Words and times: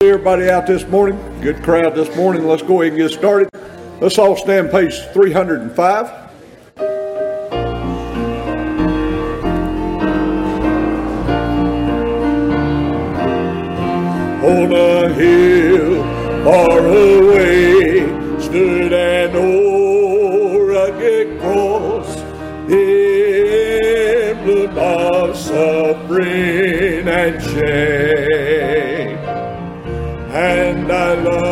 Everybody 0.00 0.48
out 0.48 0.64
this 0.64 0.86
morning, 0.86 1.18
good 1.40 1.60
crowd 1.64 1.96
this 1.96 2.14
morning. 2.14 2.46
Let's 2.46 2.62
go 2.62 2.82
ahead 2.82 2.92
and 2.92 3.02
get 3.02 3.10
started. 3.10 3.48
Let's 4.00 4.16
all 4.16 4.36
stand 4.36 4.70
page 4.70 4.96
305. 5.12 6.06
On 14.44 14.72
a 14.72 15.12
hill 15.14 16.04
far 16.44 16.78
away 16.78 18.06
stood 18.38 18.92
an 18.92 19.32
rugged 20.64 21.40
cross, 21.40 22.14
the 22.68 24.30
emblem 24.30 24.78
of 24.78 25.36
suffering 25.36 27.08
and 27.08 27.42
shame. 27.42 28.07
I 31.08 31.14
love. 31.14 31.47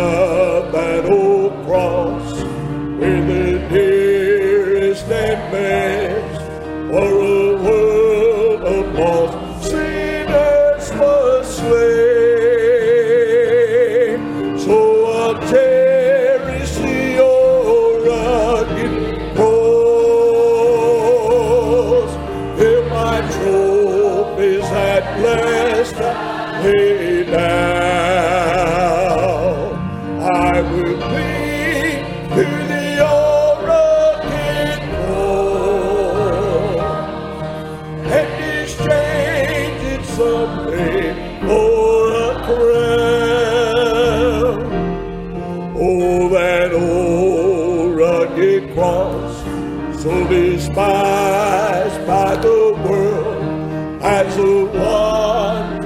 One 54.75 55.84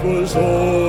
was 0.05 0.35
all. 0.37 0.82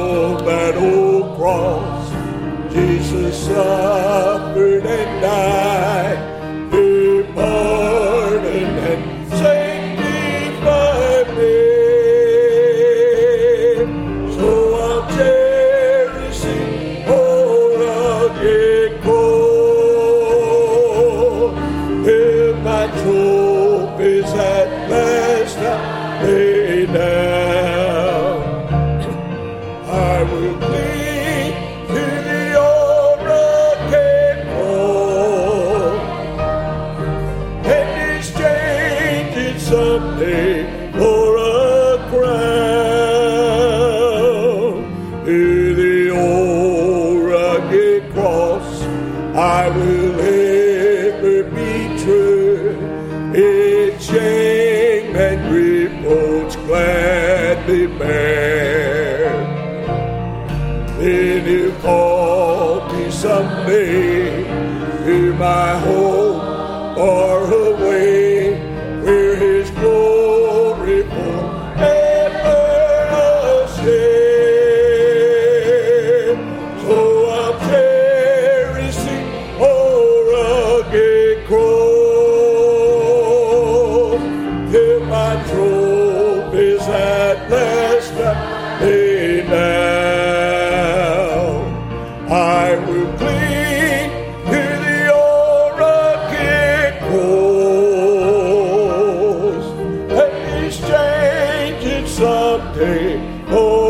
someday. 102.14 103.18
Oh, 103.50 103.83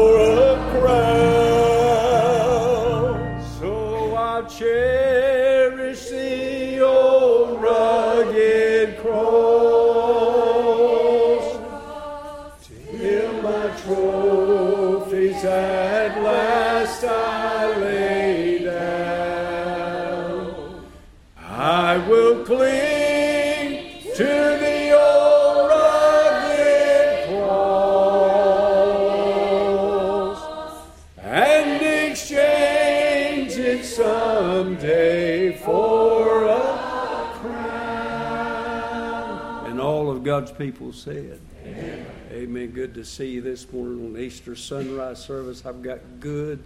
God's 40.34 40.52
people 40.52 40.92
said, 40.92 41.40
Amen. 41.64 42.06
Amen. 42.32 42.72
Good 42.72 42.96
to 42.96 43.06
see 43.06 43.30
you 43.30 43.42
this 43.42 43.72
morning 43.72 44.04
on 44.04 44.20
Easter 44.20 44.56
sunrise 44.56 45.24
service. 45.24 45.64
I've 45.64 45.84
got 45.84 46.00
good, 46.20 46.58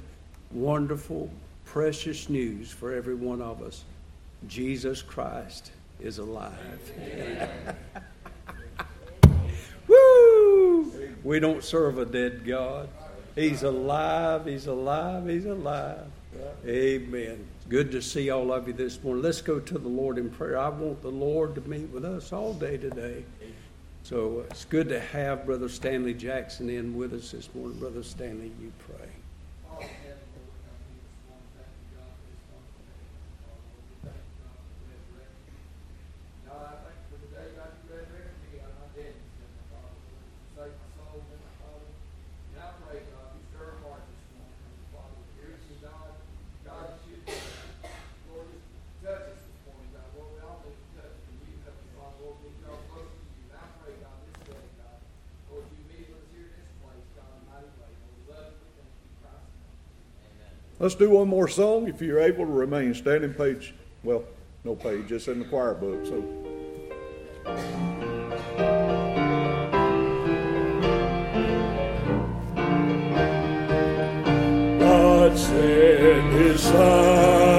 wonderful, 0.51 1.29
precious 1.65 2.29
news 2.29 2.71
for 2.71 2.93
every 2.93 3.15
one 3.15 3.41
of 3.41 3.61
us. 3.61 3.83
Jesus 4.47 5.01
Christ 5.01 5.71
is 5.99 6.17
alive. 6.17 6.53
Woo! 9.89 10.93
We 11.25 11.41
don't 11.41 11.61
serve 11.61 11.97
a 11.97 12.05
dead 12.05 12.45
God. 12.45 12.87
He's 13.35 13.63
alive, 13.63 14.45
He's 14.45 14.67
alive, 14.67 15.27
He's 15.27 15.43
alive. 15.43 16.07
Amen. 16.65 17.45
Good 17.67 17.91
to 17.91 18.01
see 18.01 18.29
all 18.29 18.53
of 18.53 18.67
you 18.67 18.73
this 18.73 19.03
morning. 19.03 19.23
Let's 19.23 19.41
go 19.41 19.59
to 19.59 19.77
the 19.77 19.89
Lord 19.89 20.17
in 20.17 20.29
prayer. 20.29 20.57
I 20.57 20.69
want 20.69 21.01
the 21.01 21.11
Lord 21.11 21.55
to 21.55 21.61
meet 21.67 21.89
with 21.89 22.05
us 22.05 22.31
all 22.31 22.53
day 22.53 22.77
today. 22.77 23.25
So 24.07 24.39
uh, 24.39 24.43
it's 24.51 24.63
good 24.63 24.87
to 24.87 25.01
have 25.01 25.45
Brother 25.45 25.67
Stanley 25.67 26.13
Jackson 26.13 26.69
in 26.69 26.95
with 26.95 27.13
us 27.13 27.31
this 27.31 27.49
morning. 27.53 27.77
Brother 27.77 28.03
Stanley, 28.03 28.53
you 28.61 28.71
pray. 28.79 29.09
Let's 60.79 60.93
do 60.93 61.09
one 61.09 61.27
more 61.27 61.47
song 61.47 61.87
if 61.87 62.01
you're 62.01 62.19
able 62.19 62.45
to 62.45 62.51
remain 62.51 62.93
standing 62.93 63.33
page. 63.33 63.73
Well, 64.03 64.23
no 64.63 64.75
page, 64.75 65.11
it's 65.11 65.27
in 65.27 65.39
the 65.39 65.45
choir 65.45 65.73
book. 65.73 66.05
So. 66.05 66.21
God 74.79 75.37
sent 75.37 76.33
his 76.33 76.61
son. 76.61 77.56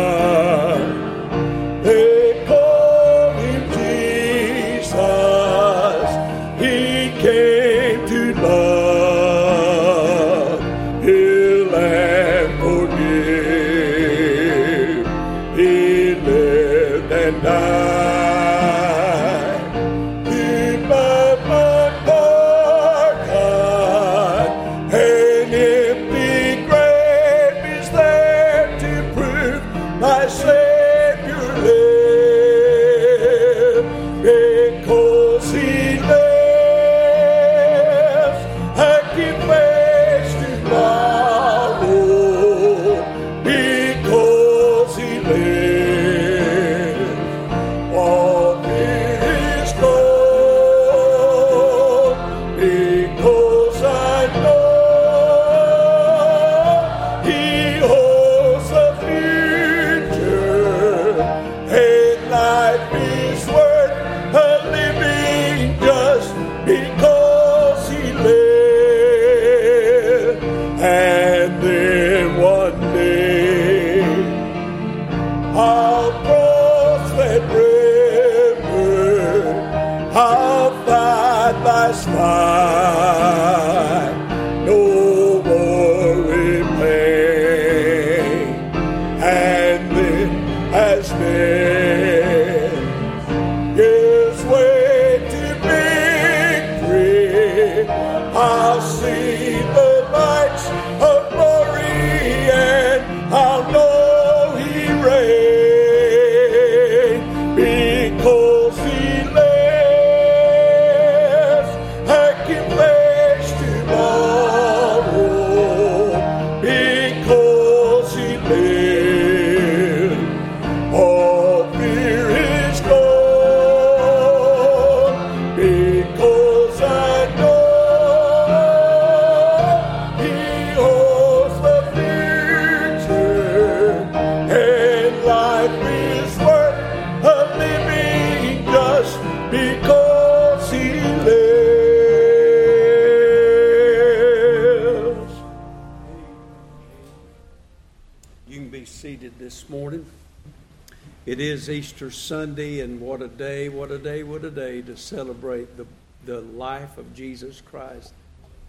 Easter 151.69 152.10
Sunday, 152.10 152.81
and 152.81 153.00
what 153.00 153.20
a 153.20 153.28
day, 153.28 153.69
what 153.69 153.90
a 153.90 153.98
day, 153.98 154.22
what 154.22 154.44
a 154.44 154.50
day 154.50 154.81
to 154.82 154.96
celebrate 154.96 155.76
the, 155.76 155.86
the 156.24 156.40
life 156.40 156.96
of 156.96 157.14
Jesus 157.14 157.60
Christ. 157.60 158.12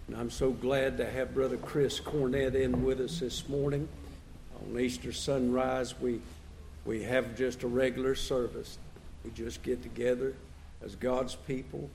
And 0.08 0.16
I'm 0.16 0.30
so 0.30 0.50
glad 0.50 0.98
to 0.98 1.10
have 1.10 1.34
Brother 1.34 1.56
Chris 1.56 2.00
Cornett 2.00 2.54
in 2.54 2.84
with 2.84 3.00
us 3.00 3.20
this 3.20 3.48
morning. 3.48 3.88
On 4.60 4.78
Easter 4.78 5.12
sunrise, 5.12 5.98
we, 6.00 6.20
we 6.84 7.02
have 7.04 7.36
just 7.36 7.62
a 7.62 7.66
regular 7.66 8.14
service. 8.14 8.76
We 9.24 9.30
just 9.30 9.62
get 9.62 9.82
together 9.82 10.34
as 10.82 10.96
God's 10.96 11.34
people. 11.34 11.88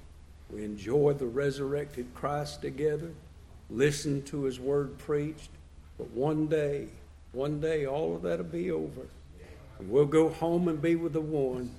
We 0.49 0.63
enjoy 0.63 1.13
the 1.13 1.25
resurrected 1.25 2.07
Christ 2.13 2.61
together, 2.61 3.11
listen 3.69 4.21
to 4.23 4.43
his 4.43 4.59
word 4.59 4.97
preached. 4.97 5.49
But 5.97 6.11
one 6.11 6.47
day, 6.47 6.87
one 7.35 7.59
day, 7.59 7.85
all 7.85 8.15
of 8.15 8.21
that 8.23 8.37
will 8.37 8.45
be 8.45 8.71
over. 8.71 9.01
And 9.77 9.89
we'll 9.89 10.05
go 10.05 10.29
home 10.29 10.67
and 10.67 10.81
be 10.81 10.95
with 10.95 11.13
the 11.13 11.21
one 11.21 11.69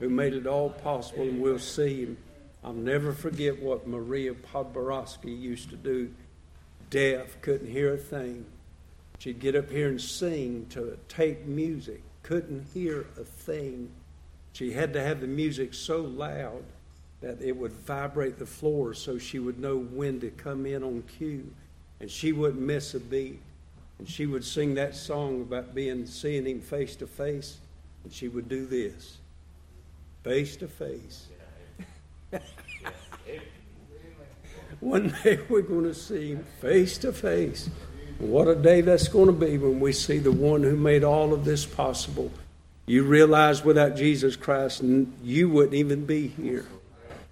who 0.00 0.08
made 0.08 0.34
it 0.34 0.46
all 0.46 0.70
possible, 0.70 1.22
and 1.22 1.40
we'll 1.40 1.58
see 1.58 2.02
him. 2.02 2.16
I'll 2.64 2.72
never 2.72 3.12
forget 3.12 3.62
what 3.62 3.86
Maria 3.86 4.32
Podborowski 4.32 5.38
used 5.38 5.70
to 5.70 5.76
do. 5.76 6.10
Deaf, 6.88 7.40
couldn't 7.42 7.70
hear 7.70 7.92
a 7.92 7.98
thing. 7.98 8.46
She'd 9.18 9.38
get 9.38 9.54
up 9.54 9.70
here 9.70 9.88
and 9.88 10.00
sing 10.00 10.66
to 10.70 10.98
tape 11.08 11.44
music, 11.44 12.02
couldn't 12.22 12.66
hear 12.72 13.06
a 13.18 13.24
thing. 13.24 13.90
She 14.54 14.72
had 14.72 14.92
to 14.94 15.02
have 15.02 15.20
the 15.20 15.26
music 15.26 15.74
so 15.74 16.00
loud 16.00 16.64
that 17.20 17.40
it 17.40 17.56
would 17.56 17.72
vibrate 17.72 18.38
the 18.38 18.46
floor 18.46 18.94
so 18.94 19.18
she 19.18 19.38
would 19.38 19.58
know 19.58 19.78
when 19.78 20.20
to 20.20 20.30
come 20.30 20.66
in 20.66 20.82
on 20.82 21.02
cue 21.18 21.50
and 22.00 22.10
she 22.10 22.32
wouldn't 22.32 22.62
miss 22.62 22.94
a 22.94 23.00
beat. 23.00 23.40
And 24.04 24.10
she 24.10 24.26
would 24.26 24.44
sing 24.44 24.74
that 24.74 24.94
song 24.94 25.40
about 25.40 25.74
being 25.74 26.04
seeing 26.04 26.44
him 26.44 26.60
face 26.60 26.94
to 26.96 27.06
face, 27.06 27.56
and 28.04 28.12
she 28.12 28.28
would 28.28 28.50
do 28.50 28.66
this. 28.66 29.16
Face 30.22 30.56
to 30.56 30.68
face. 30.68 31.28
One 34.80 35.16
day 35.24 35.38
we're 35.48 35.62
going 35.62 35.84
to 35.84 35.94
see 35.94 36.32
him 36.32 36.44
face 36.60 36.98
to 36.98 37.14
face. 37.14 37.70
What 38.18 38.46
a 38.46 38.54
day 38.54 38.82
that's 38.82 39.08
going 39.08 39.28
to 39.28 39.32
be 39.32 39.56
when 39.56 39.80
we 39.80 39.94
see 39.94 40.18
the 40.18 40.32
one 40.32 40.62
who 40.62 40.76
made 40.76 41.02
all 41.02 41.32
of 41.32 41.46
this 41.46 41.64
possible. 41.64 42.30
You 42.84 43.04
realize 43.04 43.64
without 43.64 43.96
Jesus 43.96 44.36
Christ, 44.36 44.82
you 45.22 45.48
wouldn't 45.48 45.72
even 45.72 46.04
be 46.04 46.28
here. 46.28 46.66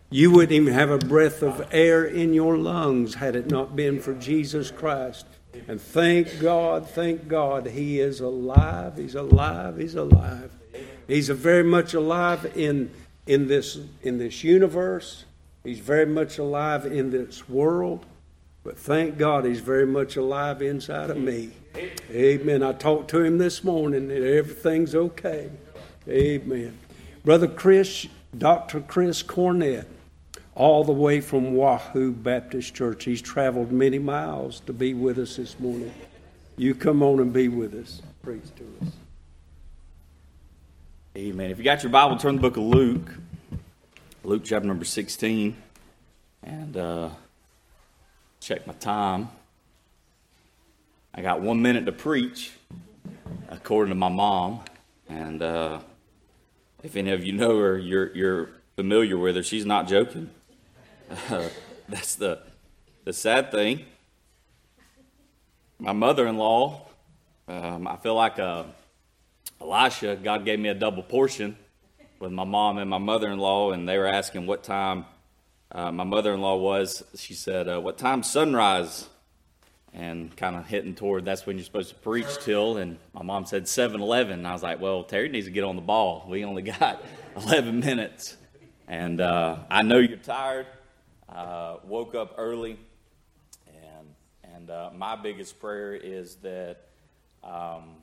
You 0.08 0.30
wouldn't 0.30 0.52
even 0.52 0.72
have 0.72 0.88
a 0.88 0.96
breath 0.96 1.42
of 1.42 1.68
air 1.70 2.06
in 2.06 2.32
your 2.32 2.56
lungs 2.56 3.16
had 3.16 3.36
it 3.36 3.50
not 3.50 3.76
been 3.76 4.00
for 4.00 4.14
Jesus 4.14 4.70
Christ. 4.70 5.26
And 5.68 5.80
thank 5.80 6.40
God, 6.40 6.88
thank 6.88 7.28
God, 7.28 7.66
He 7.66 8.00
is 8.00 8.20
alive. 8.20 8.96
He's 8.96 9.14
alive. 9.14 9.76
He's 9.76 9.94
alive. 9.94 10.50
He's 11.06 11.28
very 11.28 11.64
much 11.64 11.94
alive 11.94 12.52
in, 12.56 12.90
in, 13.26 13.48
this, 13.48 13.78
in 14.02 14.18
this 14.18 14.42
universe. 14.42 15.24
He's 15.64 15.78
very 15.78 16.06
much 16.06 16.38
alive 16.38 16.86
in 16.86 17.10
this 17.10 17.48
world. 17.48 18.06
But 18.64 18.78
thank 18.78 19.18
God 19.18 19.44
he's 19.44 19.60
very 19.60 19.86
much 19.86 20.16
alive 20.16 20.62
inside 20.62 21.10
of 21.10 21.16
me. 21.16 21.50
Amen. 22.10 22.62
I 22.62 22.72
talked 22.72 23.10
to 23.10 23.22
him 23.22 23.38
this 23.38 23.64
morning 23.64 24.10
and 24.10 24.24
everything's 24.24 24.94
okay. 24.94 25.50
Amen. 26.08 26.78
Brother 27.24 27.48
Chris, 27.48 28.06
Dr. 28.36 28.80
Chris 28.80 29.22
Cornett, 29.22 29.86
all 30.54 30.84
the 30.84 30.92
way 30.92 31.20
from 31.20 31.54
Wahoo 31.54 32.12
Baptist 32.12 32.74
Church. 32.74 33.04
He's 33.04 33.22
traveled 33.22 33.72
many 33.72 33.98
miles 33.98 34.60
to 34.60 34.72
be 34.72 34.94
with 34.94 35.18
us 35.18 35.36
this 35.36 35.58
morning. 35.58 35.92
You 36.56 36.74
come 36.74 37.02
on 37.02 37.20
and 37.20 37.32
be 37.32 37.48
with 37.48 37.74
us. 37.74 38.02
Praise 38.22 38.52
to 38.56 38.86
us. 38.86 38.92
Amen. 41.16 41.50
If 41.50 41.58
you 41.58 41.64
got 41.64 41.82
your 41.82 41.92
Bible, 41.92 42.16
turn 42.16 42.36
the 42.36 42.42
book 42.42 42.56
of 42.56 42.64
Luke, 42.64 43.10
Luke 44.24 44.42
chapter 44.44 44.66
number 44.66 44.84
16, 44.84 45.56
and 46.42 46.76
uh, 46.76 47.10
check 48.40 48.66
my 48.66 48.72
time. 48.74 49.28
I 51.14 51.20
got 51.20 51.40
one 51.40 51.60
minute 51.60 51.84
to 51.86 51.92
preach, 51.92 52.52
according 53.48 53.90
to 53.90 53.94
my 53.94 54.08
mom. 54.08 54.60
And 55.08 55.42
uh, 55.42 55.80
if 56.82 56.96
any 56.96 57.10
of 57.12 57.24
you 57.24 57.32
know 57.32 57.58
her, 57.58 57.76
you're, 57.76 58.14
you're 58.14 58.50
familiar 58.76 59.18
with 59.18 59.36
her. 59.36 59.42
She's 59.42 59.66
not 59.66 59.88
joking. 59.88 60.30
That's 61.88 62.14
the, 62.14 62.38
the 63.04 63.12
sad 63.12 63.50
thing. 63.50 63.84
My 65.78 65.92
mother 65.92 66.26
in 66.26 66.38
law, 66.38 66.86
um, 67.48 67.86
I 67.86 67.96
feel 67.96 68.14
like 68.14 68.38
uh, 68.38 68.64
Elisha, 69.60 70.16
God 70.16 70.44
gave 70.44 70.58
me 70.58 70.68
a 70.68 70.74
double 70.74 71.02
portion 71.02 71.56
with 72.18 72.32
my 72.32 72.44
mom 72.44 72.78
and 72.78 72.88
my 72.88 72.98
mother 72.98 73.30
in 73.30 73.38
law, 73.38 73.72
and 73.72 73.88
they 73.88 73.98
were 73.98 74.06
asking 74.06 74.46
what 74.46 74.62
time 74.62 75.04
uh, 75.72 75.90
my 75.90 76.04
mother-in-law 76.04 76.56
was. 76.56 77.02
She 77.16 77.34
said 77.34 77.68
uh, 77.68 77.80
what 77.80 77.98
time 77.98 78.22
sunrise? 78.22 79.08
And 79.94 80.34
kind 80.36 80.56
of 80.56 80.66
hitting 80.66 80.94
toward 80.94 81.26
that's 81.26 81.44
when 81.44 81.58
you're 81.58 81.66
supposed 81.66 81.90
to 81.90 81.94
preach 81.96 82.38
till 82.40 82.78
and 82.78 82.96
my 83.12 83.22
mom 83.22 83.44
said 83.44 83.64
7-eleven 83.64 84.38
and 84.38 84.48
i 84.48 84.52
was 84.54 84.62
like 84.62 84.80
well 84.80 85.04
terry 85.04 85.28
needs 85.28 85.44
to 85.44 85.52
get 85.52 85.64
on 85.64 85.76
the 85.76 85.82
ball. 85.82 86.24
We 86.26 86.46
only 86.46 86.62
got 86.80 87.04
11 87.36 87.80
minutes. 87.80 88.38
And 88.88 89.20
uh, 89.20 89.58
i 89.70 89.82
know 89.82 89.98
you're 89.98 90.16
tired 90.16 90.66
uh, 91.34 91.76
woke 91.84 92.14
up 92.14 92.34
early 92.38 92.78
and 93.66 94.08
and 94.54 94.70
uh, 94.70 94.90
my 94.94 95.16
biggest 95.16 95.60
prayer 95.60 95.94
is 95.94 96.36
that 96.36 96.88
um, 97.42 97.96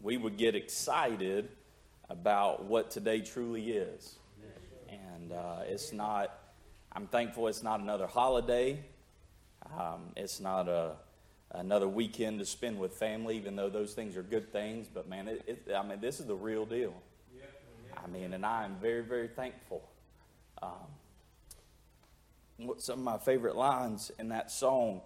we 0.00 0.16
would 0.16 0.36
get 0.36 0.54
excited 0.54 1.48
about 2.10 2.64
what 2.64 2.90
today 2.90 3.20
truly 3.20 3.70
is 3.70 4.16
and 4.88 5.32
uh, 5.32 5.60
it's 5.66 5.92
not 5.92 6.38
I'm 6.94 7.08
thankful 7.08 7.48
it's 7.48 7.62
not 7.62 7.80
another 7.80 8.06
holiday. 8.06 8.78
Um, 9.76 10.12
it's 10.16 10.38
not 10.38 10.68
a, 10.68 10.92
another 11.50 11.88
weekend 11.88 12.38
to 12.38 12.46
spend 12.46 12.78
with 12.78 12.92
family, 12.92 13.36
even 13.36 13.56
though 13.56 13.68
those 13.68 13.94
things 13.94 14.16
are 14.16 14.22
good 14.22 14.52
things. 14.52 14.86
But 14.92 15.08
man, 15.08 15.26
it, 15.26 15.42
it, 15.46 15.74
I 15.74 15.82
mean, 15.82 16.00
this 16.00 16.20
is 16.20 16.26
the 16.26 16.36
real 16.36 16.64
deal. 16.64 16.94
I 17.96 18.06
mean, 18.06 18.32
and 18.32 18.46
I 18.46 18.64
am 18.64 18.76
very, 18.80 19.02
very 19.02 19.28
thankful. 19.28 19.82
Um, 20.62 20.70
some 22.78 22.98
of 23.00 23.04
my 23.04 23.18
favorite 23.18 23.56
lines 23.56 24.10
in 24.18 24.28
that 24.28 24.50
song, 24.50 25.00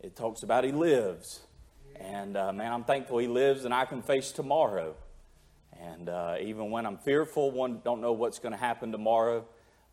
it 0.00 0.16
talks 0.16 0.42
about 0.42 0.64
He 0.64 0.72
lives. 0.72 1.40
And 1.96 2.36
uh, 2.36 2.52
man, 2.52 2.72
I'm 2.72 2.84
thankful 2.84 3.18
He 3.18 3.26
lives 3.26 3.64
and 3.64 3.74
I 3.74 3.84
can 3.84 4.02
face 4.02 4.32
tomorrow. 4.32 4.94
And 5.80 6.08
uh, 6.08 6.36
even 6.40 6.70
when 6.70 6.86
I'm 6.86 6.98
fearful, 6.98 7.50
one 7.50 7.80
don't 7.84 8.00
know 8.00 8.12
what's 8.12 8.38
going 8.38 8.52
to 8.52 8.58
happen 8.58 8.90
tomorrow. 8.90 9.44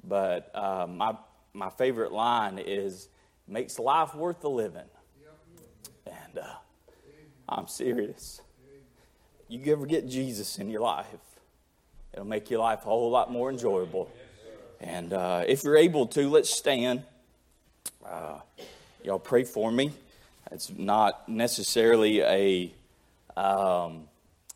But 0.03 0.51
uh, 0.55 0.87
my 0.87 1.15
my 1.53 1.69
favorite 1.69 2.11
line 2.11 2.59
is 2.59 3.07
makes 3.47 3.79
life 3.79 4.13
worth 4.15 4.41
the 4.41 4.49
living. 4.49 4.89
And 6.05 6.39
uh, 6.39 6.53
I'm 7.47 7.67
serious. 7.67 8.41
You 9.47 9.71
ever 9.71 9.85
get 9.85 10.07
Jesus 10.07 10.57
in 10.57 10.69
your 10.69 10.81
life, 10.81 11.05
it'll 12.13 12.25
make 12.25 12.49
your 12.49 12.59
life 12.59 12.81
a 12.81 12.85
whole 12.85 13.11
lot 13.11 13.31
more 13.31 13.51
enjoyable. 13.51 14.09
And 14.81 15.13
uh, 15.13 15.43
if 15.47 15.63
you're 15.63 15.77
able 15.77 16.07
to, 16.07 16.29
let's 16.29 16.55
stand. 16.55 17.03
Uh, 18.05 18.39
y'all 19.03 19.19
pray 19.19 19.43
for 19.43 19.71
me. 19.71 19.91
It's 20.51 20.69
not 20.69 21.27
necessarily 21.27 22.21
a 22.21 22.73
um, 23.35 24.07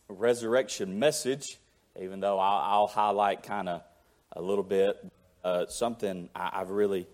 resurrection 0.07 0.99
message, 0.99 1.57
even 1.99 2.19
though 2.19 2.39
I'll, 2.39 2.81
I'll 2.81 2.87
highlight 2.87 3.43
kind 3.43 3.69
of 3.69 3.81
a 4.33 4.41
little 4.41 4.63
bit 4.63 5.03
uh, 5.43 5.65
something 5.67 6.29
I, 6.35 6.59
have 6.59 6.69
really 6.69 7.07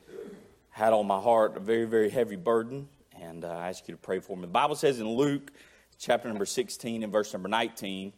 had 0.72 0.94
on 0.94 1.08
my 1.08 1.20
heart, 1.20 1.56
a 1.56 1.60
very, 1.60 1.86
very 1.86 2.10
heavy 2.10 2.36
burden, 2.36 2.90
and 3.22 3.46
uh, 3.46 3.50
I 3.50 3.70
ask 3.70 3.88
you 3.88 3.94
to 3.94 4.02
pray 4.02 4.20
for 4.20 4.36
me. 4.36 4.42
The 4.42 4.48
Bible 4.48 4.76
says 4.76 5.00
in 5.00 5.08
Luke 5.08 5.52
chapter 5.98 6.28
number 6.28 6.46
16 6.46 7.04
and 7.04 7.12
verse 7.12 7.32
number 7.32 7.48
19, 7.48 8.12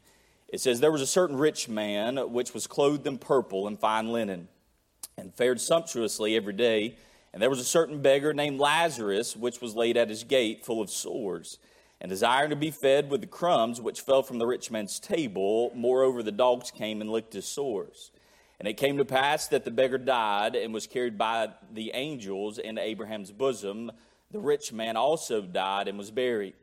it 0.48 0.62
says, 0.62 0.80
There 0.80 0.92
was 0.92 1.02
a 1.02 1.08
certain 1.08 1.38
rich 1.38 1.70
man 1.70 2.18
which 2.32 2.54
was 2.54 2.68
clothed 2.68 3.06
in 3.06 3.18
purple 3.18 3.68
and 3.68 3.80
fine 3.80 4.12
linen, 4.12 4.48
and 5.18 5.34
fared 5.34 5.60
sumptuously 5.60 6.36
every 6.36 6.54
day. 6.54 6.96
And 7.34 7.42
there 7.42 7.50
was 7.50 7.60
a 7.60 7.66
certain 7.66 8.02
beggar 8.02 8.34
named 8.34 8.60
Lazarus, 8.60 9.36
which 9.36 9.62
was 9.62 9.76
laid 9.76 9.98
at 9.98 10.10
his 10.10 10.24
gate, 10.24 10.64
full 10.64 10.82
of 10.82 10.90
sores, 10.90 11.58
and 12.00 12.10
desiring 12.10 12.52
to 12.52 12.56
be 12.56 12.72
fed 12.72 13.10
with 13.10 13.22
the 13.22 13.28
crumbs 13.28 13.82
which 13.82 14.02
fell 14.02 14.22
from 14.22 14.38
the 14.38 14.46
rich 14.46 14.70
man's 14.70 15.00
table. 15.00 15.72
Moreover, 15.76 16.22
the 16.22 16.32
dogs 16.32 16.72
came 16.72 17.02
and 17.02 17.12
licked 17.12 17.34
his 17.34 17.46
sores. 17.46 18.12
And 18.60 18.68
it 18.68 18.78
came 18.78 18.98
to 18.98 19.06
pass 19.06 19.48
that 19.50 19.66
the 19.66 19.72
beggar 19.72 19.98
died 19.98 20.56
and 20.56 20.74
was 20.74 20.88
carried 20.88 21.18
by 21.18 21.50
the 21.72 21.92
angels 21.94 22.58
into 22.58 22.82
Abraham's 22.82 23.32
bosom. 23.32 23.92
The 24.32 24.40
rich 24.40 24.72
man 24.72 24.98
also 24.98 25.42
died 25.42 25.88
and 25.88 25.98
was 25.98 26.12
buried. 26.12 26.54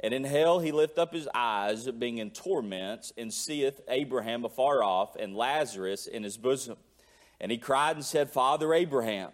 And 0.00 0.12
in 0.12 0.24
hell 0.24 0.60
he 0.60 0.72
lift 0.72 0.98
up 0.98 1.14
his 1.14 1.28
eyes, 1.34 1.86
being 1.90 2.18
in 2.18 2.30
torments, 2.30 3.12
and 3.16 3.32
seeth 3.32 3.80
Abraham 3.88 4.44
afar 4.44 4.82
off, 4.82 5.14
and 5.16 5.36
Lazarus 5.36 6.06
in 6.06 6.22
his 6.22 6.36
bosom. 6.36 6.76
And 7.42 7.52
he 7.52 7.58
cried 7.58 7.96
and 7.96 8.04
said, 8.04 8.30
Father 8.30 8.72
Abraham. 8.72 9.32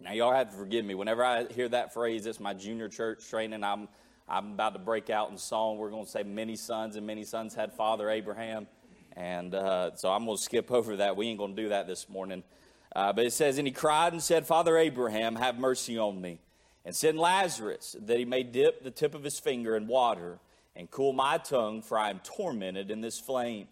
Now 0.00 0.12
y'all 0.12 0.32
have 0.32 0.50
to 0.50 0.56
forgive 0.56 0.84
me. 0.84 0.94
Whenever 0.94 1.24
I 1.24 1.46
hear 1.46 1.68
that 1.68 1.94
phrase, 1.94 2.26
it's 2.26 2.40
my 2.40 2.52
junior 2.52 2.88
church 2.88 3.26
training. 3.28 3.64
I'm 3.64 3.88
I'm 4.28 4.52
about 4.52 4.74
to 4.74 4.78
break 4.78 5.10
out 5.10 5.30
in 5.30 5.36
song. 5.36 5.78
We're 5.78 5.90
going 5.90 6.04
to 6.04 6.10
say 6.10 6.22
many 6.22 6.54
sons, 6.54 6.94
and 6.94 7.04
many 7.04 7.24
sons 7.24 7.52
had 7.52 7.72
Father 7.72 8.08
Abraham. 8.08 8.68
And 9.16 9.54
uh, 9.56 9.96
so 9.96 10.08
I'm 10.12 10.24
going 10.24 10.36
to 10.36 10.42
skip 10.42 10.70
over 10.70 10.96
that. 10.96 11.16
We 11.16 11.26
ain't 11.26 11.38
going 11.38 11.56
to 11.56 11.62
do 11.62 11.68
that 11.70 11.88
this 11.88 12.08
morning. 12.08 12.44
Uh, 12.94 13.12
but 13.12 13.26
it 13.26 13.32
says, 13.32 13.58
And 13.58 13.66
he 13.66 13.72
cried 13.72 14.12
and 14.12 14.22
said, 14.22 14.46
Father 14.46 14.76
Abraham, 14.76 15.34
have 15.34 15.58
mercy 15.58 15.98
on 15.98 16.20
me. 16.20 16.38
And 16.84 16.94
send 16.94 17.18
Lazarus 17.18 17.96
that 18.00 18.18
he 18.18 18.24
may 18.24 18.44
dip 18.44 18.84
the 18.84 18.92
tip 18.92 19.16
of 19.16 19.24
his 19.24 19.40
finger 19.40 19.76
in 19.76 19.88
water 19.88 20.38
and 20.76 20.88
cool 20.90 21.12
my 21.12 21.36
tongue, 21.38 21.82
for 21.82 21.98
I 21.98 22.10
am 22.10 22.20
tormented 22.20 22.90
in 22.90 23.00
this 23.00 23.18
flame. 23.18 23.66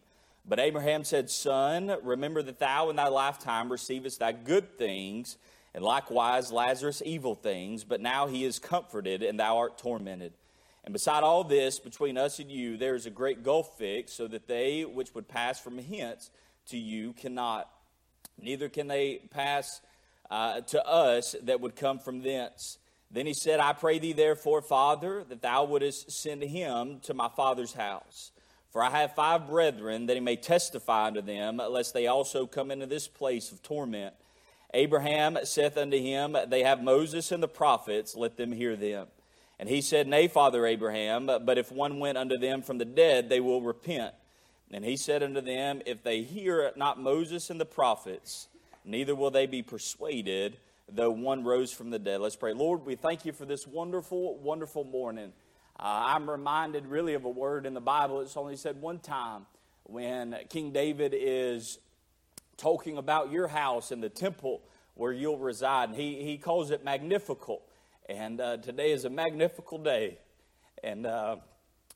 But 0.49 0.59
Abraham 0.59 1.05
said, 1.05 1.29
Son, 1.29 1.95
remember 2.03 2.43
that 2.43 2.59
thou 2.59 2.89
in 2.89 2.97
thy 2.97 3.09
lifetime 3.09 3.71
receivest 3.71 4.21
thy 4.21 4.33
good 4.33 4.79
things, 4.79 5.37
and 5.75 5.85
likewise 5.85 6.51
Lazarus 6.51 7.03
evil 7.05 7.35
things, 7.35 7.85
but 7.85 8.01
now 8.01 8.27
he 8.27 8.45
is 8.45 8.59
comforted, 8.59 9.23
and 9.23 9.39
thou 9.39 9.59
art 9.59 9.77
tormented. 9.77 10.33
And 10.85 10.95
beside 10.95 11.23
all 11.23 11.45
this, 11.45 11.79
between 11.79 12.17
us 12.17 12.39
and 12.39 12.51
you, 12.51 12.79
there 12.79 12.95
is 12.95 13.05
a 13.05 13.11
great 13.11 13.43
gulf 13.43 13.77
fixed, 13.77 14.17
so 14.17 14.27
that 14.29 14.49
they 14.49 14.87
which 14.87 15.15
would 15.15 15.29
pass 15.29 15.61
from 15.61 15.77
hence 15.77 16.31
to 16.69 16.79
you 16.79 17.13
cannot. 17.13 17.69
Neither 18.41 18.71
can 18.71 18.87
they 18.87 19.21
pass 19.31 19.83
uh, 20.31 20.63
to 20.63 20.83
us 20.87 21.37
that 21.43 21.61
would 21.61 21.77
come 21.77 21.99
from 21.99 22.23
thence. 22.23 22.79
Then 23.11 23.27
he 23.27 23.35
said, 23.35 23.61
I 23.61 23.75
pray 23.75 23.99
thee, 23.99 24.15
therefore, 24.15 24.63
Father, 24.63 25.25
that 25.29 25.43
thou 25.43 25.65
wouldest 25.65 26.11
send 26.11 26.43
him 26.43 27.01
to 27.01 27.13
my 27.13 27.29
father's 27.29 27.75
house. 27.75 28.33
For 28.71 28.83
I 28.83 28.91
have 28.91 29.15
five 29.15 29.49
brethren, 29.49 30.07
that 30.07 30.15
he 30.15 30.21
may 30.21 30.37
testify 30.37 31.07
unto 31.07 31.23
them, 31.23 31.57
lest 31.57 31.95
they 31.95 32.07
also 32.07 32.47
come 32.47 32.71
into 32.71 32.87
this 32.87 33.09
place 33.09 33.51
of 33.51 33.63
torment. 33.63 34.15
Abraham 34.75 35.39
saith 35.45 35.79
unto 35.79 35.99
him, 35.99 36.37
They 36.49 36.63
have 36.63 36.83
Moses 36.83 37.33
and 37.33 37.43
the 37.43 37.49
prophets, 37.49 38.15
let 38.15 38.37
them 38.37 38.53
hear 38.53 38.77
them. 38.77 39.07
And 39.59 39.69
he 39.69 39.81
said, 39.81 40.07
Nay, 40.07 40.29
Father 40.29 40.67
Abraham, 40.67 41.27
but 41.27 41.59
if 41.59 41.73
one 41.73 41.99
went 41.99 42.19
unto 42.19 42.37
them 42.37 42.63
from 42.63 42.79
the 42.79 42.85
dead, 42.85 43.29
they 43.29 43.41
will 43.41 43.63
repent. 43.63 44.15
And 44.71 44.85
he 44.85 44.97
said 44.97 45.23
unto 45.23 45.41
them, 45.41 45.81
If 45.87 46.03
they 46.03 46.23
hear 46.23 46.71
not 46.77 47.01
Moses 47.01 47.49
and 47.49 47.59
the 47.59 47.65
prophets, 47.65 48.49
neither 48.85 49.15
will 49.15 49.31
they 49.31 49.47
be 49.47 49.63
persuaded, 49.63 50.59
though 50.89 51.11
one 51.11 51.43
rose 51.43 51.73
from 51.73 51.91
the 51.91 51.99
dead. 51.99 52.21
Let's 52.21 52.37
pray. 52.37 52.53
Lord, 52.53 52.85
we 52.85 52.95
thank 52.95 53.25
you 53.25 53.33
for 53.33 53.47
this 53.47 53.67
wonderful, 53.67 54.37
wonderful 54.37 54.85
morning. 54.85 55.33
Uh, 55.81 56.07
I'm 56.07 56.29
reminded 56.29 56.87
really 56.89 57.15
of 57.15 57.25
a 57.25 57.31
word 57.31 57.65
in 57.65 57.73
the 57.73 57.81
Bible. 57.81 58.21
It's 58.21 58.37
only 58.37 58.57
said 58.57 58.81
one 58.81 58.99
time 58.99 59.47
when 59.85 60.37
King 60.49 60.73
David 60.73 61.15
is 61.17 61.79
talking 62.57 62.99
about 62.99 63.31
your 63.31 63.47
house 63.47 63.93
and 63.93 64.03
the 64.03 64.09
temple 64.09 64.61
where 64.95 65.13
you'll 65.13 65.39
reside. 65.39 65.91
He, 65.95 66.25
he 66.25 66.37
calls 66.37 66.73
it 66.73 66.85
magnifical. 66.85 67.63
And 68.09 68.41
uh, 68.41 68.57
today 68.57 68.91
is 68.91 69.05
a 69.05 69.11
magnifical 69.11 69.79
day. 69.79 70.19
And 70.83 71.07
uh, 71.07 71.37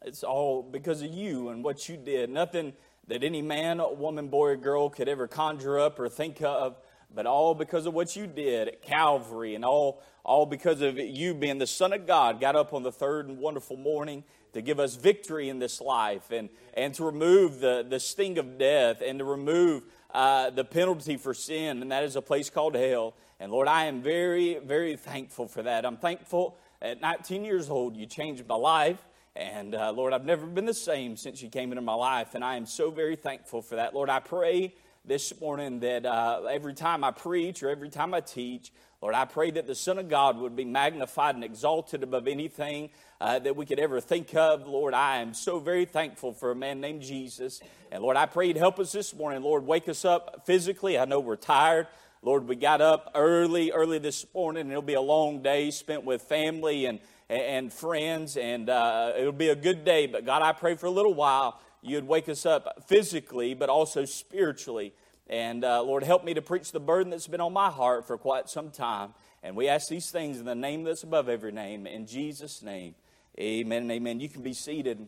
it's 0.04 0.22
all 0.22 0.62
because 0.62 1.02
of 1.02 1.10
you 1.10 1.48
and 1.48 1.64
what 1.64 1.88
you 1.88 1.96
did. 1.96 2.30
Nothing 2.30 2.74
that 3.08 3.24
any 3.24 3.42
man, 3.42 3.82
woman, 3.98 4.28
boy, 4.28 4.50
or 4.50 4.56
girl 4.56 4.90
could 4.90 5.08
ever 5.08 5.26
conjure 5.26 5.80
up 5.80 5.98
or 5.98 6.08
think 6.08 6.40
of, 6.40 6.76
but 7.14 7.26
all 7.26 7.54
because 7.54 7.87
of 7.87 7.95
what 7.95 8.16
you 8.16 8.26
did 8.26 8.69
at 8.69 8.83
Calvary 8.83 9.54
and 9.54 9.64
all, 9.64 10.02
all 10.25 10.47
because 10.47 10.81
of 10.81 10.99
you 10.99 11.35
being 11.35 11.59
the 11.59 11.66
Son 11.66 11.92
of 11.92 12.07
God, 12.07 12.40
got 12.40 12.57
up 12.57 12.73
on 12.73 12.83
the 12.83 12.92
third 12.92 13.28
and 13.28 13.38
wonderful 13.38 13.76
morning 13.76 14.25
to 14.52 14.62
give 14.62 14.78
us 14.78 14.97
victory 14.97 15.49
in 15.49 15.59
this 15.59 15.81
life 15.81 16.31
and, 16.31 16.49
and 16.75 16.95
to 16.95 17.04
remove 17.04 17.61
the, 17.61 17.85
the 17.88 17.99
sting 17.99 18.38
of 18.38 18.59
death 18.59 19.02
and 19.04 19.19
to 19.19 19.25
remove 19.25 19.85
uh, 20.12 20.50
the 20.50 20.64
penalty 20.64 21.16
for 21.16 21.33
sin, 21.33 21.81
and 21.81 21.90
that 21.90 22.04
is 22.04 22.16
a 22.16 22.23
place 22.23 22.50
called 22.50 22.75
hell. 22.75 23.14
And 23.40 23.50
Lord, 23.50 23.66
I 23.66 23.87
am 23.87 24.02
very, 24.02 24.59
very 24.59 24.97
thankful 24.97 25.49
for 25.49 25.62
that. 25.62 25.87
I'm 25.87 25.97
thankful 25.97 26.59
at 26.81 27.00
19 27.00 27.45
years 27.45 27.71
old 27.71 27.97
you 27.97 28.07
changed 28.07 28.47
my 28.47 28.54
life. 28.54 29.02
And 29.35 29.75
uh, 29.75 29.92
Lord, 29.92 30.12
I've 30.12 30.26
never 30.26 30.45
been 30.45 30.66
the 30.66 30.75
same 30.75 31.16
since 31.16 31.40
you 31.40 31.49
came 31.49 31.73
into 31.73 31.81
my 31.81 31.95
life, 31.95 32.35
and 32.35 32.45
I 32.45 32.57
am 32.57 32.66
so 32.66 32.90
very 32.90 33.16
thankful 33.16 33.62
for 33.62 33.76
that. 33.76 33.95
Lord, 33.95 34.11
I 34.11 34.21
pray 34.21 34.75
this 35.04 35.40
morning 35.40 35.80
that 35.80 36.06
uh, 36.06 36.42
every 36.49 36.75
time 36.75 37.02
I 37.02 37.11
preach 37.11 37.62
or 37.62 37.71
every 37.71 37.88
time 37.88 38.14
I 38.14 38.21
teach, 38.21 38.73
Lord, 39.00 39.16
I 39.16 39.25
pray 39.25 39.50
that 39.50 39.66
the 39.66 39.75
Son 39.75 39.99
of 39.99 40.09
God 40.09 40.38
would 40.38 40.54
be 40.54 40.64
magnified 40.64 41.35
and 41.35 41.42
exalted 41.42 42.04
above 42.04 42.28
anything 42.28 42.90
uh, 43.21 43.40
that 43.40 43.56
we 43.56 43.66
could 43.66 43.80
ever 43.80 44.00
think 44.00 44.32
of. 44.37 44.68
Lord, 44.68 44.94
I 44.94 45.16
am 45.16 45.35
so 45.35 45.59
very 45.59 45.87
thankful 45.87 46.32
for 46.32 46.52
a 46.52 46.54
man 46.54 46.80
named 46.80 47.02
Jesus. 47.02 47.61
And 47.90 48.00
Lord, 48.00 48.16
I 48.16 48.26
pray 48.26 48.47
you'd 48.47 48.56
help 48.56 48.78
us 48.78 48.92
this 48.92 49.12
morning. 49.12 49.42
Lord, 49.42 49.66
wake 49.66 49.88
us 49.88 50.04
up 50.04 50.47
physically. 50.47 50.97
I 50.97 51.04
know 51.04 51.18
we're 51.18 51.35
tired. 51.35 51.88
Lord, 52.23 52.47
we 52.47 52.54
got 52.54 52.80
up 52.80 53.11
early, 53.16 53.73
early 53.73 53.99
this 53.99 54.25
morning, 54.32 54.61
and 54.61 54.71
it'll 54.71 54.82
be 54.82 54.94
a 54.94 55.00
long 55.00 55.42
day 55.42 55.73
spent 55.73 56.04
with 56.04 56.23
family 56.23 56.87
and 56.87 57.00
and 57.28 57.73
friends, 57.73 58.37
and 58.37 58.68
uh, 58.68 59.12
it'll 59.16 59.32
be 59.32 59.49
a 59.49 59.56
good 59.56 59.87
day. 59.87 60.06
But 60.06 60.26
God, 60.26 60.42
I 60.42 60.52
pray 60.52 60.75
for 60.75 60.85
a 60.85 60.90
little 60.90 61.14
while 61.14 61.59
you'd 61.82 62.06
wake 62.06 62.28
us 62.28 62.46
up 62.46 62.84
physically, 62.86 63.54
but 63.54 63.68
also 63.68 64.04
spiritually. 64.04 64.94
And 65.28 65.64
uh, 65.64 65.82
Lord, 65.82 66.02
help 66.02 66.24
me 66.24 66.34
to 66.34 66.42
preach 66.42 66.72
the 66.72 66.80
burden 66.80 67.10
that's 67.10 67.26
been 67.26 67.40
on 67.40 67.52
my 67.52 67.70
heart 67.70 68.06
for 68.06 68.16
quite 68.16 68.48
some 68.48 68.70
time. 68.70 69.14
And 69.42 69.56
we 69.56 69.68
ask 69.68 69.88
these 69.88 70.10
things 70.10 70.38
in 70.38 70.44
the 70.44 70.54
name 70.54 70.84
that's 70.84 71.02
above 71.02 71.28
every 71.28 71.52
name. 71.52 71.86
In 71.86 72.06
Jesus' 72.06 72.62
name, 72.62 72.94
amen 73.38 73.82
and 73.82 73.92
amen. 73.92 74.20
You 74.20 74.28
can 74.28 74.42
be 74.42 74.54
seated. 74.54 75.06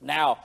Now, 0.00 0.38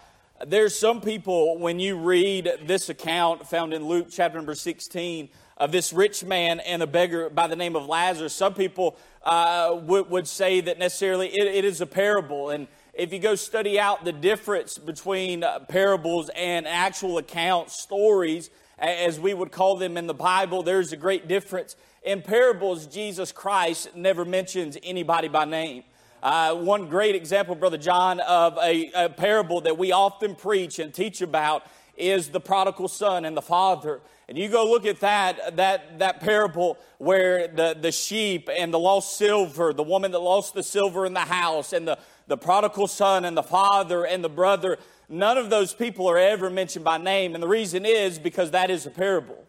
there's 0.46 0.78
some 0.78 1.02
people, 1.02 1.58
when 1.60 1.80
you 1.80 1.98
read 1.98 2.50
this 2.66 2.90
account 2.90 3.48
found 3.48 3.74
in 3.74 3.86
Luke 3.86 4.08
chapter 4.10 4.38
number 4.38 4.56
16, 4.56 5.30
of 5.60 5.74
this 5.74 5.92
rich 5.92 6.24
man 6.24 6.62
and 6.62 6.82
a 6.82 6.88
beggar 6.88 7.30
by 7.30 7.48
the 7.48 7.56
name 7.56 7.76
of 7.76 7.86
Lazarus. 7.86 8.34
Some 8.34 8.54
people 8.54 8.98
uh, 9.24 9.78
would, 9.84 10.10
would, 10.10 10.28
say 10.28 10.62
that 10.62 10.80
necessarily 10.80 11.28
it, 11.28 11.48
it 11.48 11.66
is 11.66 11.82
a 11.82 11.86
parable. 11.86 12.50
And 12.50 12.68
if 12.94 13.14
you 13.14 13.20
go 13.20 13.36
study 13.36 13.80
out 13.80 14.04
the 14.04 14.12
difference 14.12 14.78
between 14.78 15.44
uh, 15.44 15.60
parables 15.60 16.30
and 16.36 16.68
actual 16.68 17.18
accounts, 17.18 17.80
stories, 17.80 18.50
as 18.78 19.20
we 19.20 19.34
would 19.34 19.52
call 19.52 19.76
them 19.76 19.98
in 19.98 20.08
the 20.08 20.14
Bible, 20.14 20.64
there's 20.64 20.92
a 20.92 20.98
great 20.98 21.28
difference. 21.28 21.76
In 22.04 22.22
parables, 22.22 22.88
Jesus 22.88 23.32
Christ 23.32 23.96
never 23.96 24.26
mentions 24.26 24.78
anybody 24.84 25.28
by 25.28 25.46
name. 25.46 25.84
Uh, 26.24 26.56
one 26.56 26.90
great 26.90 27.16
example, 27.16 27.56
Brother 27.56 27.78
John, 27.78 28.20
of 28.22 28.58
a, 28.58 28.92
a 28.94 29.10
parable 29.10 29.62
that 29.62 29.78
we 29.78 29.92
often 29.92 30.36
preach 30.36 30.80
and 30.80 30.94
teach 30.94 31.22
about 31.22 31.66
is 31.96 32.30
the 32.30 32.40
prodigal 32.40 32.88
son 32.88 33.26
and 33.26 33.36
the 33.36 33.42
father. 33.42 34.02
And 34.28 34.38
you 34.38 34.48
go 34.48 34.70
look 34.70 34.86
at 34.86 35.00
that, 35.02 35.58
that, 35.58 36.00
that 36.00 36.20
parable 36.20 36.78
where 36.98 37.48
the, 37.48 37.76
the 37.80 37.92
sheep 37.92 38.50
and 38.56 38.74
the 38.74 38.80
lost 38.80 39.18
silver, 39.18 39.74
the 39.74 39.84
woman 39.84 40.12
that 40.12 40.20
lost 40.20 40.54
the 40.54 40.64
silver 40.64 41.06
in 41.06 41.14
the 41.14 41.20
house, 41.20 41.74
and 41.74 41.88
the, 41.88 41.98
the 42.30 42.38
prodigal 42.38 42.88
son 42.88 43.26
and 43.26 43.36
the 43.36 43.44
father 43.44 44.06
and 44.06 44.24
the 44.24 44.30
brother, 44.30 44.78
none 45.10 45.38
of 45.38 45.50
those 45.50 45.74
people 45.74 46.08
are 46.08 46.18
ever 46.18 46.50
mentioned 46.50 46.86
by 46.86 46.98
name. 46.98 47.34
And 47.34 47.44
the 47.44 47.48
reason 47.48 47.86
is 47.86 48.18
because 48.18 48.52
that 48.52 48.70
is 48.70 48.86
a 48.86 48.92
parable. 48.92 49.44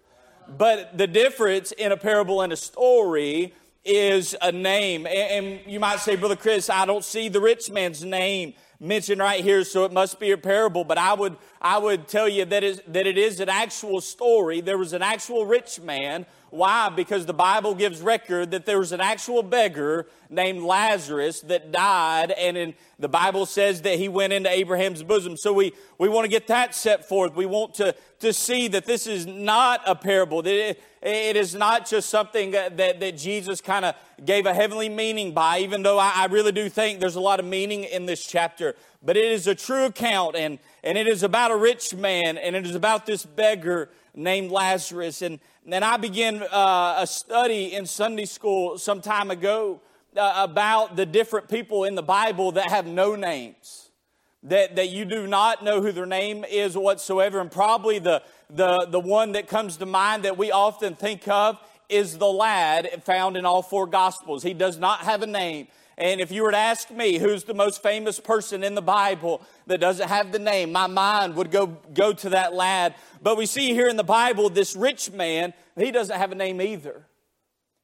But 0.48 0.98
the 0.98 1.06
difference 1.06 1.72
in 1.72 1.92
a 1.92 1.96
parable 1.96 2.42
and 2.42 2.52
a 2.52 2.56
story 2.56 3.54
is 3.84 4.34
a 4.42 4.50
name. 4.50 5.06
And, 5.06 5.60
you 5.66 5.78
might 5.78 6.00
say, 6.00 6.16
Brother 6.16 6.36
Chris, 6.36 6.68
I 6.68 6.86
don't 6.86 7.04
see 7.04 7.28
the 7.28 7.40
rich 7.40 7.70
man's 7.70 8.02
name 8.02 8.54
mentioned 8.80 9.20
right 9.20 9.44
here, 9.44 9.62
so 9.62 9.84
it 9.84 9.92
must 9.92 10.18
be 10.18 10.30
a 10.32 10.38
parable. 10.38 10.84
But 10.84 10.98
I 10.98 11.12
would, 11.12 11.36
I 11.60 11.78
would 11.78 12.08
tell 12.08 12.28
you 12.28 12.46
that, 12.46 12.64
is, 12.64 12.82
that 12.88 13.06
it 13.06 13.18
is 13.18 13.40
an 13.40 13.50
actual 13.50 14.00
story. 14.00 14.60
There 14.60 14.78
was 14.78 14.94
an 14.94 15.02
actual 15.02 15.44
rich 15.44 15.80
man. 15.80 16.26
Why? 16.50 16.88
Because 16.88 17.26
the 17.26 17.32
Bible 17.34 17.74
gives 17.74 18.00
record 18.00 18.50
that 18.50 18.66
there 18.66 18.78
was 18.78 18.90
an 18.92 19.00
actual 19.00 19.42
beggar 19.42 20.06
named 20.28 20.62
Lazarus 20.62 21.40
that 21.42 21.70
died, 21.70 22.32
and 22.32 22.56
in, 22.56 22.74
the 22.98 23.08
Bible 23.08 23.46
says 23.46 23.82
that 23.82 23.98
he 23.98 24.08
went 24.08 24.32
into 24.32 24.50
Abraham's 24.50 25.02
bosom. 25.02 25.36
So 25.36 25.52
we, 25.52 25.72
we 25.98 26.08
want 26.08 26.24
to 26.24 26.28
get 26.28 26.48
that 26.48 26.74
set 26.74 27.08
forth. 27.08 27.34
We 27.36 27.46
want 27.46 27.74
to, 27.74 27.94
to 28.20 28.32
see 28.32 28.68
that 28.68 28.84
this 28.84 29.06
is 29.06 29.26
not 29.26 29.80
a 29.86 29.94
parable, 29.94 30.42
that 30.42 30.70
it, 30.70 30.82
it 31.02 31.36
is 31.36 31.54
not 31.54 31.88
just 31.88 32.10
something 32.10 32.50
that, 32.50 32.76
that 32.76 33.16
Jesus 33.16 33.60
kind 33.60 33.84
of 33.84 33.94
gave 34.24 34.46
a 34.46 34.52
heavenly 34.52 34.88
meaning 34.88 35.32
by, 35.32 35.60
even 35.60 35.82
though 35.82 35.98
I, 35.98 36.12
I 36.16 36.26
really 36.26 36.52
do 36.52 36.68
think 36.68 37.00
there's 37.00 37.16
a 37.16 37.20
lot 37.20 37.38
of 37.38 37.46
meaning 37.46 37.84
in 37.84 38.06
this 38.06 38.26
chapter. 38.26 38.74
But 39.02 39.16
it 39.16 39.30
is 39.30 39.46
a 39.46 39.54
true 39.54 39.84
account, 39.84 40.36
and, 40.36 40.58
and 40.82 40.98
it 40.98 41.06
is 41.06 41.22
about 41.22 41.50
a 41.50 41.56
rich 41.56 41.94
man, 41.94 42.36
and 42.36 42.54
it 42.54 42.66
is 42.66 42.74
about 42.74 43.06
this 43.06 43.24
beggar 43.24 43.88
named 44.20 44.50
Lazarus. 44.50 45.22
And 45.22 45.40
then 45.66 45.82
I 45.82 45.96
began 45.96 46.42
uh, 46.42 46.96
a 46.98 47.06
study 47.06 47.74
in 47.74 47.86
Sunday 47.86 48.26
school 48.26 48.78
some 48.78 49.00
time 49.00 49.30
ago 49.30 49.80
uh, 50.16 50.46
about 50.48 50.96
the 50.96 51.06
different 51.06 51.48
people 51.48 51.84
in 51.84 51.94
the 51.94 52.02
Bible 52.02 52.52
that 52.52 52.70
have 52.70 52.86
no 52.86 53.16
names. 53.16 53.90
That, 54.44 54.76
that 54.76 54.88
you 54.88 55.04
do 55.04 55.26
not 55.26 55.62
know 55.62 55.82
who 55.82 55.92
their 55.92 56.06
name 56.06 56.46
is 56.48 56.74
whatsoever. 56.76 57.40
And 57.40 57.50
probably 57.50 57.98
the, 57.98 58.22
the, 58.48 58.86
the 58.88 59.00
one 59.00 59.32
that 59.32 59.48
comes 59.48 59.76
to 59.78 59.86
mind 59.86 60.22
that 60.22 60.38
we 60.38 60.50
often 60.50 60.94
think 60.94 61.28
of 61.28 61.60
is 61.90 62.16
the 62.16 62.26
lad 62.26 63.02
found 63.04 63.36
in 63.36 63.44
all 63.44 63.60
four 63.60 63.86
Gospels. 63.86 64.42
He 64.42 64.54
does 64.54 64.78
not 64.78 65.00
have 65.00 65.22
a 65.22 65.26
name. 65.26 65.68
And 66.00 66.18
if 66.22 66.32
you 66.32 66.44
were 66.44 66.50
to 66.50 66.56
ask 66.56 66.90
me 66.90 67.18
who's 67.18 67.44
the 67.44 67.52
most 67.52 67.82
famous 67.82 68.18
person 68.18 68.64
in 68.64 68.74
the 68.74 68.80
Bible 68.80 69.42
that 69.66 69.82
doesn't 69.82 70.08
have 70.08 70.32
the 70.32 70.38
name, 70.38 70.72
my 70.72 70.86
mind 70.86 71.36
would 71.36 71.50
go, 71.50 71.66
go 71.66 72.14
to 72.14 72.30
that 72.30 72.54
lad. 72.54 72.94
But 73.22 73.36
we 73.36 73.44
see 73.44 73.74
here 73.74 73.86
in 73.86 73.98
the 73.98 74.02
Bible 74.02 74.48
this 74.48 74.74
rich 74.74 75.12
man, 75.12 75.52
he 75.76 75.90
doesn't 75.90 76.16
have 76.16 76.32
a 76.32 76.34
name 76.34 76.62
either. 76.62 77.06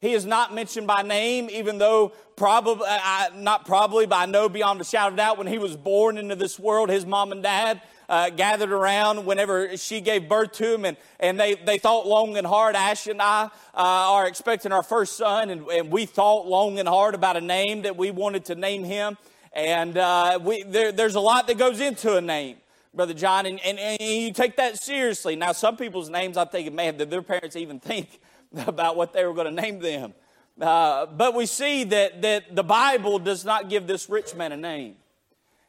He 0.01 0.15
is 0.15 0.25
not 0.25 0.55
mentioned 0.55 0.87
by 0.87 1.03
name, 1.03 1.51
even 1.51 1.77
though 1.77 2.13
probably, 2.37 2.87
I, 2.89 3.29
not 3.35 3.67
probably, 3.67 4.07
but 4.07 4.17
I 4.17 4.25
know 4.25 4.49
beyond 4.49 4.81
a 4.81 4.85
shadow 4.85 5.11
of 5.11 5.17
doubt 5.17 5.37
when 5.37 5.47
he 5.47 5.59
was 5.59 5.77
born 5.77 6.17
into 6.17 6.37
this 6.37 6.59
world, 6.59 6.89
his 6.89 7.05
mom 7.05 7.33
and 7.33 7.43
dad 7.43 7.83
uh, 8.09 8.31
gathered 8.31 8.73
around 8.73 9.27
whenever 9.27 9.77
she 9.77 10.01
gave 10.01 10.29
birth 10.29 10.53
to 10.53 10.75
him, 10.75 10.85
and, 10.85 10.97
and 11.19 11.39
they, 11.39 11.55
they 11.55 11.79
thought 11.79 12.07
long 12.07 12.37
and 12.37 12.47
hard. 12.47 12.77
Ash 12.77 13.07
and 13.07 13.21
I 13.21 13.45
uh, 13.45 13.49
are 13.75 14.27
expecting 14.27 14.73
our 14.73 14.83
first 14.83 15.17
son, 15.17 15.51
and, 15.51 15.67
and 15.69 15.91
we 15.91 16.07
thought 16.07 16.47
long 16.47 16.79
and 16.79 16.89
hard 16.89 17.15
about 17.15 17.37
a 17.37 17.41
name 17.41 17.83
that 17.83 17.97
we 17.97 18.11
wanted 18.11 18.45
to 18.47 18.55
name 18.55 18.85
him. 18.85 19.17
And 19.53 19.97
uh, 19.97 20.39
we, 20.43 20.63
there, 20.63 20.93
there's 20.93 21.15
a 21.15 21.21
lot 21.21 21.47
that 21.47 21.59
goes 21.59 21.81
into 21.81 22.17
a 22.17 22.21
name. 22.21 22.59
Brother 22.95 23.15
John, 23.15 23.45
and, 23.45 23.61
and, 23.61 23.79
and, 23.79 24.01
you 24.01 24.33
take 24.33 24.57
that 24.57 24.79
seriously. 24.79 25.37
Now, 25.37 25.53
some 25.53 25.77
people's 25.77 26.09
names, 26.09 26.39
I'm 26.39 26.49
thinking, 26.49 26.75
man, 26.75 26.97
did 26.97 27.11
their 27.11 27.21
parents 27.21 27.55
even 27.55 27.79
think 27.79 28.21
about 28.67 28.97
what 28.97 29.13
they 29.13 29.25
were 29.27 29.35
going 29.35 29.55
to 29.55 29.63
name 29.63 29.81
them? 29.81 30.15
Uh, 30.59 31.05
but 31.05 31.35
we 31.35 31.45
see 31.45 31.85
that, 31.85 32.23
that 32.23 32.57
the 32.57 32.65
Bible 32.65 33.19
does 33.19 33.45
not 33.45 33.69
give 33.69 33.87
this 33.87 34.09
rich 34.09 34.35
man 34.35 34.53
a 34.53 34.57
name. 34.57 34.95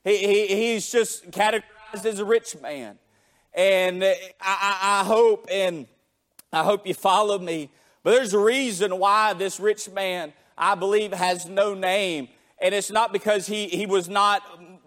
He, 0.06 0.18
he, 0.18 0.48
he's 0.48 0.90
just 0.90 1.30
categorized 1.32 1.64
as 2.06 2.20
a 2.20 2.26
rich 2.26 2.56
man. 2.62 2.98
And 3.54 4.04
I, 4.04 4.16
I, 4.42 5.02
I 5.02 5.04
hope, 5.04 5.48
and 5.52 5.88
I 6.54 6.64
hope 6.64 6.86
you 6.86 6.94
follow 6.94 7.40
me, 7.40 7.72
but 8.04 8.12
there's 8.12 8.34
a 8.34 8.40
reason 8.40 9.00
why 9.00 9.34
this 9.34 9.60
rich 9.60 9.90
man, 9.90 10.34
I 10.58 10.76
believe, 10.76 11.12
has 11.14 11.46
no 11.48 11.74
name. 11.74 12.30
And 12.60 12.74
it's 12.74 12.92
not 12.92 13.12
because 13.12 13.48
he, 13.48 13.68
he 13.68 13.86
was 13.86 14.08
not 14.08 14.42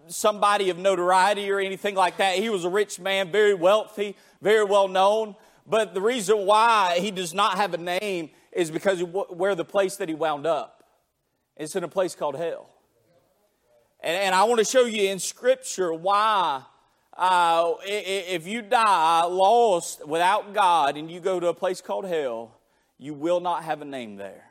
somebody 0.07 0.69
of 0.69 0.77
notoriety 0.77 1.49
or 1.51 1.59
anything 1.59 1.95
like 1.95 2.17
that. 2.17 2.35
He 2.35 2.49
was 2.49 2.65
a 2.65 2.69
rich 2.69 2.99
man, 2.99 3.31
very 3.31 3.53
wealthy, 3.53 4.15
very 4.41 4.63
well 4.63 4.87
known. 4.87 5.35
But 5.67 5.93
the 5.93 6.01
reason 6.01 6.45
why 6.45 6.97
he 6.99 7.11
does 7.11 7.33
not 7.33 7.57
have 7.57 7.73
a 7.73 7.77
name 7.77 8.31
is 8.51 8.71
because 8.71 9.01
where 9.03 9.55
the 9.55 9.65
place 9.65 9.95
that 9.97 10.09
he 10.09 10.15
wound 10.15 10.45
up. 10.45 10.83
It's 11.55 11.75
in 11.75 11.83
a 11.83 11.87
place 11.87 12.15
called 12.15 12.35
hell. 12.35 12.69
And, 14.01 14.17
and 14.17 14.35
I 14.35 14.43
want 14.45 14.59
to 14.59 14.65
show 14.65 14.85
you 14.85 15.09
in 15.09 15.19
Scripture 15.19 15.93
why 15.93 16.63
uh, 17.21 17.75
if 17.83 18.47
you 18.47 18.63
die 18.63 19.23
lost 19.25 20.07
without 20.07 20.55
God 20.55 20.97
and 20.97 21.11
you 21.11 21.19
go 21.19 21.39
to 21.39 21.49
a 21.49 21.53
place 21.53 21.79
called 21.79 22.05
hell, 22.05 22.57
you 22.97 23.13
will 23.13 23.39
not 23.39 23.63
have 23.63 23.83
a 23.83 23.85
name 23.85 24.15
there. 24.15 24.49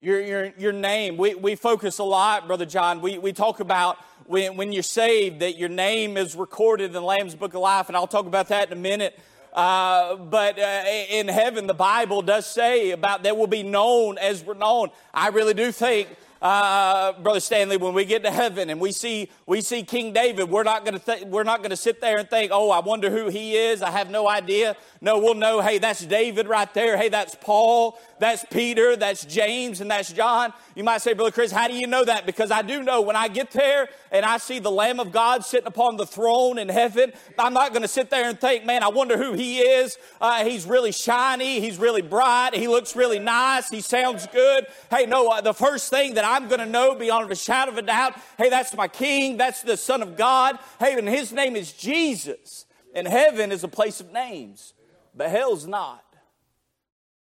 Your, 0.00 0.20
your, 0.20 0.52
your 0.56 0.72
name, 0.72 1.16
we, 1.16 1.34
we 1.34 1.56
focus 1.56 1.98
a 1.98 2.04
lot, 2.04 2.46
Brother 2.46 2.64
John. 2.64 3.00
We, 3.00 3.18
we 3.18 3.32
talk 3.32 3.58
about 3.58 3.98
when, 4.26 4.56
when 4.56 4.72
you're 4.72 4.84
saved 4.84 5.40
that 5.40 5.58
your 5.58 5.68
name 5.68 6.16
is 6.16 6.36
recorded 6.36 6.84
in 6.84 6.92
the 6.92 7.00
Lamb's 7.00 7.34
Book 7.34 7.54
of 7.54 7.60
Life, 7.60 7.88
and 7.88 7.96
I'll 7.96 8.06
talk 8.06 8.26
about 8.26 8.46
that 8.48 8.70
in 8.70 8.78
a 8.78 8.80
minute. 8.80 9.18
Uh, 9.52 10.14
but 10.14 10.60
uh, 10.60 10.84
in 11.10 11.26
heaven, 11.26 11.66
the 11.66 11.74
Bible 11.74 12.22
does 12.22 12.46
say 12.46 12.92
about 12.92 13.24
that 13.24 13.36
will 13.36 13.48
be 13.48 13.64
known 13.64 14.16
as 14.18 14.44
we're 14.44 14.54
known. 14.54 14.90
I 15.12 15.30
really 15.30 15.54
do 15.54 15.72
think 15.72 16.08
uh, 16.42 17.12
Brother 17.20 17.38
Stanley, 17.38 17.76
when 17.76 17.94
we 17.94 18.04
get 18.04 18.24
to 18.24 18.30
heaven 18.32 18.68
and 18.68 18.80
we 18.80 18.90
see 18.90 19.30
we 19.46 19.60
see 19.60 19.84
King 19.84 20.12
David, 20.12 20.50
we're 20.50 20.64
not 20.64 20.84
going 20.84 20.98
to 20.98 21.04
th- 21.04 21.24
we're 21.26 21.44
not 21.44 21.58
going 21.58 21.70
to 21.70 21.76
sit 21.76 22.00
there 22.00 22.18
and 22.18 22.28
think, 22.28 22.50
oh, 22.52 22.70
I 22.70 22.80
wonder 22.80 23.10
who 23.10 23.28
he 23.28 23.54
is. 23.54 23.80
I 23.80 23.90
have 23.92 24.10
no 24.10 24.28
idea. 24.28 24.76
No, 25.00 25.18
we'll 25.18 25.34
know. 25.34 25.60
Hey, 25.60 25.78
that's 25.78 26.04
David 26.04 26.48
right 26.48 26.72
there. 26.74 26.96
Hey, 26.96 27.08
that's 27.08 27.36
Paul. 27.40 27.96
That's 28.18 28.44
Peter. 28.50 28.96
That's 28.96 29.24
James, 29.24 29.80
and 29.80 29.90
that's 29.90 30.12
John. 30.12 30.52
You 30.74 30.84
might 30.84 31.00
say, 31.00 31.12
Brother 31.12 31.30
Chris, 31.30 31.52
how 31.52 31.68
do 31.68 31.74
you 31.74 31.86
know 31.86 32.04
that? 32.04 32.26
Because 32.26 32.50
I 32.50 32.62
do 32.62 32.82
know 32.82 33.02
when 33.02 33.16
I 33.16 33.28
get 33.28 33.52
there 33.52 33.88
and 34.10 34.24
I 34.24 34.38
see 34.38 34.58
the 34.58 34.70
Lamb 34.70 35.00
of 35.00 35.12
God 35.12 35.44
sitting 35.44 35.66
upon 35.66 35.96
the 35.96 36.06
throne 36.06 36.58
in 36.58 36.68
heaven, 36.68 37.12
I'm 37.38 37.52
not 37.52 37.70
going 37.70 37.82
to 37.82 37.88
sit 37.88 38.10
there 38.10 38.28
and 38.28 38.40
think, 38.40 38.64
man, 38.64 38.82
I 38.82 38.88
wonder 38.88 39.16
who 39.16 39.32
he 39.32 39.58
is. 39.58 39.96
Uh, 40.20 40.44
he's 40.44 40.66
really 40.66 40.92
shiny. 40.92 41.60
He's 41.60 41.78
really 41.78 42.02
bright. 42.02 42.54
He 42.54 42.68
looks 42.68 42.94
really 42.94 43.18
nice. 43.18 43.70
He 43.70 43.80
sounds 43.80 44.26
good. 44.28 44.66
Hey, 44.90 45.06
no, 45.06 45.28
uh, 45.28 45.40
the 45.40 45.54
first 45.54 45.90
thing 45.90 46.14
that 46.14 46.24
I'm 46.32 46.48
going 46.48 46.60
to 46.60 46.66
know 46.66 46.94
beyond 46.94 47.30
a 47.30 47.34
shadow 47.34 47.72
of 47.72 47.78
a 47.78 47.82
doubt, 47.82 48.14
hey, 48.38 48.48
that's 48.48 48.74
my 48.74 48.88
King. 48.88 49.36
That's 49.36 49.62
the 49.62 49.76
Son 49.76 50.02
of 50.02 50.16
God. 50.16 50.58
Hey, 50.80 50.98
and 50.98 51.08
his 51.08 51.32
name 51.32 51.56
is 51.56 51.72
Jesus. 51.72 52.64
And 52.94 53.06
heaven 53.06 53.52
is 53.52 53.64
a 53.64 53.68
place 53.68 54.00
of 54.00 54.12
names, 54.12 54.74
but 55.14 55.30
hell's 55.30 55.66
not. 55.66 56.04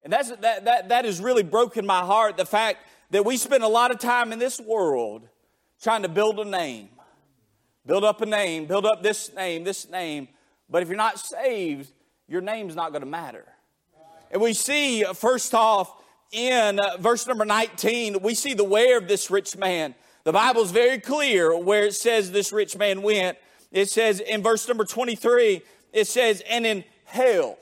And 0.02 0.12
that's, 0.12 0.30
that, 0.30 0.64
that, 0.64 0.88
that 0.90 1.04
has 1.04 1.20
really 1.20 1.42
broken 1.42 1.86
my 1.86 2.00
heart 2.00 2.36
the 2.36 2.46
fact 2.46 2.78
that 3.10 3.24
we 3.24 3.36
spend 3.36 3.64
a 3.64 3.68
lot 3.68 3.90
of 3.90 3.98
time 3.98 4.32
in 4.32 4.38
this 4.38 4.60
world 4.60 5.28
trying 5.82 6.02
to 6.02 6.08
build 6.08 6.38
a 6.38 6.44
name, 6.44 6.88
build 7.86 8.04
up 8.04 8.20
a 8.20 8.26
name, 8.26 8.66
build 8.66 8.86
up 8.86 9.02
this 9.02 9.32
name, 9.34 9.64
this 9.64 9.88
name. 9.88 10.28
But 10.68 10.82
if 10.82 10.88
you're 10.88 10.96
not 10.96 11.18
saved, 11.18 11.92
your 12.28 12.40
name's 12.40 12.76
not 12.76 12.90
going 12.90 13.02
to 13.02 13.08
matter. 13.08 13.44
And 14.30 14.42
we 14.42 14.52
see, 14.52 15.04
uh, 15.04 15.12
first 15.12 15.54
off, 15.54 15.92
in 16.34 16.80
uh, 16.80 16.96
verse 16.98 17.26
number 17.26 17.44
19, 17.44 18.20
we 18.20 18.34
see 18.34 18.54
the 18.54 18.64
way 18.64 18.92
of 18.92 19.06
this 19.06 19.30
rich 19.30 19.56
man. 19.56 19.94
The 20.24 20.32
Bible's 20.32 20.72
very 20.72 20.98
clear 20.98 21.56
where 21.56 21.84
it 21.86 21.94
says 21.94 22.32
this 22.32 22.52
rich 22.52 22.76
man 22.76 23.02
went. 23.02 23.38
It 23.70 23.88
says 23.88 24.20
in 24.20 24.42
verse 24.42 24.66
number 24.66 24.84
23, 24.84 25.62
it 25.92 26.06
says, 26.06 26.42
and 26.48 26.66
in 26.66 26.84
hell. 27.04 27.56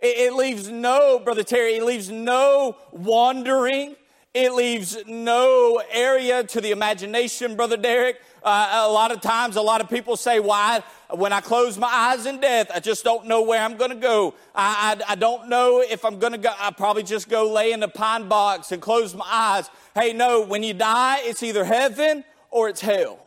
It, 0.00 0.18
it 0.18 0.32
leaves 0.34 0.68
no, 0.68 1.20
Brother 1.20 1.44
Terry, 1.44 1.76
it 1.76 1.84
leaves 1.84 2.10
no 2.10 2.76
wandering. 2.90 3.96
It 4.38 4.52
leaves 4.52 4.98
no 5.06 5.80
area 5.90 6.44
to 6.44 6.60
the 6.60 6.70
imagination, 6.70 7.56
Brother 7.56 7.78
Derek. 7.78 8.20
Uh, 8.42 8.82
a 8.86 8.92
lot 8.92 9.10
of 9.10 9.22
times, 9.22 9.56
a 9.56 9.62
lot 9.62 9.80
of 9.80 9.88
people 9.88 10.14
say, 10.14 10.40
Why? 10.40 10.82
When 11.08 11.32
I 11.32 11.40
close 11.40 11.78
my 11.78 11.86
eyes 11.86 12.26
in 12.26 12.38
death, 12.38 12.70
I 12.74 12.80
just 12.80 13.02
don't 13.02 13.24
know 13.24 13.40
where 13.40 13.62
I'm 13.62 13.78
going 13.78 13.92
to 13.92 13.96
go. 13.96 14.34
I, 14.54 14.98
I, 15.00 15.12
I, 15.12 15.14
don't 15.14 15.48
know 15.48 15.80
if 15.80 16.04
I'm 16.04 16.18
going 16.18 16.32
to 16.32 16.38
go. 16.38 16.50
I 16.58 16.70
probably 16.70 17.02
just 17.02 17.30
go 17.30 17.50
lay 17.50 17.72
in 17.72 17.80
the 17.80 17.88
pine 17.88 18.28
box 18.28 18.72
and 18.72 18.82
close 18.82 19.14
my 19.14 19.24
eyes. 19.26 19.70
Hey, 19.94 20.12
no, 20.12 20.42
when 20.42 20.62
you 20.62 20.74
die, 20.74 21.20
it's 21.22 21.42
either 21.42 21.64
heaven 21.64 22.22
or 22.50 22.68
it's 22.68 22.82
hell. 22.82 23.18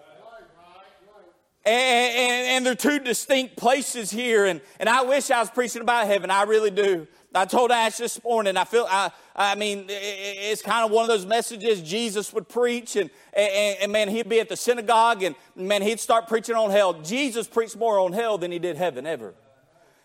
And, 1.66 2.16
and, 2.16 2.48
and 2.48 2.66
they're 2.68 2.76
two 2.76 3.00
distinct 3.00 3.56
places 3.56 4.12
here. 4.12 4.46
And, 4.46 4.62
and 4.80 4.88
I 4.88 5.02
wish 5.02 5.32
I 5.32 5.40
was 5.40 5.50
preaching 5.50 5.82
about 5.82 6.06
heaven. 6.06 6.30
I 6.30 6.44
really 6.44 6.72
do. 6.72 7.08
I 7.34 7.46
told 7.46 7.70
Ash 7.70 7.98
this 7.98 8.24
morning, 8.24 8.58
I 8.58 8.64
feel, 8.64 8.88
I, 8.90 9.12
I 9.36 9.54
mean, 9.54 9.86
it's 9.88 10.64
kind 10.64 10.84
of 10.84 10.90
one 10.90 11.04
of 11.04 11.10
those 11.10 11.28
messages 11.28 11.80
Jesus 11.82 12.34
would 12.34 12.50
preach, 12.50 12.96
and, 12.96 13.12
and, 13.34 13.78
and, 13.82 13.92
man, 13.92 14.10
he'd 14.10 14.28
be 14.28 14.40
at 14.40 14.50
the 14.50 14.56
synagogue, 14.56 15.22
and 15.22 15.36
man, 15.56 15.84
he'd 15.84 16.00
start 16.00 16.28
preaching 16.28 16.56
on 16.56 16.72
hell. 16.72 16.94
Jesus 17.02 17.48
preached 17.48 17.78
more 17.78 18.00
on 18.00 18.14
hell 18.14 18.40
than 18.40 18.52
he 18.52 18.58
did 18.58 18.78
heaven 18.78 19.06
ever. 19.06 19.36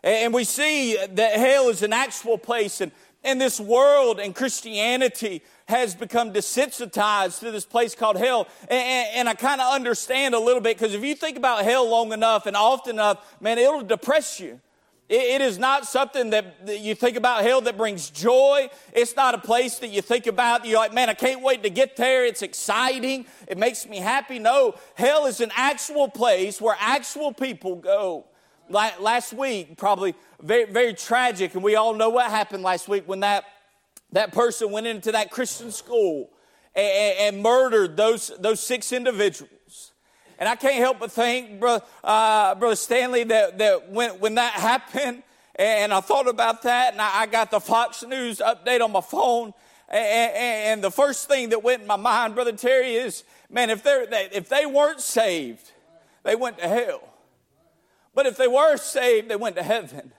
And 0.02 0.34
we 0.34 0.44
see 0.44 0.98
that 0.98 1.36
hell 1.36 1.70
is 1.70 1.82
an 1.82 1.94
actual 1.94 2.36
place, 2.36 2.82
and, 2.82 2.92
and 3.22 3.40
this 3.40 3.58
world 3.58 4.20
and 4.20 4.34
Christianity 4.34 5.42
has 5.64 5.94
become 5.94 6.30
desensitized 6.30 7.40
to 7.40 7.50
this 7.50 7.64
place 7.64 7.94
called 7.94 8.18
hell. 8.18 8.48
And, 8.68 9.08
and 9.14 9.28
I 9.30 9.34
kind 9.34 9.62
of 9.62 9.72
understand 9.72 10.34
a 10.34 10.38
little 10.38 10.60
bit, 10.60 10.76
because 10.76 10.92
if 10.92 11.02
you 11.02 11.14
think 11.14 11.38
about 11.38 11.64
hell 11.64 11.88
long 11.88 12.12
enough 12.12 12.44
and 12.44 12.54
often 12.54 12.96
enough, 12.96 13.34
man, 13.40 13.56
it'll 13.56 13.80
depress 13.80 14.38
you 14.40 14.60
it 15.08 15.42
is 15.42 15.58
not 15.58 15.86
something 15.86 16.30
that, 16.30 16.56
you 16.66 16.94
think 16.94 17.16
about 17.16 17.44
hell 17.44 17.60
that 17.62 17.76
brings 17.76 18.08
joy. 18.08 18.70
It's 18.92 19.14
not 19.14 19.34
a 19.34 19.38
place 19.38 19.78
that 19.80 19.88
you 19.88 20.00
think 20.00 20.26
about. 20.26 20.64
You're 20.64 20.78
like, 20.78 20.94
man, 20.94 21.10
I 21.10 21.14
can't 21.14 21.42
wait 21.42 21.62
to 21.64 21.70
get 21.70 21.96
there. 21.96 22.24
It's 22.24 22.40
exciting. 22.40 23.26
It 23.46 23.58
makes 23.58 23.86
me 23.86 23.98
happy. 23.98 24.38
No, 24.38 24.76
hell 24.94 25.26
is 25.26 25.40
an 25.40 25.52
actual 25.54 26.08
place 26.08 26.58
where 26.58 26.74
actual 26.80 27.32
people 27.32 27.76
go. 27.76 28.24
Last 28.70 29.34
week, 29.34 29.76
probably 29.76 30.14
very, 30.40 30.64
very 30.64 30.94
tragic, 30.94 31.54
and 31.54 31.62
we 31.62 31.76
all 31.76 31.92
know 31.92 32.08
what 32.08 32.30
happened 32.30 32.62
last 32.62 32.88
week 32.88 33.06
when 33.06 33.20
that, 33.20 33.44
that 34.12 34.32
person 34.32 34.70
went 34.70 34.86
into 34.86 35.12
that 35.12 35.30
Christian 35.30 35.70
school 35.70 36.30
and, 36.74 37.36
and 37.36 37.42
murdered 37.42 37.94
those, 37.98 38.32
those 38.38 38.60
six 38.60 38.90
individuals. 38.90 39.52
And 40.44 40.50
I 40.50 40.56
can't 40.56 40.74
help 40.74 40.98
but 40.98 41.10
think, 41.10 41.58
Brother, 41.58 41.82
uh, 42.04 42.54
Brother 42.56 42.76
Stanley, 42.76 43.24
that, 43.24 43.56
that 43.56 43.90
when, 43.90 44.10
when 44.20 44.34
that 44.34 44.52
happened, 44.60 45.22
and 45.54 45.90
I 45.90 46.02
thought 46.02 46.28
about 46.28 46.60
that, 46.64 46.92
and 46.92 47.00
I, 47.00 47.24
got 47.24 47.50
the 47.50 47.60
Fox 47.60 48.02
News 48.02 48.40
update 48.40 48.82
on 48.82 48.92
my 48.92 49.00
phone, 49.00 49.54
and, 49.88 50.34
and, 50.34 50.84
the 50.84 50.90
first 50.90 51.28
thing 51.28 51.48
that 51.48 51.62
went 51.62 51.80
in 51.80 51.88
my 51.88 51.96
mind, 51.96 52.34
Brother 52.34 52.52
Terry, 52.52 52.94
is, 52.94 53.24
man, 53.48 53.70
if, 53.70 53.82
they, 53.84 54.28
if 54.32 54.50
they 54.50 54.66
weren't 54.66 55.00
saved, 55.00 55.72
they 56.24 56.36
went 56.36 56.58
to 56.58 56.68
hell. 56.68 57.00
But 58.14 58.26
if 58.26 58.36
they 58.36 58.46
were 58.46 58.76
saved, 58.76 59.30
they 59.30 59.36
went 59.36 59.56
to 59.56 59.62
heaven. 59.62 60.12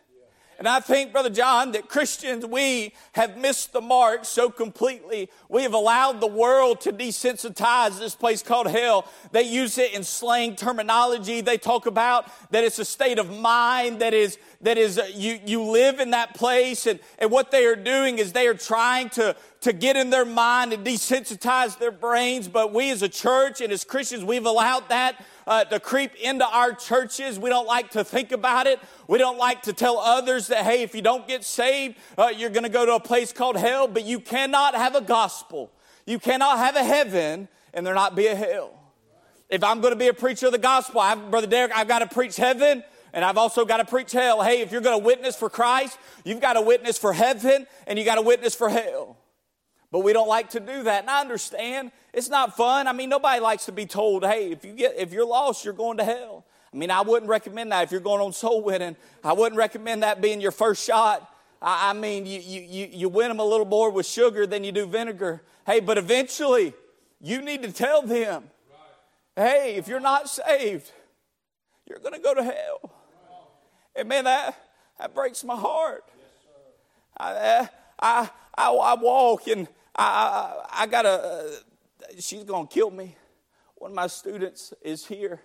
And 0.58 0.68
I 0.68 0.80
think, 0.80 1.12
Brother 1.12 1.30
John, 1.30 1.74
that 1.74 1.90
Christians, 1.90 2.46
we 2.46 2.94
have 3.12 3.38
missed 3.38 3.74
the 3.74 3.82
mark 3.82 4.24
so 4.24 4.50
completely. 4.50 5.30
We 5.50 5.64
have 5.64 5.74
allowed 5.74 6.22
the 6.22 6.28
world 6.28 6.82
to 6.82 6.94
desensitize 6.94 8.00
this 8.00 8.16
place 8.16 8.42
called 8.42 8.68
hell. 8.68 9.08
They 9.32 9.44
use 9.44 9.78
it 9.78 9.94
in 9.94 10.04
slang 10.04 10.56
terminology. 10.56 11.42
They 11.42 11.58
talk 11.58 11.86
about 11.86 12.32
that 12.52 12.64
it's 12.64 12.80
a 12.80 12.86
state 12.86 13.20
of 13.20 13.38
mind 13.38 14.00
that 14.00 14.14
is, 14.14 14.38
that 14.62 14.78
is, 14.78 14.98
uh, 14.98 15.10
you, 15.14 15.40
you 15.46 15.62
live 15.62 16.00
in 16.00 16.12
that 16.12 16.36
place. 16.36 16.88
And, 16.88 17.00
and 17.20 17.32
what 17.32 17.52
they 17.52 17.66
are 17.66 17.76
doing 17.76 18.18
is 18.18 18.32
they 18.32 18.48
are 18.48 18.54
trying 18.54 19.10
to, 19.12 19.36
to 19.62 19.74
get 19.74 19.98
in 19.98 20.10
their 20.10 20.26
mind 20.26 20.72
and 20.72 20.86
desensitize 20.86 21.78
their 21.80 21.92
brains. 21.92 22.48
But 22.48 22.74
we 22.74 22.92
as 22.92 23.02
a 23.02 23.10
church 23.10 23.60
and 23.60 23.74
as 23.74 23.84
Christians, 23.84 24.24
we've 24.24 24.46
allowed 24.46 24.88
that 24.90 25.22
uh, 25.48 25.64
to 25.66 25.80
creep 25.80 26.16
into 26.16 26.46
our 26.46 26.74
churches. 26.74 27.40
We 27.40 27.50
don't 27.50 27.68
like 27.68 27.92
to 27.92 28.04
think 28.04 28.32
about 28.32 28.68
it. 28.68 28.80
We 29.08 29.18
don't 29.18 29.38
like 29.38 29.64
to 29.64 29.74
tell 29.74 30.00
others 30.00 30.48
that, 30.48 30.64
hey, 30.64 30.84
if 30.84 30.96
you 30.96 31.02
don't 31.02 31.28
get 31.28 31.44
saved, 31.44 31.98
uh, 32.18 32.32
you're 32.36 32.50
going 32.50 32.64
to 32.64 32.70
go 32.70 32.86
to 32.86 32.96
a 32.96 33.00
place 33.00 33.32
called 33.32 33.58
hell. 33.58 33.88
But 33.88 34.06
you 34.06 34.20
cannot 34.20 34.76
have 34.76 34.96
a 34.96 35.02
gospel. 35.02 35.72
You 36.06 36.20
cannot 36.20 36.58
have 36.58 36.76
a 36.76 36.84
heaven 36.84 37.48
and 37.74 37.86
there 37.86 37.94
not 37.94 38.16
be 38.16 38.28
a 38.28 38.36
hell. 38.36 38.80
If 39.50 39.64
I'm 39.64 39.82
going 39.82 39.94
to 39.94 40.00
be 40.00 40.08
a 40.08 40.14
preacher 40.14 40.48
of 40.48 40.52
the 40.52 40.58
gospel, 40.58 41.02
I've, 41.02 41.30
Brother 41.30 41.48
Derek, 41.48 41.72
I've 41.76 41.88
got 41.88 42.00
to 42.00 42.08
preach 42.08 42.36
heaven 42.36 42.84
and 43.14 43.24
I've 43.24 43.38
also 43.38 43.64
got 43.64 43.78
to 43.78 43.86
preach 43.86 44.12
hell. 44.12 44.42
Hey, 44.42 44.62
if 44.62 44.72
you're 44.72 44.82
going 44.82 45.00
to 45.00 45.06
witness 45.06 45.36
for 45.36 45.50
Christ, 45.50 45.98
you've 46.24 46.42
got 46.42 46.54
to 46.54 46.62
witness 46.62 46.98
for 46.98 47.14
heaven 47.14 47.68
and 47.86 48.00
you 48.00 48.06
got 48.06 48.16
to 48.16 48.22
witness 48.22 48.56
for 48.56 48.70
hell. 48.70 49.18
But 49.92 50.00
we 50.00 50.14
don't 50.14 50.28
like 50.28 50.50
to 50.52 50.60
do 50.60 50.84
that. 50.84 51.04
And 51.04 51.10
I 51.10 51.22
understand 51.22 51.92
it's 52.16 52.30
not 52.30 52.56
fun. 52.56 52.88
I 52.88 52.94
mean, 52.94 53.10
nobody 53.10 53.42
likes 53.42 53.66
to 53.66 53.74
be 53.74 53.86
told, 53.86 54.26
hey, 54.26 54.52
if 54.52 54.64
you 54.64 54.72
get 54.72 54.96
if 54.98 55.12
you're 55.12 55.28
lost, 55.28 55.66
you're 55.66 55.74
going 55.74 55.98
to 55.98 56.06
hell. 56.06 56.46
I 56.74 56.78
mean, 56.78 56.90
I 56.90 57.02
wouldn't 57.02 57.30
recommend 57.30 57.74
that 57.74 57.84
if 57.84 57.92
you're 57.92 58.00
going 58.00 58.22
on 58.22 58.32
soul 58.32 58.62
winning. 58.64 58.96
I 59.24 59.34
wouldn't 59.34 59.58
recommend 59.58 60.04
that 60.04 60.22
being 60.22 60.40
your 60.40 60.52
first 60.52 60.84
shot. 60.84 61.30
I, 61.62 61.90
I 61.90 61.94
mean, 61.94 62.26
you, 62.26 62.40
you, 62.40 62.90
you 62.90 63.10
win 63.10 63.28
them 63.28 63.40
a 63.40 63.44
little 63.44 63.66
more 63.66 63.90
with 63.90 64.06
sugar 64.06 64.48
than 64.48 64.64
you 64.64 64.72
do 64.72 64.86
vinegar. 64.86 65.44
Hey, 65.66 65.82
but 65.82 65.98
eventually, 65.98 66.74
you 67.20 67.42
need 67.42 67.64
to 67.64 67.72
tell 67.72 68.02
them, 68.02 68.46
hey, 69.36 69.76
if 69.76 69.90
you're 69.90 70.00
not 70.00 70.30
saved, 70.30 70.92
you're 71.86 72.00
going 72.00 72.14
to 72.14 72.20
go 72.20 72.34
to 72.34 72.44
hell. 72.44 72.92
And 73.94 74.08
man, 74.08 74.24
that, 74.24 74.58
that 75.00 75.14
breaks 75.14 75.44
my 75.44 75.56
heart. 75.56 76.06
I, 77.18 77.68
I, 78.00 78.30
I, 78.58 78.70
I 78.72 78.96
walk 78.96 79.48
and 79.48 79.68
I, 79.96 80.06
I, 80.74 80.84
I 80.84 80.88
got 80.88 81.06
a 81.06 81.60
she's 82.20 82.44
going 82.44 82.68
to 82.68 82.74
kill 82.74 82.92
me. 82.92 83.16
One 83.76 83.92
of 83.92 83.96
my 83.96 84.08
students 84.08 84.74
is 84.82 85.06
here. 85.06 85.42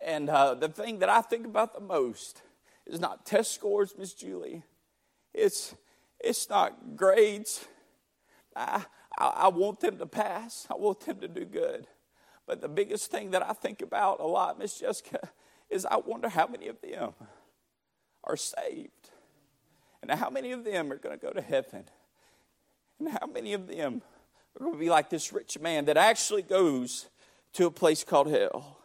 And 0.00 0.28
uh, 0.28 0.54
the 0.54 0.68
thing 0.68 0.98
that 1.00 1.08
I 1.08 1.20
think 1.22 1.46
about 1.46 1.74
the 1.74 1.80
most 1.80 2.42
is 2.86 3.00
not 3.00 3.24
test 3.24 3.52
scores, 3.52 3.94
Miss 3.98 4.12
Julie. 4.12 4.62
It's, 5.32 5.74
it's 6.20 6.48
not 6.48 6.96
grades. 6.96 7.66
I, 8.54 8.84
I, 9.18 9.26
I 9.26 9.48
want 9.48 9.80
them 9.80 9.98
to 9.98 10.06
pass, 10.06 10.66
I 10.70 10.74
want 10.74 11.00
them 11.00 11.20
to 11.20 11.28
do 11.28 11.44
good. 11.44 11.86
But 12.46 12.60
the 12.60 12.68
biggest 12.68 13.10
thing 13.10 13.30
that 13.30 13.42
I 13.42 13.52
think 13.52 13.80
about 13.80 14.20
a 14.20 14.26
lot, 14.26 14.58
Miss 14.58 14.78
Jessica, 14.78 15.30
is 15.70 15.86
I 15.86 15.96
wonder 15.96 16.28
how 16.28 16.46
many 16.46 16.68
of 16.68 16.80
them 16.80 17.14
are 18.22 18.36
saved. 18.36 19.10
And 20.02 20.10
how 20.10 20.28
many 20.28 20.52
of 20.52 20.64
them 20.64 20.92
are 20.92 20.98
going 20.98 21.18
to 21.18 21.26
go 21.26 21.32
to 21.32 21.40
heaven? 21.40 21.84
And 22.98 23.08
how 23.08 23.26
many 23.26 23.54
of 23.54 23.66
them 23.66 24.02
are 24.56 24.64
going 24.64 24.72
to 24.74 24.78
be 24.78 24.90
like 24.90 25.10
this 25.10 25.32
rich 25.32 25.58
man 25.58 25.86
that 25.86 25.96
actually 25.96 26.42
goes 26.42 27.06
to 27.54 27.66
a 27.66 27.70
place 27.70 28.04
called 28.04 28.30
hell? 28.30 28.78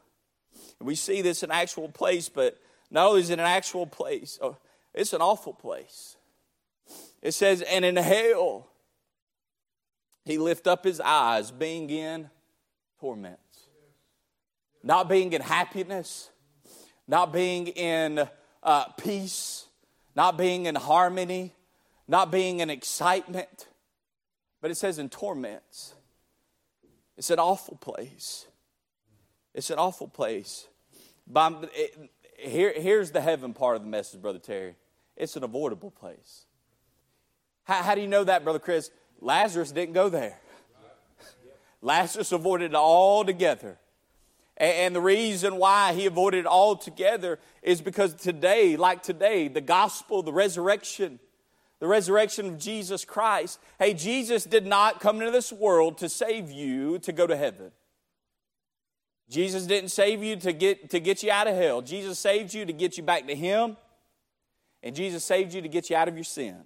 And 0.80 0.88
we 0.88 0.96
see 0.96 1.22
this 1.22 1.44
in 1.44 1.52
actual 1.52 1.90
place, 1.90 2.30
but 2.30 2.58
not 2.90 3.08
only 3.08 3.22
is 3.22 3.30
it 3.30 3.40
an 3.40 3.46
actual 3.46 3.86
place, 3.86 4.40
oh, 4.42 4.58
it's 4.94 5.14
an 5.14 5.22
awful 5.22 5.54
place. 5.54 6.18
It 7.22 7.34
says, 7.34 7.62
and 7.62 7.86
in 7.86 7.96
hell, 7.96 8.68
he 10.26 10.38
lift 10.38 10.68
up 10.68 10.84
his 10.84 11.00
eyes, 11.00 11.52
being 11.52 11.90
in 11.90 12.30
torments. 13.00 13.40
Not 14.84 15.10
being 15.10 15.34
in 15.34 15.42
happiness, 15.42 16.30
not 17.08 17.34
being 17.34 17.68
in 17.68 18.28
uh, 18.64 18.86
peace, 18.98 19.66
not 20.16 20.38
being 20.38 20.68
in 20.68 20.76
harmony, 20.76 21.54
not 22.08 22.32
being 22.32 22.60
in 22.60 22.70
excitement, 22.70 23.68
but 24.62 24.72
it 24.72 24.76
says 24.76 25.00
in 25.00 25.10
torments. 25.10 25.94
It's 27.18 27.30
an 27.30 27.40
awful 27.40 27.78
place. 27.78 28.48
It's 29.54 29.70
an 29.70 29.78
awful 29.78 30.08
place. 30.08 30.68
But 31.28 31.70
it, 31.76 32.12
here, 32.38 32.74
here's 32.76 33.12
the 33.12 33.22
heaven 33.22 33.54
part 33.54 33.76
of 33.76 33.84
the 33.84 33.90
message, 33.90 34.22
Brother 34.22 34.40
Terry. 34.40 34.76
It's 35.18 35.36
an 35.36 35.44
avoidable 35.44 35.92
place. 35.92 36.46
How, 37.66 37.84
how 37.84 37.96
do 37.96 38.02
you 38.02 38.08
know 38.08 38.24
that, 38.24 38.44
Brother 38.44 38.60
Chris? 38.60 38.90
Lazarus 39.20 39.72
didn't 39.72 39.94
go 39.94 40.10
there. 40.10 40.40
Lazarus 41.82 42.32
avoided 42.32 42.72
it 42.72 42.76
altogether. 42.76 43.78
And 44.58 44.94
the 44.94 45.02
reason 45.02 45.56
why 45.56 45.94
he 45.94 46.06
avoided 46.06 46.40
it 46.40 46.46
altogether 46.46 47.40
is 47.62 47.82
because 47.82 48.14
today, 48.14 48.76
like 48.76 49.02
today, 49.02 49.48
the 49.48 49.62
gospel, 49.62 50.22
the 50.22 50.34
resurrection, 50.34 51.20
the 51.80 51.88
resurrection 51.88 52.48
of 52.48 52.60
Jesus 52.60 53.06
Christ. 53.06 53.60
Hey, 53.78 53.94
Jesus 53.94 54.44
did 54.44 54.66
not 54.66 55.00
come 55.00 55.20
into 55.20 55.32
this 55.32 55.52
world 55.52 55.98
to 56.00 56.10
save 56.10 56.52
you 56.52 57.00
to 57.00 57.12
go 57.12 57.26
to 57.26 57.36
heaven. 57.36 57.72
Jesus 59.30 59.66
didn't 59.66 59.90
save 59.90 60.24
you 60.24 60.36
to 60.38 60.52
get, 60.52 60.90
to 60.90 61.00
get 61.00 61.22
you 61.24 61.32
out 61.32 61.48
of 61.48 61.56
hell. 61.56 61.82
Jesus 61.82 62.18
saved 62.18 62.54
you 62.54 62.66
to 62.66 62.74
get 62.74 62.98
you 62.98 63.04
back 63.04 63.28
to 63.28 63.36
Him, 63.36 63.78
and 64.82 64.96
Jesus 64.96 65.24
saved 65.24 65.54
you 65.54 65.62
to 65.62 65.68
get 65.68 65.90
you 65.90 65.96
out 65.96 66.08
of 66.08 66.16
your 66.16 66.24
sin. 66.24 66.64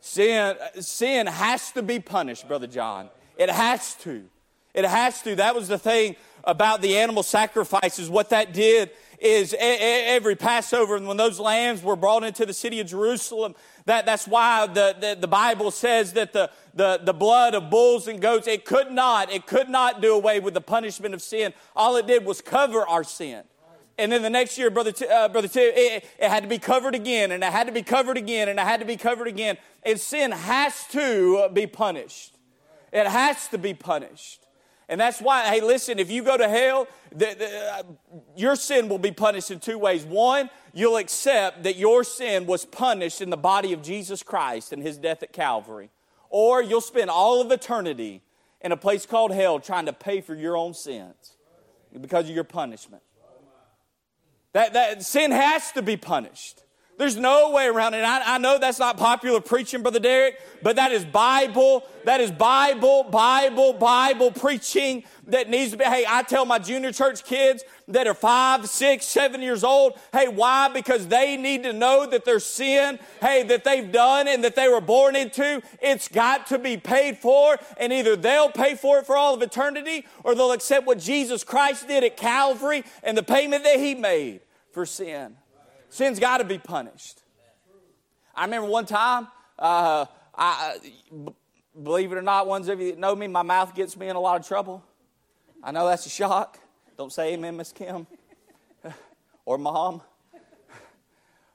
Sin, 0.00 0.56
sin 0.78 1.26
has 1.26 1.72
to 1.72 1.82
be 1.82 1.98
punished, 1.98 2.46
Brother 2.46 2.68
John. 2.68 3.10
It 3.36 3.50
has 3.50 3.94
to. 3.96 4.24
It 4.72 4.84
has 4.84 5.20
to. 5.22 5.34
That 5.36 5.56
was 5.56 5.66
the 5.66 5.78
thing 5.78 6.14
about 6.44 6.80
the 6.80 6.98
animal 6.98 7.24
sacrifices. 7.24 8.08
What 8.08 8.30
that 8.30 8.52
did 8.52 8.90
is 9.18 9.54
every 9.58 10.36
Passover, 10.36 10.94
and 10.94 11.08
when 11.08 11.16
those 11.16 11.40
lambs 11.40 11.82
were 11.82 11.96
brought 11.96 12.22
into 12.22 12.46
the 12.46 12.52
city 12.54 12.78
of 12.78 12.86
Jerusalem, 12.86 13.56
that, 13.88 14.04
that's 14.04 14.28
why 14.28 14.66
the, 14.66 14.94
the, 15.00 15.16
the, 15.18 15.26
Bible 15.26 15.70
says 15.70 16.12
that 16.12 16.34
the, 16.34 16.50
the, 16.74 17.00
the 17.02 17.14
blood 17.14 17.54
of 17.54 17.70
bulls 17.70 18.06
and 18.06 18.20
goats, 18.20 18.46
it 18.46 18.66
could 18.66 18.90
not, 18.90 19.32
it 19.32 19.46
could 19.46 19.70
not 19.70 20.02
do 20.02 20.14
away 20.14 20.40
with 20.40 20.52
the 20.52 20.60
punishment 20.60 21.14
of 21.14 21.22
sin. 21.22 21.54
All 21.74 21.96
it 21.96 22.06
did 22.06 22.26
was 22.26 22.42
cover 22.42 22.86
our 22.86 23.02
sin. 23.02 23.44
And 23.96 24.12
then 24.12 24.20
the 24.20 24.28
next 24.30 24.58
year, 24.58 24.70
Brother, 24.70 24.92
uh, 25.10 25.28
Brother 25.28 25.48
it, 25.54 26.04
it 26.18 26.28
had 26.28 26.42
to 26.42 26.48
be 26.48 26.58
covered 26.58 26.94
again, 26.94 27.32
and 27.32 27.42
it 27.42 27.50
had 27.50 27.66
to 27.66 27.72
be 27.72 27.82
covered 27.82 28.18
again, 28.18 28.50
and 28.50 28.58
it 28.58 28.62
had 28.62 28.80
to 28.80 28.86
be 28.86 28.96
covered 28.96 29.26
again. 29.26 29.56
And 29.82 29.98
sin 29.98 30.32
has 30.32 30.86
to 30.88 31.48
be 31.54 31.66
punished. 31.66 32.36
It 32.92 33.06
has 33.06 33.48
to 33.48 33.58
be 33.58 33.72
punished. 33.72 34.46
And 34.88 34.98
that's 34.98 35.20
why, 35.20 35.44
hey, 35.44 35.60
listen, 35.60 35.98
if 35.98 36.10
you 36.10 36.22
go 36.22 36.36
to 36.38 36.48
hell, 36.48 36.88
the, 37.10 37.36
the, 37.38 37.74
uh, 37.74 37.82
your 38.36 38.56
sin 38.56 38.88
will 38.88 38.98
be 38.98 39.10
punished 39.10 39.50
in 39.50 39.60
two 39.60 39.78
ways. 39.78 40.04
One, 40.04 40.48
you'll 40.72 40.96
accept 40.96 41.64
that 41.64 41.76
your 41.76 42.04
sin 42.04 42.46
was 42.46 42.64
punished 42.64 43.20
in 43.20 43.28
the 43.28 43.36
body 43.36 43.74
of 43.74 43.82
Jesus 43.82 44.22
Christ 44.22 44.72
and 44.72 44.82
his 44.82 44.96
death 44.96 45.22
at 45.22 45.32
Calvary. 45.32 45.90
Or 46.30 46.62
you'll 46.62 46.80
spend 46.80 47.10
all 47.10 47.42
of 47.42 47.52
eternity 47.52 48.22
in 48.62 48.72
a 48.72 48.76
place 48.76 49.04
called 49.04 49.30
hell 49.30 49.60
trying 49.60 49.86
to 49.86 49.92
pay 49.92 50.22
for 50.22 50.34
your 50.34 50.56
own 50.56 50.72
sins 50.72 51.36
because 52.00 52.28
of 52.28 52.34
your 52.34 52.44
punishment. 52.44 53.02
That, 54.52 54.72
that 54.72 55.02
sin 55.02 55.30
has 55.30 55.70
to 55.72 55.82
be 55.82 55.98
punished. 55.98 56.62
There's 56.98 57.16
no 57.16 57.52
way 57.52 57.68
around 57.68 57.94
it. 57.94 58.02
I, 58.02 58.34
I, 58.34 58.38
know 58.38 58.58
that's 58.58 58.80
not 58.80 58.96
popular 58.96 59.40
preaching, 59.40 59.82
Brother 59.82 60.00
Derek, 60.00 60.40
but 60.64 60.74
that 60.76 60.90
is 60.90 61.04
Bible. 61.04 61.84
That 62.04 62.20
is 62.20 62.32
Bible, 62.32 63.04
Bible, 63.04 63.72
Bible 63.72 64.32
preaching 64.32 65.04
that 65.28 65.48
needs 65.48 65.70
to 65.70 65.76
be. 65.76 65.84
Hey, 65.84 66.04
I 66.08 66.24
tell 66.24 66.44
my 66.44 66.58
junior 66.58 66.90
church 66.90 67.24
kids 67.24 67.62
that 67.86 68.08
are 68.08 68.14
five, 68.14 68.68
six, 68.68 69.06
seven 69.06 69.42
years 69.42 69.62
old, 69.62 69.96
hey, 70.12 70.26
why? 70.26 70.70
Because 70.70 71.06
they 71.06 71.36
need 71.36 71.62
to 71.62 71.72
know 71.72 72.04
that 72.04 72.24
their 72.24 72.40
sin, 72.40 72.98
hey, 73.20 73.44
that 73.44 73.62
they've 73.62 73.92
done 73.92 74.26
and 74.26 74.42
that 74.42 74.56
they 74.56 74.68
were 74.68 74.80
born 74.80 75.14
into, 75.14 75.62
it's 75.80 76.08
got 76.08 76.48
to 76.48 76.58
be 76.58 76.76
paid 76.76 77.16
for. 77.16 77.58
And 77.76 77.92
either 77.92 78.16
they'll 78.16 78.50
pay 78.50 78.74
for 78.74 78.98
it 78.98 79.06
for 79.06 79.16
all 79.16 79.34
of 79.34 79.42
eternity 79.42 80.04
or 80.24 80.34
they'll 80.34 80.50
accept 80.50 80.84
what 80.84 80.98
Jesus 80.98 81.44
Christ 81.44 81.86
did 81.86 82.02
at 82.02 82.16
Calvary 82.16 82.82
and 83.04 83.16
the 83.16 83.22
payment 83.22 83.62
that 83.62 83.78
He 83.78 83.94
made 83.94 84.40
for 84.72 84.84
sin. 84.84 85.36
Sin's 85.88 86.18
got 86.18 86.38
to 86.38 86.44
be 86.44 86.58
punished. 86.58 87.22
I 88.34 88.44
remember 88.44 88.68
one 88.68 88.86
time, 88.86 89.28
uh, 89.58 90.06
I, 90.36 90.78
believe 91.82 92.12
it 92.12 92.16
or 92.16 92.22
not, 92.22 92.46
ones 92.46 92.68
of 92.68 92.80
you 92.80 92.92
that 92.92 92.98
know 92.98 93.14
me, 93.16 93.26
my 93.26 93.42
mouth 93.42 93.74
gets 93.74 93.96
me 93.96 94.08
in 94.08 94.16
a 94.16 94.20
lot 94.20 94.40
of 94.40 94.46
trouble. 94.46 94.84
I 95.62 95.72
know 95.72 95.86
that's 95.86 96.06
a 96.06 96.10
shock. 96.10 96.58
Don't 96.96 97.12
say 97.12 97.34
amen, 97.34 97.56
Miss 97.56 97.72
Kim 97.72 98.06
or 99.44 99.58
mom. 99.58 100.02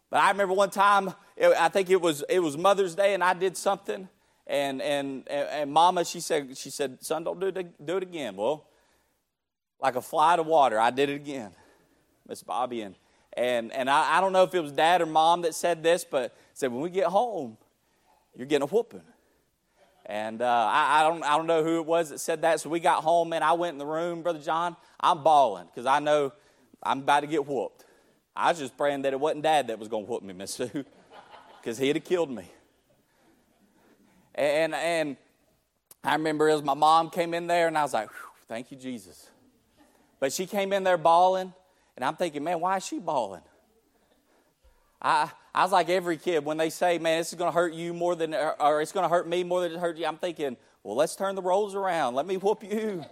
But 0.09 0.21
I 0.21 0.29
remember 0.31 0.53
one 0.53 0.69
time, 0.69 1.13
it, 1.35 1.47
I 1.57 1.69
think 1.69 1.89
it 1.89 1.99
was 1.99 2.23
it 2.29 2.39
was 2.39 2.57
Mother's 2.57 2.95
Day, 2.95 3.13
and 3.13 3.23
I 3.23 3.33
did 3.33 3.57
something, 3.57 4.07
and 4.45 4.81
and 4.81 5.27
and 5.27 5.71
Mama, 5.71 6.05
she 6.05 6.19
said 6.19 6.55
she 6.57 6.69
said, 6.69 7.03
"Son, 7.03 7.23
don't 7.23 7.39
do 7.39 7.47
it 7.47 7.85
do 7.85 7.97
it 7.97 8.03
again." 8.03 8.35
Well, 8.35 8.67
like 9.81 9.95
a 9.95 10.01
fly 10.01 10.35
to 10.35 10.43
water, 10.43 10.79
I 10.79 10.91
did 10.91 11.09
it 11.09 11.15
again, 11.15 11.51
Miss 12.27 12.43
Bobby, 12.43 12.81
and 12.81 12.95
and, 13.35 13.71
and 13.71 13.89
I, 13.89 14.17
I 14.17 14.21
don't 14.21 14.33
know 14.33 14.43
if 14.43 14.53
it 14.53 14.59
was 14.59 14.71
dad 14.71 15.01
or 15.01 15.05
mom 15.05 15.41
that 15.41 15.55
said 15.55 15.83
this, 15.83 16.03
but 16.03 16.35
said, 16.53 16.71
when 16.71 16.81
we 16.81 16.89
get 16.89 17.07
home, 17.07 17.57
you're 18.35 18.47
getting 18.47 18.63
a 18.63 18.67
whooping. 18.67 19.01
And 20.05 20.41
uh, 20.41 20.45
I, 20.45 20.99
I, 20.99 21.09
don't, 21.09 21.23
I 21.23 21.37
don't 21.37 21.47
know 21.47 21.63
who 21.63 21.79
it 21.79 21.85
was 21.85 22.09
that 22.09 22.19
said 22.19 22.41
that. 22.41 22.59
So 22.59 22.69
we 22.69 22.79
got 22.79 23.03
home, 23.03 23.33
and 23.33 23.43
I 23.43 23.53
went 23.53 23.73
in 23.73 23.77
the 23.77 23.85
room, 23.85 24.21
Brother 24.21 24.39
John. 24.39 24.75
I'm 24.99 25.23
bawling 25.23 25.65
because 25.67 25.85
I 25.85 25.99
know 25.99 26.33
I'm 26.81 26.99
about 26.99 27.21
to 27.21 27.27
get 27.27 27.45
whooped. 27.47 27.85
I 28.35 28.49
was 28.49 28.59
just 28.59 28.75
praying 28.75 29.03
that 29.03 29.13
it 29.13 29.19
wasn't 29.19 29.43
dad 29.43 29.67
that 29.67 29.79
was 29.79 29.87
going 29.87 30.05
to 30.05 30.11
whoop 30.11 30.23
me, 30.23 30.33
Miss 30.33 30.55
Sue, 30.55 30.69
because 31.61 31.77
he'd 31.77 31.95
have 31.95 32.05
killed 32.05 32.29
me. 32.29 32.45
And, 34.35 34.73
and 34.73 35.17
I 36.03 36.13
remember 36.13 36.49
as 36.49 36.63
my 36.63 36.73
mom 36.73 37.09
came 37.09 37.33
in 37.33 37.47
there, 37.47 37.67
and 37.67 37.77
I 37.77 37.83
was 37.83 37.93
like, 37.93 38.09
thank 38.47 38.71
you, 38.71 38.77
Jesus. 38.77 39.29
But 40.19 40.33
she 40.33 40.45
came 40.45 40.73
in 40.73 40.83
there 40.83 40.97
bawling, 40.97 41.53
and 41.95 42.03
I'm 42.03 42.15
thinking, 42.15 42.43
man, 42.43 42.59
why 42.59 42.77
is 42.77 42.85
she 42.85 42.99
bawling? 42.99 43.41
I, 45.01 45.29
I 45.53 45.63
was 45.63 45.71
like 45.71 45.89
every 45.89 46.17
kid 46.17 46.45
when 46.45 46.57
they 46.57 46.69
say, 46.69 46.97
man, 46.97 47.19
this 47.19 47.29
is 47.29 47.37
going 47.37 47.49
to 47.51 47.55
hurt 47.55 47.73
you 47.73 47.93
more 47.93 48.15
than, 48.15 48.33
or 48.33 48.81
it's 48.81 48.91
going 48.91 49.03
to 49.03 49.09
hurt 49.09 49.27
me 49.27 49.43
more 49.43 49.61
than 49.61 49.73
it 49.73 49.79
hurt 49.79 49.97
you. 49.97 50.05
I'm 50.05 50.17
thinking, 50.17 50.57
well, 50.81 50.95
let's 50.95 51.15
turn 51.15 51.35
the 51.35 51.41
roles 51.41 51.75
around. 51.75 52.15
Let 52.15 52.25
me 52.25 52.37
whoop 52.37 52.63
you. 52.63 53.03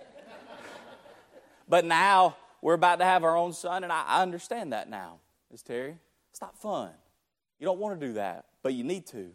but 1.70 1.86
now 1.86 2.38
we're 2.62 2.74
about 2.74 3.00
to 3.00 3.06
have 3.06 3.24
our 3.24 3.36
own 3.36 3.54
son, 3.54 3.84
and 3.84 3.92
I, 3.92 4.04
I 4.08 4.22
understand 4.22 4.74
that 4.74 4.90
now, 4.90 5.20
Miss 5.52 5.62
Terry. 5.62 5.98
It's 6.32 6.42
not 6.42 6.58
fun. 6.58 6.92
You 7.60 7.66
don't 7.66 7.80
want 7.80 8.00
to 8.00 8.08
do 8.08 8.14
that, 8.14 8.46
but 8.64 8.74
you 8.74 8.84
need 8.84 9.06
to. 9.08 9.32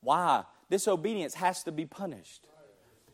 Why? 0.00 0.44
Disobedience 0.70 1.34
has 1.34 1.62
to 1.64 1.72
be 1.72 1.86
punished. 1.86 2.46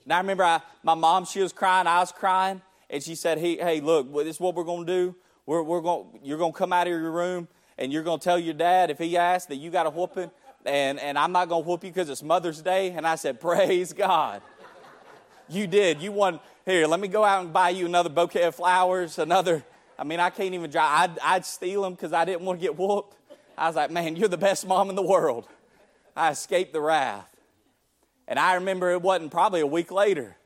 Now, 0.04 0.16
I 0.16 0.20
remember 0.20 0.44
I, 0.44 0.60
my 0.82 0.94
mom, 0.94 1.26
she 1.26 1.40
was 1.40 1.52
crying, 1.52 1.86
I 1.86 2.00
was 2.00 2.12
crying, 2.12 2.60
and 2.90 3.02
she 3.02 3.14
said, 3.14 3.38
hey, 3.38 3.56
hey 3.56 3.80
look, 3.80 4.12
this 4.14 4.36
is 4.36 4.40
what 4.40 4.54
we're 4.54 4.64
going 4.64 4.86
to 4.86 4.92
do 4.92 5.16
we're, 5.48 5.62
we're 5.62 5.80
going, 5.80 6.06
you're 6.22 6.36
going 6.36 6.52
to 6.52 6.58
come 6.58 6.74
out 6.74 6.86
of 6.86 6.90
your 6.90 7.10
room 7.10 7.48
and 7.78 7.90
you're 7.90 8.02
going 8.02 8.18
to 8.18 8.24
tell 8.24 8.38
your 8.38 8.52
dad 8.52 8.90
if 8.90 8.98
he 8.98 9.16
asks 9.16 9.46
that 9.46 9.56
you 9.56 9.70
got 9.70 9.86
a 9.86 9.90
whooping 9.90 10.30
and, 10.66 11.00
and 11.00 11.18
I'm 11.18 11.32
not 11.32 11.48
going 11.48 11.64
to 11.64 11.66
whoop 11.66 11.84
you 11.84 11.90
because 11.90 12.10
it's 12.10 12.22
Mother's 12.22 12.60
Day. 12.60 12.90
And 12.90 13.06
I 13.06 13.14
said, 13.14 13.40
Praise 13.40 13.94
God. 13.94 14.42
You 15.48 15.66
did. 15.66 16.02
You 16.02 16.12
won. 16.12 16.40
Here, 16.66 16.86
let 16.86 17.00
me 17.00 17.08
go 17.08 17.24
out 17.24 17.42
and 17.42 17.50
buy 17.50 17.70
you 17.70 17.86
another 17.86 18.10
bouquet 18.10 18.42
of 18.42 18.56
flowers, 18.56 19.18
another. 19.18 19.64
I 19.98 20.04
mean, 20.04 20.20
I 20.20 20.28
can't 20.28 20.52
even 20.52 20.70
drive. 20.70 21.12
I'd, 21.12 21.18
I'd 21.20 21.46
steal 21.46 21.80
them 21.80 21.94
because 21.94 22.12
I 22.12 22.26
didn't 22.26 22.42
want 22.42 22.60
to 22.60 22.62
get 22.62 22.76
whooped. 22.76 23.16
I 23.56 23.68
was 23.68 23.76
like, 23.76 23.90
Man, 23.90 24.16
you're 24.16 24.28
the 24.28 24.36
best 24.36 24.66
mom 24.66 24.90
in 24.90 24.96
the 24.96 25.02
world. 25.02 25.48
I 26.14 26.30
escaped 26.30 26.74
the 26.74 26.82
wrath. 26.82 27.34
And 28.26 28.38
I 28.38 28.56
remember 28.56 28.90
it 28.90 29.00
wasn't 29.00 29.30
probably 29.30 29.60
a 29.60 29.66
week 29.66 29.90
later 29.90 30.36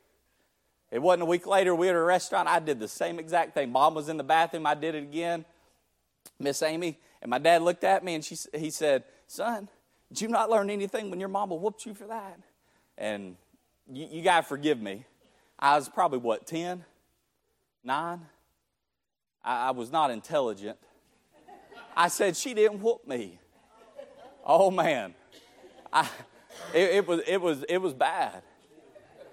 it 0.92 1.00
wasn't 1.00 1.22
a 1.22 1.26
week 1.26 1.46
later, 1.46 1.74
we 1.74 1.86
were 1.86 1.94
at 1.94 1.98
a 1.98 2.04
restaurant. 2.04 2.46
I 2.46 2.60
did 2.60 2.78
the 2.78 2.86
same 2.86 3.18
exact 3.18 3.54
thing. 3.54 3.72
Mom 3.72 3.94
was 3.94 4.08
in 4.08 4.18
the 4.18 4.24
bathroom. 4.24 4.66
I 4.66 4.74
did 4.74 4.94
it 4.94 5.02
again. 5.02 5.44
Miss 6.38 6.62
Amy. 6.62 7.00
And 7.22 7.30
my 7.30 7.38
dad 7.38 7.62
looked 7.62 7.82
at 7.82 8.04
me 8.04 8.14
and 8.14 8.24
she, 8.24 8.36
he 8.54 8.70
said, 8.70 9.04
Son, 9.26 9.68
did 10.08 10.20
you 10.20 10.28
not 10.28 10.50
learn 10.50 10.68
anything 10.68 11.10
when 11.10 11.18
your 11.18 11.30
mama 11.30 11.54
whooped 11.54 11.86
you 11.86 11.94
for 11.94 12.06
that? 12.08 12.38
And 12.98 13.36
you, 13.90 14.06
you 14.10 14.22
got 14.22 14.42
to 14.42 14.46
forgive 14.46 14.80
me. 14.80 15.06
I 15.58 15.76
was 15.76 15.88
probably, 15.88 16.18
what, 16.18 16.46
10? 16.46 16.84
9? 17.82 18.20
I, 19.44 19.68
I 19.68 19.70
was 19.70 19.90
not 19.90 20.10
intelligent. 20.10 20.76
I 21.96 22.08
said, 22.08 22.36
She 22.36 22.54
didn't 22.54 22.80
whoop 22.80 23.06
me. 23.06 23.38
Oh 24.44 24.70
man, 24.70 25.14
I, 25.92 26.08
it, 26.74 26.90
it 26.90 27.06
was 27.06 27.20
it 27.26 27.40
was 27.40 27.64
it 27.68 27.78
was 27.78 27.94
bad. 27.94 28.42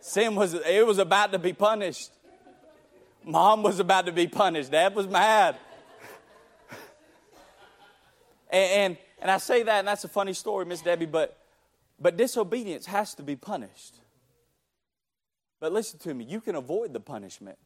Sin 0.02 0.36
was 0.36 0.54
it 0.54 0.86
was 0.86 0.98
about 0.98 1.32
to 1.32 1.40
be 1.40 1.54
punished. 1.54 2.12
Mom 3.24 3.64
was 3.64 3.80
about 3.80 4.06
to 4.06 4.12
be 4.12 4.28
punished. 4.28 4.72
Dad 4.72 4.96
was 4.96 5.08
mad. 5.08 5.58
and, 8.50 8.72
and, 8.72 8.98
and 9.22 9.30
I 9.32 9.38
say 9.38 9.64
that, 9.64 9.80
and 9.80 9.88
that's 9.88 10.04
a 10.06 10.08
funny 10.08 10.34
story, 10.34 10.66
Miss 10.66 10.82
Debbie, 10.82 11.06
but 11.06 11.38
but 12.00 12.18
disobedience 12.18 12.86
has 12.86 13.14
to 13.16 13.24
be 13.24 13.36
punished. 13.36 13.96
But 15.60 15.74
listen 15.74 16.00
to 16.00 16.14
me, 16.14 16.24
you 16.24 16.40
can 16.40 16.56
avoid 16.56 16.94
the 16.94 17.00
punishment. 17.00 17.58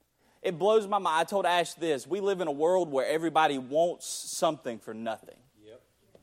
It 0.41 0.57
blows 0.57 0.87
my 0.87 0.97
mind. 0.97 1.21
I 1.21 1.23
told 1.23 1.45
Ash 1.45 1.73
this 1.75 2.07
we 2.07 2.19
live 2.19 2.41
in 2.41 2.47
a 2.47 2.51
world 2.51 2.91
where 2.91 3.07
everybody 3.07 3.57
wants 3.57 4.07
something 4.07 4.79
for 4.79 4.93
nothing. 4.93 5.37
Yep. 5.65 5.81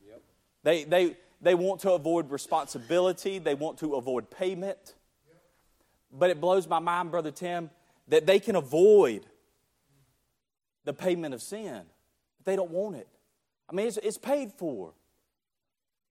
Yep. 0.08 0.22
They, 0.64 0.84
they, 0.84 1.16
they 1.40 1.54
want 1.54 1.80
to 1.82 1.92
avoid 1.92 2.30
responsibility, 2.30 3.38
they 3.38 3.54
want 3.54 3.78
to 3.78 3.94
avoid 3.94 4.30
payment. 4.30 4.94
But 6.12 6.30
it 6.30 6.40
blows 6.40 6.66
my 6.66 6.78
mind, 6.78 7.10
Brother 7.10 7.30
Tim, 7.30 7.70
that 8.08 8.26
they 8.26 8.40
can 8.40 8.56
avoid 8.56 9.26
the 10.84 10.92
payment 10.92 11.34
of 11.34 11.42
sin, 11.42 11.82
but 12.38 12.46
they 12.46 12.56
don't 12.56 12.70
want 12.70 12.96
it. 12.96 13.08
I 13.68 13.74
mean, 13.74 13.86
it's, 13.86 13.98
it's 13.98 14.18
paid 14.18 14.52
for, 14.52 14.92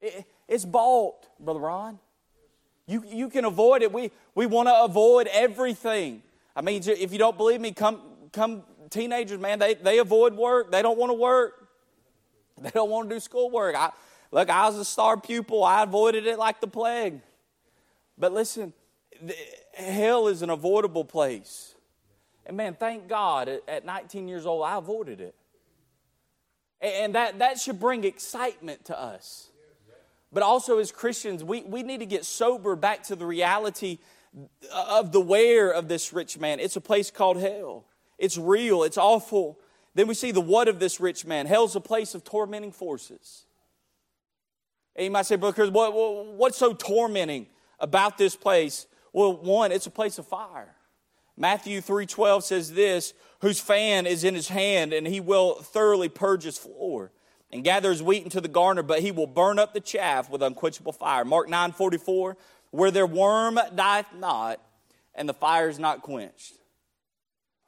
it, 0.01 0.25
it's 0.47 0.65
bought, 0.65 1.27
Brother 1.39 1.59
Ron. 1.59 1.99
You, 2.87 3.03
you 3.05 3.29
can 3.29 3.45
avoid 3.45 3.81
it. 3.81 3.91
We, 3.91 4.11
we 4.33 4.45
want 4.45 4.67
to 4.67 4.81
avoid 4.81 5.27
everything. 5.27 6.23
I 6.55 6.61
mean, 6.61 6.81
if 6.85 7.11
you 7.11 7.19
don't 7.19 7.37
believe 7.37 7.61
me, 7.61 7.71
come, 7.71 8.01
come 8.31 8.63
teenagers, 8.89 9.39
man, 9.39 9.59
they, 9.59 9.75
they 9.75 9.99
avoid 9.99 10.33
work. 10.33 10.71
They 10.71 10.81
don't 10.81 10.97
want 10.97 11.11
to 11.11 11.15
work. 11.15 11.55
They 12.61 12.71
don't 12.71 12.89
want 12.89 13.09
to 13.09 13.15
do 13.15 13.19
schoolwork. 13.21 13.73
I, 13.77 13.91
look, 14.31 14.49
I 14.49 14.67
was 14.67 14.77
a 14.77 14.83
star 14.83 15.15
pupil. 15.15 15.63
I 15.63 15.83
avoided 15.83 16.27
it 16.27 16.37
like 16.37 16.59
the 16.59 16.67
plague. 16.67 17.21
But 18.17 18.33
listen, 18.33 18.73
hell 19.73 20.27
is 20.27 20.41
an 20.41 20.49
avoidable 20.49 21.05
place. 21.05 21.75
And 22.45 22.57
man, 22.57 22.73
thank 22.73 23.07
God 23.07 23.47
at, 23.47 23.61
at 23.67 23.85
19 23.85 24.27
years 24.27 24.45
old, 24.45 24.65
I 24.65 24.77
avoided 24.77 25.21
it. 25.21 25.35
And 26.81 27.15
that, 27.15 27.39
that 27.39 27.59
should 27.59 27.79
bring 27.79 28.03
excitement 28.03 28.85
to 28.85 28.99
us. 28.99 29.49
But 30.31 30.43
also, 30.43 30.77
as 30.79 30.91
Christians, 30.91 31.43
we, 31.43 31.63
we 31.63 31.83
need 31.83 31.99
to 31.99 32.05
get 32.05 32.23
sober 32.23 32.75
back 32.75 33.03
to 33.03 33.15
the 33.15 33.25
reality 33.25 33.97
of 34.71 35.11
the 35.11 35.19
where 35.19 35.71
of 35.71 35.87
this 35.87 36.13
rich 36.13 36.37
man. 36.37 36.59
It's 36.59 36.75
a 36.75 36.81
place 36.81 37.09
called 37.09 37.37
hell. 37.37 37.85
It's 38.17 38.37
real, 38.37 38.83
it's 38.83 38.97
awful. 38.97 39.59
Then 39.95 40.07
we 40.07 40.13
see 40.13 40.31
the 40.31 40.41
what 40.41 40.67
of 40.67 40.79
this 40.79 40.99
rich 40.99 41.25
man. 41.25 41.47
Hell's 41.47 41.75
a 41.75 41.81
place 41.81 42.13
of 42.13 42.23
tormenting 42.23 42.71
forces. 42.71 43.45
And 44.95 45.05
you 45.05 45.11
might 45.11 45.25
say, 45.25 45.35
because 45.35 45.71
what, 45.71 45.93
what's 46.35 46.57
so 46.57 46.73
tormenting 46.73 47.47
about 47.79 48.17
this 48.17 48.35
place? 48.35 48.85
Well, 49.13 49.35
one, 49.35 49.71
it's 49.71 49.87
a 49.87 49.91
place 49.91 50.17
of 50.17 50.27
fire. 50.27 50.75
Matthew 51.37 51.81
3:12 51.81 52.43
says 52.43 52.73
this, 52.73 53.13
whose 53.41 53.59
fan 53.59 54.05
is 54.05 54.23
in 54.23 54.35
his 54.35 54.49
hand, 54.49 54.91
and 54.91 55.07
he 55.07 55.19
will 55.19 55.55
thoroughly 55.55 56.09
purge 56.09 56.43
his 56.43 56.57
floor 56.57 57.11
and 57.51 57.63
gather 57.63 57.89
his 57.89 58.03
wheat 58.03 58.23
into 58.23 58.41
the 58.41 58.47
garner, 58.47 58.83
but 58.83 58.99
he 58.99 59.11
will 59.11 59.25
burn 59.25 59.57
up 59.57 59.73
the 59.73 59.79
chaff 59.79 60.29
with 60.29 60.43
unquenchable 60.43 60.91
fire. 60.91 61.23
Mark 61.23 61.47
9:44, 61.47 62.35
where 62.71 62.91
their 62.91 63.07
worm 63.07 63.59
dieth 63.73 64.13
not, 64.13 64.59
and 65.15 65.27
the 65.27 65.33
fire 65.33 65.69
is 65.69 65.79
not 65.79 66.01
quenched. 66.01 66.53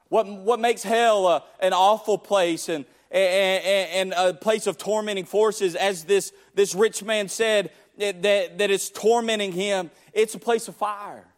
What, 0.09 0.27
what 0.27 0.59
makes 0.59 0.83
hell 0.83 1.27
a, 1.27 1.43
an 1.61 1.71
awful 1.71 2.17
place 2.17 2.67
and, 2.67 2.83
and, 3.09 4.13
and, 4.13 4.13
a 4.13 4.33
place 4.33 4.67
of 4.67 4.77
tormenting 4.77 5.23
forces, 5.23 5.73
as 5.73 6.03
this, 6.03 6.33
this 6.53 6.75
rich 6.75 7.01
man 7.01 7.29
said, 7.29 7.71
that, 7.97 8.21
that 8.57 8.71
it's 8.71 8.89
tormenting 8.89 9.53
him, 9.53 9.89
it's 10.11 10.35
a 10.35 10.39
place 10.39 10.67
of 10.67 10.75
fire. 10.75 11.30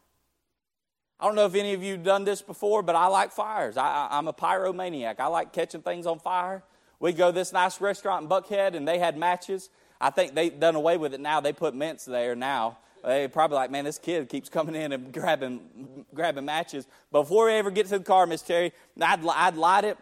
I 1.23 1.25
don't 1.27 1.35
know 1.35 1.45
if 1.45 1.55
any 1.55 1.73
of 1.73 1.81
you 1.81 1.93
have 1.93 2.03
done 2.03 2.25
this 2.25 2.41
before, 2.41 2.83
but 2.83 2.95
I 2.97 3.07
like 3.07 3.31
fires. 3.31 3.77
I, 3.77 4.09
I'm 4.11 4.27
a 4.27 4.33
pyromaniac. 4.33 5.21
I 5.21 5.27
like 5.27 5.53
catching 5.53 5.81
things 5.81 6.05
on 6.05 6.19
fire. 6.19 6.63
We 6.99 7.13
go 7.13 7.31
this 7.31 7.53
nice 7.53 7.79
restaurant 7.79 8.23
in 8.23 8.29
Buckhead, 8.29 8.75
and 8.75 8.85
they 8.85 8.99
had 8.99 9.15
matches. 9.15 9.69
I 10.01 10.09
think 10.09 10.35
they've 10.35 10.59
done 10.59 10.75
away 10.75 10.97
with 10.97 11.13
it 11.13 11.21
now. 11.21 11.39
They 11.39 11.53
put 11.53 11.75
mints 11.75 12.03
there 12.03 12.35
now. 12.35 12.77
They 13.05 13.29
probably 13.29 13.55
like, 13.55 13.71
man, 13.71 13.85
this 13.85 13.97
kid 13.97 14.27
keeps 14.27 14.49
coming 14.49 14.75
in 14.75 14.91
and 14.91 15.13
grabbing, 15.13 16.05
grabbing 16.13 16.43
matches. 16.43 16.87
Before 17.09 17.45
we 17.45 17.53
ever 17.53 17.71
get 17.71 17.85
to 17.85 17.99
the 17.99 18.03
car, 18.03 18.27
Miss 18.27 18.41
Terry, 18.41 18.73
I'd, 19.01 19.25
I'd 19.25 19.55
light 19.55 19.85
it. 19.85 19.97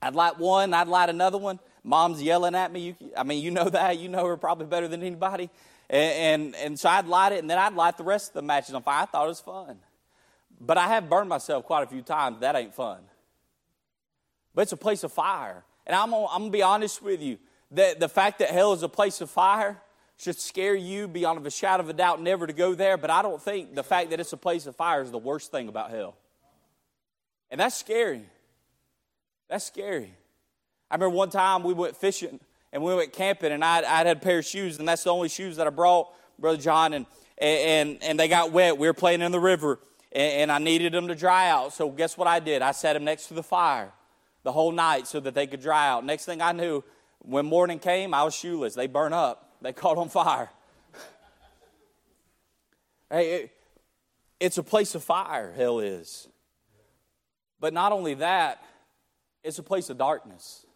I'd 0.00 0.14
light 0.14 0.38
one. 0.38 0.72
I'd 0.72 0.86
light 0.86 1.08
another 1.08 1.38
one. 1.38 1.58
Mom's 1.82 2.22
yelling 2.22 2.54
at 2.54 2.70
me. 2.70 2.80
You, 2.80 2.96
I 3.16 3.24
mean, 3.24 3.42
you 3.42 3.50
know 3.50 3.68
that. 3.70 3.98
You 3.98 4.08
know 4.08 4.24
her 4.24 4.36
probably 4.36 4.66
better 4.66 4.86
than 4.86 5.02
anybody. 5.02 5.50
And, 5.90 6.44
and, 6.44 6.54
and 6.54 6.78
so 6.78 6.90
I'd 6.90 7.08
light 7.08 7.32
it, 7.32 7.40
and 7.40 7.50
then 7.50 7.58
I'd 7.58 7.74
light 7.74 7.96
the 7.96 8.04
rest 8.04 8.28
of 8.28 8.34
the 8.34 8.42
matches 8.42 8.72
on 8.76 8.84
fire. 8.84 9.02
I 9.02 9.06
thought 9.06 9.24
it 9.24 9.30
was 9.30 9.40
fun. 9.40 9.78
But 10.60 10.78
I 10.78 10.88
have 10.88 11.08
burned 11.08 11.28
myself 11.28 11.64
quite 11.64 11.82
a 11.82 11.86
few 11.86 12.02
times. 12.02 12.40
That 12.40 12.56
ain't 12.56 12.74
fun. 12.74 12.98
But 14.54 14.62
it's 14.62 14.72
a 14.72 14.76
place 14.76 15.04
of 15.04 15.12
fire. 15.12 15.64
And 15.86 15.94
I'm 15.94 16.10
gonna, 16.10 16.26
I'm 16.26 16.42
gonna 16.42 16.50
be 16.50 16.62
honest 16.62 17.02
with 17.02 17.20
you. 17.20 17.38
that 17.72 18.00
the 18.00 18.08
fact 18.08 18.38
that 18.38 18.50
hell 18.50 18.72
is 18.72 18.82
a 18.82 18.88
place 18.88 19.20
of 19.20 19.30
fire 19.30 19.80
should 20.16 20.38
scare 20.38 20.76
you 20.76 21.08
beyond 21.08 21.44
a 21.44 21.50
shadow 21.50 21.82
of 21.82 21.88
a 21.88 21.92
doubt 21.92 22.22
never 22.22 22.46
to 22.46 22.52
go 22.52 22.74
there. 22.74 22.96
But 22.96 23.10
I 23.10 23.20
don't 23.20 23.42
think 23.42 23.74
the 23.74 23.82
fact 23.82 24.10
that 24.10 24.20
it's 24.20 24.32
a 24.32 24.36
place 24.36 24.66
of 24.66 24.76
fire 24.76 25.02
is 25.02 25.10
the 25.10 25.18
worst 25.18 25.50
thing 25.50 25.68
about 25.68 25.90
hell. 25.90 26.16
And 27.50 27.60
that's 27.60 27.74
scary. 27.74 28.22
That's 29.48 29.64
scary. 29.64 30.14
I 30.90 30.94
remember 30.94 31.16
one 31.16 31.30
time 31.30 31.62
we 31.64 31.74
went 31.74 31.96
fishing 31.96 32.40
and 32.72 32.82
we 32.82 32.94
went 32.94 33.12
camping, 33.12 33.52
and 33.52 33.64
I 33.64 33.78
I 33.78 33.98
had 33.98 34.06
a 34.06 34.16
pair 34.16 34.38
of 34.38 34.44
shoes, 34.44 34.78
and 34.78 34.88
that's 34.88 35.04
the 35.04 35.10
only 35.10 35.28
shoes 35.28 35.56
that 35.56 35.66
I 35.66 35.70
brought, 35.70 36.08
Brother 36.38 36.58
John, 36.58 36.92
and, 36.92 37.06
and, 37.38 37.98
and 38.02 38.18
they 38.18 38.26
got 38.26 38.50
wet. 38.50 38.78
We 38.78 38.88
were 38.88 38.94
playing 38.94 39.20
in 39.20 39.30
the 39.30 39.38
river, 39.40 39.78
and, 40.14 40.52
I 40.52 40.58
needed 40.58 40.92
them 40.92 41.08
to 41.08 41.14
dry 41.14 41.48
out. 41.48 41.72
So 41.72 41.90
guess 41.90 42.16
what 42.16 42.28
I 42.28 42.38
did? 42.38 42.62
I 42.62 42.72
sat 42.72 42.92
them 42.92 43.04
next 43.04 43.26
to 43.28 43.34
the 43.34 43.42
fire 43.42 43.92
the 44.44 44.52
whole 44.52 44.70
night 44.72 45.06
so 45.06 45.20
that 45.20 45.34
they 45.34 45.46
could 45.46 45.60
dry 45.60 45.88
out. 45.88 46.04
Next 46.04 46.24
thing 46.24 46.40
I 46.40 46.52
knew, 46.52 46.84
when 47.18 47.46
morning 47.46 47.78
came, 47.78 48.14
I 48.14 48.22
was 48.22 48.34
shoeless. 48.34 48.74
They 48.74 48.86
burned 48.86 49.14
up, 49.14 49.56
they 49.60 49.72
caught 49.74 49.98
on 49.98 50.08
fire. 50.08 50.50
hey, 53.10 53.32
it, 53.32 53.52
it's 54.38 54.58
a 54.58 54.62
place 54.62 54.94
of 54.94 55.02
fire, 55.02 55.52
hell 55.52 55.80
is. 55.80 56.28
But 57.58 57.72
not 57.72 57.92
only 57.92 58.14
that, 58.14 58.62
it's 59.42 59.58
a 59.58 59.62
place 59.62 59.90
of 59.90 59.98
darkness. 59.98 60.66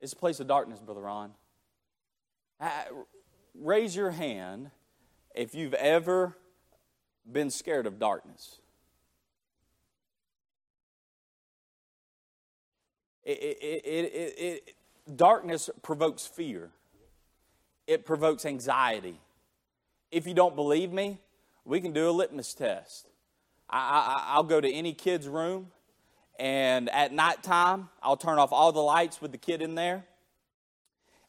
It's 0.00 0.12
a 0.12 0.16
place 0.16 0.40
of 0.40 0.46
darkness, 0.46 0.80
Brother 0.80 1.02
Ron. 1.02 1.32
raise 3.54 3.94
your 3.94 4.10
hand 4.10 4.70
if 5.34 5.54
you've 5.54 5.74
ever 5.74 6.36
been 7.30 7.50
scared 7.50 7.86
of 7.86 7.98
darkness. 7.98 8.58
It, 13.24 13.58
it, 13.60 13.82
it, 14.38 14.74
darkness 15.14 15.70
provokes 15.82 16.26
fear, 16.26 16.70
it 17.86 18.04
provokes 18.04 18.44
anxiety. 18.44 19.20
If 20.10 20.26
you 20.26 20.34
don't 20.34 20.56
believe 20.56 20.92
me, 20.92 21.18
we 21.64 21.80
can 21.80 21.92
do 21.92 22.08
a 22.08 22.10
litmus 22.10 22.54
test. 22.54 23.06
I, 23.68 24.34
will 24.36 24.44
go 24.44 24.60
to 24.60 24.68
any 24.68 24.92
kid's 24.92 25.28
room, 25.28 25.68
and 26.38 26.90
at 26.90 27.12
nighttime, 27.12 27.88
I'll 28.02 28.16
turn 28.16 28.38
off 28.38 28.50
all 28.52 28.72
the 28.72 28.80
lights 28.80 29.20
with 29.20 29.30
the 29.30 29.38
kid 29.38 29.62
in 29.62 29.76
there 29.76 30.04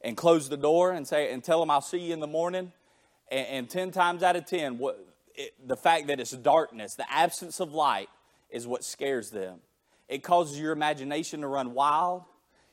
and 0.04 0.18
close 0.18 0.50
the 0.50 0.58
door 0.58 0.92
and 0.92 1.08
say 1.08 1.32
and 1.32 1.44
tell 1.44 1.60
them 1.60 1.70
I'll 1.70 1.82
see 1.82 2.00
you 2.00 2.14
in 2.14 2.20
the 2.20 2.28
morning. 2.28 2.72
And, 3.30 3.48
and 3.48 3.70
ten 3.70 3.92
times 3.92 4.24
out 4.24 4.36
of 4.36 4.46
ten, 4.46 4.80
what, 4.80 5.06
it, 5.36 5.68
the 5.68 5.78
fact 5.78 6.08
that 6.08 6.20
it's 6.20 6.32
darkness, 6.32 6.96
the 6.96 7.12
absence 7.12 7.60
of 7.60 7.74
light, 7.74 8.10
is 8.50 8.68
what 8.68 8.84
scares 8.84 9.30
them. 9.32 9.60
It 10.08 10.24
causes 10.24 10.60
your 10.60 10.74
imagination 10.74 11.42
to 11.42 11.48
run 11.48 11.74
wild. 11.74 12.24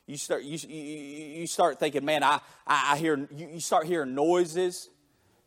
You 0.05 0.17
start, 0.17 0.43
you, 0.43 0.57
you, 0.67 1.47
start 1.47 1.79
thinking, 1.79 2.03
man, 2.03 2.23
I, 2.23 2.39
I, 2.65 2.93
I 2.93 2.97
hear, 2.97 3.15
you, 3.35 3.49
you 3.53 3.59
start 3.59 3.85
hearing 3.85 4.15
noises 4.15 4.89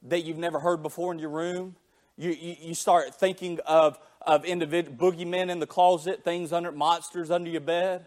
that 0.04 0.20
you've 0.24 0.38
never 0.38 0.58
heard 0.58 0.82
before 0.82 1.12
in 1.12 1.18
your 1.18 1.30
room. 1.30 1.76
You, 2.16 2.30
you, 2.30 2.56
you 2.60 2.74
start 2.74 3.14
thinking 3.14 3.58
of, 3.66 3.98
of 4.20 4.44
individual 4.44 4.96
boogeymen 4.96 5.50
in 5.50 5.58
the 5.58 5.66
closet, 5.66 6.24
things 6.24 6.52
under, 6.52 6.72
monsters 6.72 7.30
under 7.30 7.50
your 7.50 7.60
bed. 7.60 8.06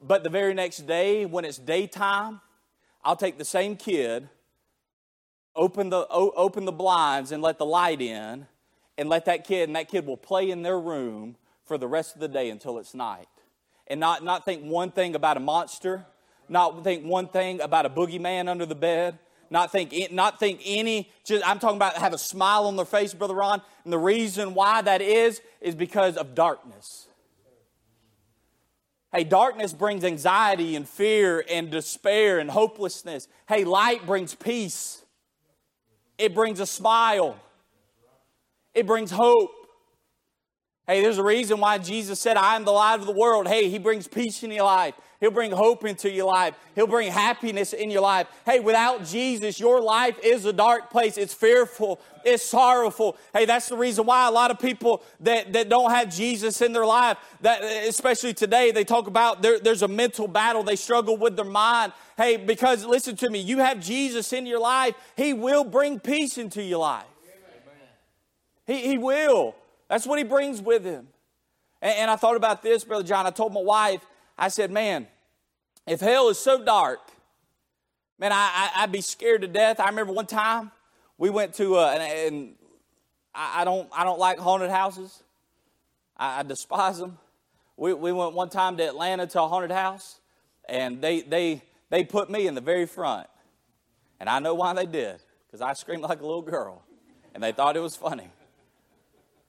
But 0.00 0.24
the 0.24 0.30
very 0.30 0.54
next 0.54 0.86
day, 0.86 1.24
when 1.24 1.44
it's 1.44 1.58
daytime, 1.58 2.40
I'll 3.02 3.16
take 3.16 3.38
the 3.38 3.44
same 3.44 3.76
kid, 3.76 4.28
open 5.56 5.90
the, 5.90 6.06
open 6.08 6.64
the 6.64 6.72
blinds 6.72 7.32
and 7.32 7.42
let 7.42 7.58
the 7.58 7.66
light 7.66 8.00
in, 8.00 8.46
and 8.98 9.08
let 9.08 9.24
that 9.24 9.46
kid, 9.46 9.68
and 9.68 9.76
that 9.76 9.88
kid 9.88 10.06
will 10.06 10.16
play 10.16 10.50
in 10.50 10.62
their 10.62 10.78
room 10.78 11.36
for 11.64 11.78
the 11.78 11.88
rest 11.88 12.14
of 12.14 12.20
the 12.20 12.28
day 12.28 12.50
until 12.50 12.78
it's 12.78 12.94
night. 12.94 13.28
And 13.86 13.98
not, 13.98 14.22
not 14.22 14.44
think 14.44 14.62
one 14.62 14.90
thing 14.90 15.14
about 15.14 15.36
a 15.36 15.40
monster, 15.40 16.04
not 16.48 16.84
think 16.84 17.04
one 17.04 17.28
thing 17.28 17.60
about 17.60 17.86
a 17.86 17.90
boogeyman 17.90 18.48
under 18.48 18.66
the 18.66 18.74
bed, 18.74 19.18
not 19.48 19.72
think, 19.72 19.94
not 20.12 20.38
think 20.38 20.60
any, 20.64 21.10
just, 21.24 21.46
I'm 21.46 21.58
talking 21.58 21.76
about 21.76 21.96
have 21.96 22.12
a 22.12 22.18
smile 22.18 22.66
on 22.66 22.76
their 22.76 22.84
face, 22.84 23.14
Brother 23.14 23.34
Ron. 23.34 23.62
And 23.84 23.92
the 23.92 23.98
reason 23.98 24.54
why 24.54 24.82
that 24.82 25.02
is, 25.02 25.40
is 25.60 25.74
because 25.74 26.16
of 26.16 26.34
darkness. 26.34 27.08
Hey, 29.12 29.24
darkness 29.24 29.72
brings 29.72 30.04
anxiety 30.04 30.76
and 30.76 30.88
fear 30.88 31.44
and 31.50 31.68
despair 31.68 32.38
and 32.38 32.48
hopelessness. 32.48 33.26
Hey, 33.48 33.64
light 33.64 34.06
brings 34.06 34.36
peace. 34.36 34.99
It 36.20 36.34
brings 36.34 36.60
a 36.60 36.66
smile. 36.66 37.36
It 38.74 38.86
brings 38.86 39.10
hope. 39.10 39.50
Hey, 40.86 41.00
there's 41.02 41.18
a 41.18 41.24
reason 41.24 41.60
why 41.60 41.78
Jesus 41.78 42.20
said, 42.20 42.36
I 42.36 42.56
am 42.56 42.64
the 42.64 42.72
light 42.72 43.00
of 43.00 43.06
the 43.06 43.12
world. 43.12 43.48
Hey, 43.48 43.70
He 43.70 43.78
brings 43.78 44.06
peace 44.06 44.42
in 44.42 44.50
your 44.50 44.64
life. 44.64 44.94
He'll 45.20 45.30
bring 45.30 45.52
hope 45.52 45.84
into 45.84 46.10
your 46.10 46.26
life. 46.26 46.54
He'll 46.74 46.86
bring 46.86 47.12
happiness 47.12 47.74
in 47.74 47.90
your 47.90 48.00
life. 48.00 48.26
Hey, 48.46 48.58
without 48.58 49.04
Jesus, 49.04 49.60
your 49.60 49.80
life 49.82 50.18
is 50.22 50.46
a 50.46 50.52
dark 50.52 50.90
place. 50.90 51.18
It's 51.18 51.34
fearful. 51.34 52.00
It's 52.24 52.42
sorrowful. 52.42 53.18
Hey, 53.34 53.44
that's 53.44 53.68
the 53.68 53.76
reason 53.76 54.06
why 54.06 54.26
a 54.26 54.30
lot 54.30 54.50
of 54.50 54.58
people 54.58 55.02
that, 55.20 55.52
that 55.52 55.68
don't 55.68 55.90
have 55.90 56.14
Jesus 56.14 56.62
in 56.62 56.72
their 56.72 56.86
life, 56.86 57.18
that 57.42 57.62
especially 57.62 58.32
today, 58.32 58.70
they 58.70 58.84
talk 58.84 59.06
about 59.06 59.42
there, 59.42 59.58
there's 59.58 59.82
a 59.82 59.88
mental 59.88 60.26
battle. 60.26 60.62
They 60.62 60.76
struggle 60.76 61.18
with 61.18 61.36
their 61.36 61.44
mind. 61.44 61.92
Hey, 62.16 62.38
because 62.38 62.86
listen 62.86 63.14
to 63.16 63.28
me, 63.28 63.40
you 63.40 63.58
have 63.58 63.78
Jesus 63.78 64.32
in 64.32 64.46
your 64.46 64.60
life, 64.60 64.94
He 65.16 65.34
will 65.34 65.64
bring 65.64 66.00
peace 66.00 66.38
into 66.38 66.62
your 66.62 66.78
life. 66.78 67.04
He, 68.70 68.82
he 68.82 68.98
will. 68.98 69.56
That's 69.88 70.06
what 70.06 70.18
he 70.18 70.24
brings 70.24 70.62
with 70.62 70.84
him. 70.84 71.08
And, 71.82 71.92
and 71.98 72.10
I 72.10 72.14
thought 72.14 72.36
about 72.36 72.62
this, 72.62 72.84
Brother 72.84 73.02
John. 73.02 73.26
I 73.26 73.30
told 73.30 73.52
my 73.52 73.60
wife, 73.60 74.00
I 74.40 74.48
said, 74.48 74.70
man, 74.70 75.06
if 75.86 76.00
hell 76.00 76.30
is 76.30 76.38
so 76.38 76.64
dark, 76.64 77.00
man, 78.18 78.32
I, 78.32 78.70
I, 78.74 78.84
would 78.84 78.92
be 78.92 79.02
scared 79.02 79.42
to 79.42 79.48
death. 79.48 79.78
I 79.78 79.90
remember 79.90 80.14
one 80.14 80.26
time 80.26 80.70
we 81.18 81.28
went 81.28 81.52
to, 81.56 81.76
uh, 81.76 81.90
and, 81.92 82.02
and 82.34 82.54
I, 83.34 83.60
I, 83.60 83.64
don't, 83.64 83.86
I 83.92 84.02
don't 84.02 84.18
like 84.18 84.38
haunted 84.38 84.70
houses. 84.70 85.22
I, 86.16 86.40
I 86.40 86.42
despise 86.42 86.98
them. 86.98 87.18
We, 87.76 87.92
we 87.92 88.12
went 88.12 88.32
one 88.32 88.48
time 88.48 88.78
to 88.78 88.88
Atlanta 88.88 89.26
to 89.26 89.42
a 89.42 89.46
haunted 89.46 89.72
house, 89.72 90.20
and 90.66 91.02
they, 91.02 91.20
they, 91.20 91.62
they 91.90 92.02
put 92.02 92.30
me 92.30 92.46
in 92.46 92.54
the 92.54 92.62
very 92.62 92.86
front. 92.86 93.26
And 94.20 94.28
I 94.28 94.38
know 94.38 94.54
why 94.54 94.72
they 94.72 94.86
did, 94.86 95.20
because 95.46 95.60
I 95.60 95.74
screamed 95.74 96.02
like 96.02 96.20
a 96.20 96.26
little 96.26 96.40
girl, 96.40 96.82
and 97.34 97.44
they 97.44 97.52
thought 97.52 97.76
it 97.76 97.80
was 97.80 97.94
funny. 97.94 98.30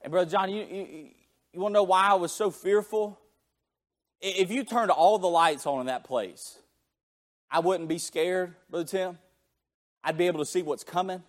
And 0.02 0.12
Brother 0.12 0.30
John, 0.30 0.50
you, 0.50 0.66
you, 0.70 1.08
you 1.54 1.62
want 1.62 1.72
to 1.72 1.76
know 1.76 1.84
why 1.84 2.08
I 2.08 2.16
was 2.16 2.34
so 2.34 2.52
fearful? 2.52 3.18
If 4.22 4.52
you 4.52 4.64
turned 4.64 4.92
all 4.92 5.18
the 5.18 5.28
lights 5.28 5.66
on 5.66 5.82
in 5.82 5.88
that 5.88 6.04
place, 6.04 6.60
I 7.50 7.60
wouldn't 7.60 7.90
be 7.90 7.98
scared, 7.98 8.54
Brother 8.70 8.86
Tim. 8.86 9.18
I'd 10.04 10.18
be 10.18 10.28
able 10.28 10.40
to 10.40 10.46
see 10.46 10.62
what's 10.62 10.84
coming. 10.84 11.24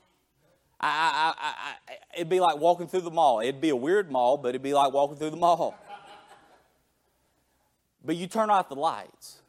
I, 0.80 1.34
I, 1.38 1.74
I, 1.90 1.96
it'd 2.14 2.28
be 2.28 2.40
like 2.40 2.58
walking 2.58 2.88
through 2.88 3.02
the 3.02 3.10
mall. 3.10 3.40
It'd 3.40 3.60
be 3.60 3.68
a 3.68 3.76
weird 3.76 4.10
mall, 4.10 4.36
but 4.36 4.50
it'd 4.50 4.62
be 4.62 4.74
like 4.74 4.92
walking 4.92 5.16
through 5.16 5.30
the 5.30 5.36
mall. 5.36 5.76
but 8.04 8.16
you 8.16 8.26
turn 8.26 8.50
off 8.50 8.68
the 8.68 8.74
lights. 8.74 9.42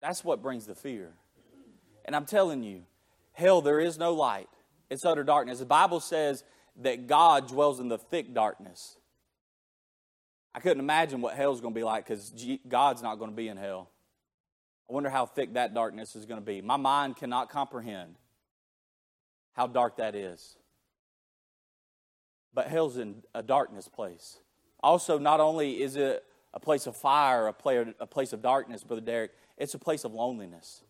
That's 0.00 0.24
what 0.24 0.42
brings 0.42 0.66
the 0.66 0.74
fear. 0.74 1.12
And 2.04 2.14
I'm 2.14 2.26
telling 2.26 2.62
you, 2.62 2.82
hell, 3.32 3.62
there 3.62 3.80
is 3.80 3.96
no 3.96 4.12
light. 4.12 4.48
It's 4.90 5.04
utter 5.04 5.24
darkness. 5.24 5.60
The 5.60 5.66
Bible 5.66 6.00
says 6.00 6.44
that 6.82 7.06
God 7.06 7.48
dwells 7.48 7.80
in 7.80 7.88
the 7.88 7.98
thick 7.98 8.34
darkness. 8.34 8.96
I 10.54 10.60
couldn't 10.60 10.80
imagine 10.80 11.20
what 11.20 11.34
hell's 11.34 11.60
going 11.60 11.74
to 11.74 11.78
be 11.78 11.84
like 11.84 12.06
because 12.06 12.32
God's 12.68 13.02
not 13.02 13.18
going 13.18 13.30
to 13.30 13.36
be 13.36 13.48
in 13.48 13.56
hell. 13.56 13.90
I 14.88 14.92
wonder 14.92 15.10
how 15.10 15.26
thick 15.26 15.54
that 15.54 15.74
darkness 15.74 16.14
is 16.14 16.26
going 16.26 16.40
to 16.40 16.44
be. 16.44 16.60
My 16.60 16.76
mind 16.76 17.16
cannot 17.16 17.50
comprehend 17.50 18.16
how 19.54 19.66
dark 19.66 19.96
that 19.96 20.14
is. 20.14 20.56
But 22.52 22.68
hell's 22.68 22.98
in 22.98 23.22
a 23.34 23.42
darkness 23.42 23.88
place. 23.88 24.38
Also, 24.80 25.18
not 25.18 25.40
only 25.40 25.82
is 25.82 25.96
it 25.96 26.24
a 26.52 26.60
place 26.60 26.86
of 26.86 26.96
fire, 26.96 27.48
a 27.48 28.06
place 28.06 28.32
of 28.32 28.42
darkness, 28.42 28.84
Brother 28.84 29.00
Derek, 29.02 29.32
it's 29.58 29.74
a 29.74 29.78
place 29.78 30.04
of 30.04 30.12
loneliness. 30.12 30.82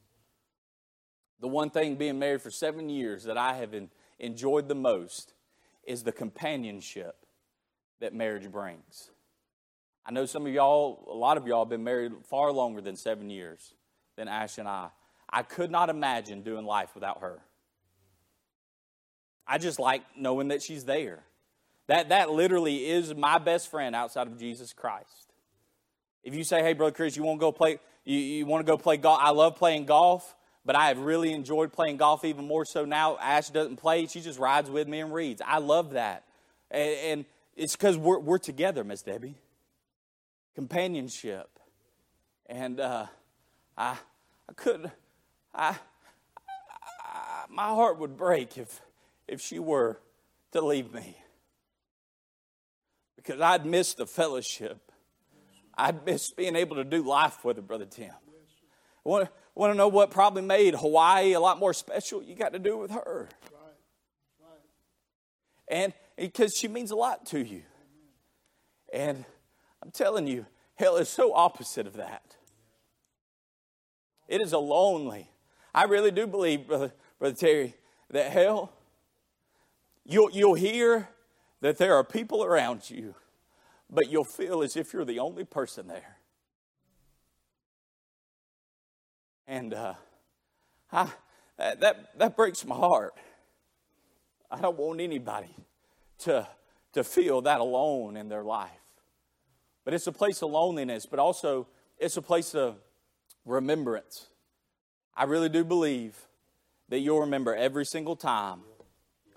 The 1.41 1.49
one 1.49 1.71
thing 1.71 1.97
being 1.97 2.19
married 2.19 2.43
for 2.43 2.51
seven 2.51 2.91
years 2.91 3.25
that 3.25 3.39
I 3.39 3.55
have 3.55 3.75
enjoyed 4.19 4.69
the 4.69 4.75
most 4.75 5.33
is 5.85 6.03
the 6.03 6.13
companionship 6.13 7.17
that 8.01 8.13
marriage 8.13 8.51
brings. 8.51 9.11
I 10.07 10.13
know 10.13 10.27
some 10.27 10.47
of 10.47 10.53
y'all, 10.53 11.09
a 11.11 11.17
lot 11.17 11.37
of 11.37 11.47
y'all 11.47 11.65
have 11.65 11.71
been 11.71 11.85
married 11.85 12.13
far 12.29 12.53
longer 12.53 12.81
than 12.81 12.97
seven 12.97 13.31
years 13.31 13.75
than 14.17 14.29
Ash 14.29 14.59
and 14.59 14.69
I. 14.69 14.89
I 15.31 15.43
could 15.43 15.71
not 15.71 15.89
imagine 15.89 16.43
doing 16.43 16.65
life 16.65 16.91
without 16.95 17.21
her. 17.21 17.41
I 19.47 19.59
just 19.59 19.79
like 19.79 20.03
knowing 20.17 20.49
that 20.49 20.63
she's 20.63 20.85
there. 20.85 21.23
That, 21.87 22.11
that 22.11 22.31
literally 22.31 22.87
is 22.87 23.15
my 23.15 23.39
best 23.39 23.71
friend 23.71 23.95
outside 23.95 24.27
of 24.27 24.39
Jesus 24.39 24.73
Christ. 24.73 25.33
If 26.23 26.35
you 26.35 26.45
say, 26.45 26.63
hey, 26.63 26.73
Brother 26.73 26.93
Chris, 26.93 27.17
you 27.17 27.23
want 27.23 27.41
to 27.41 27.45
go 27.45 27.53
play, 27.53 27.79
you, 28.05 28.19
you 28.19 28.47
want 28.47 28.65
to 28.65 28.71
go 28.71 28.79
play 28.79 28.97
golf? 28.97 29.19
I 29.23 29.31
love 29.31 29.57
playing 29.57 29.87
golf 29.87 30.35
but 30.65 30.77
I 30.77 30.89
have 30.89 30.99
really 30.99 31.33
enjoyed 31.33 31.73
playing 31.73 31.99
golf 31.99 32.25
even 32.25 32.47
more 32.47 32.65
so 32.65 32.85
now. 32.85 33.19
Ash 33.19 33.51
doesn't 33.51 33.77
play, 33.77 34.07
she 34.07 34.21
just 34.21 34.39
rides 34.39 34.71
with 34.71 34.89
me 34.89 35.01
and 35.01 35.13
reads. 35.13 35.43
I 35.45 35.59
love 35.59 35.91
that. 35.91 36.25
And, 36.71 36.91
and 36.91 37.25
it's 37.55 37.77
because 37.77 37.99
we're, 37.99 38.19
we're 38.19 38.39
together, 38.39 38.83
Miss 38.83 39.03
Debbie. 39.03 39.35
Companionship. 40.55 41.59
And 42.47 42.81
uh, 42.81 43.07
I, 43.77 43.97
I 44.49 44.53
couldn't, 44.55 44.91
I, 45.55 45.77
I, 47.01 47.45
my 47.49 47.69
heart 47.69 47.99
would 47.99 48.17
break 48.17 48.59
if, 48.59 48.81
if 49.27 49.41
she 49.41 49.59
were 49.59 49.99
to 50.53 50.61
leave 50.61 50.93
me. 50.93 51.17
Because 53.17 53.41
I'd 53.41 53.65
miss 53.65 53.95
the 53.95 54.07
fellowship. 54.07 54.93
I'd 55.77 56.05
miss 56.05 56.31
being 56.31 56.57
able 56.57 56.77
to 56.77 56.85
do 56.85 57.03
life 57.03 57.45
with 57.45 57.57
her, 57.57 57.63
Brother 57.63 57.87
Tim. 57.87 58.13
Want, 59.03 59.29
want 59.55 59.73
to 59.73 59.77
know 59.77 59.89
what 59.89 60.11
probably 60.11 60.43
made 60.43 60.75
Hawaii 60.75 61.33
a 61.33 61.41
lot 61.41 61.59
more 61.59 61.75
special? 61.75 62.23
You 62.23 62.35
got 62.35 62.53
to 62.53 62.59
do 62.59 62.77
with 62.77 62.91
her. 62.91 63.29
And 65.69 65.93
because 66.17 66.57
she 66.57 66.69
means 66.69 66.91
a 66.91 66.97
lot 66.97 67.27
to 67.27 67.41
you. 67.41 67.63
And 68.93 69.25
I'm 69.85 69.91
telling 69.91 70.27
you, 70.27 70.47
hell 70.77 70.97
is 70.97 71.11
so 71.11 71.35
opposite 71.35 71.87
of 71.87 71.95
that. 71.95 72.37
It 74.29 74.41
is 74.41 74.55
a 74.55 74.59
lonely. 74.59 75.29
I 75.75 75.85
really 75.85 76.11
do 76.11 76.27
believe, 76.27 76.67
Brother, 76.67 76.93
Brother 77.19 77.37
Terry, 77.37 77.75
that 78.11 78.33
hell, 78.33 78.73
you'll, 80.07 80.31
you'll 80.31 80.55
hear 80.55 81.09
that 81.61 81.77
there 81.77 81.95
are 81.95 82.03
people 82.03 82.43
around 82.43 82.89
you, 82.89 83.15
but 83.91 84.11
you'll 84.11 84.25
feel 84.25 84.63
as 84.63 84.75
if 84.75 84.95
you're 84.95 85.05
the 85.05 85.19
only 85.19 85.45
person 85.45 85.87
there. 85.87 86.17
And 89.47 89.75
uh, 89.75 89.95
I, 90.91 91.09
that, 91.59 92.19
that 92.19 92.37
breaks 92.37 92.65
my 92.65 92.77
heart. 92.77 93.15
I 94.51 94.61
don't 94.63 94.79
want 94.79 95.03
anybody 95.03 95.55
to, 96.21 96.49
to 96.95 97.05
feel 97.05 97.43
that 97.43 97.61
alone 97.61 98.17
in 98.17 98.31
their 98.31 98.45
life. 98.45 98.71
But 99.85 99.95
it's 99.95 100.07
a 100.07 100.13
place 100.13 100.43
of 100.43 100.51
loneliness, 100.51 101.07
but 101.07 101.19
also 101.19 101.67
it's 101.99 102.17
a 102.17 102.23
place 102.23 102.55
of 102.55 102.77
remembrance. 103.45 104.29
I 105.17 105.25
really 105.25 105.49
do 105.49 105.65
believe 105.65 106.17
that 106.89 106.99
you'll 107.01 107.21
remember 107.21 107.55
every 107.55 107.85
single 107.85 108.17
time. 108.17 108.61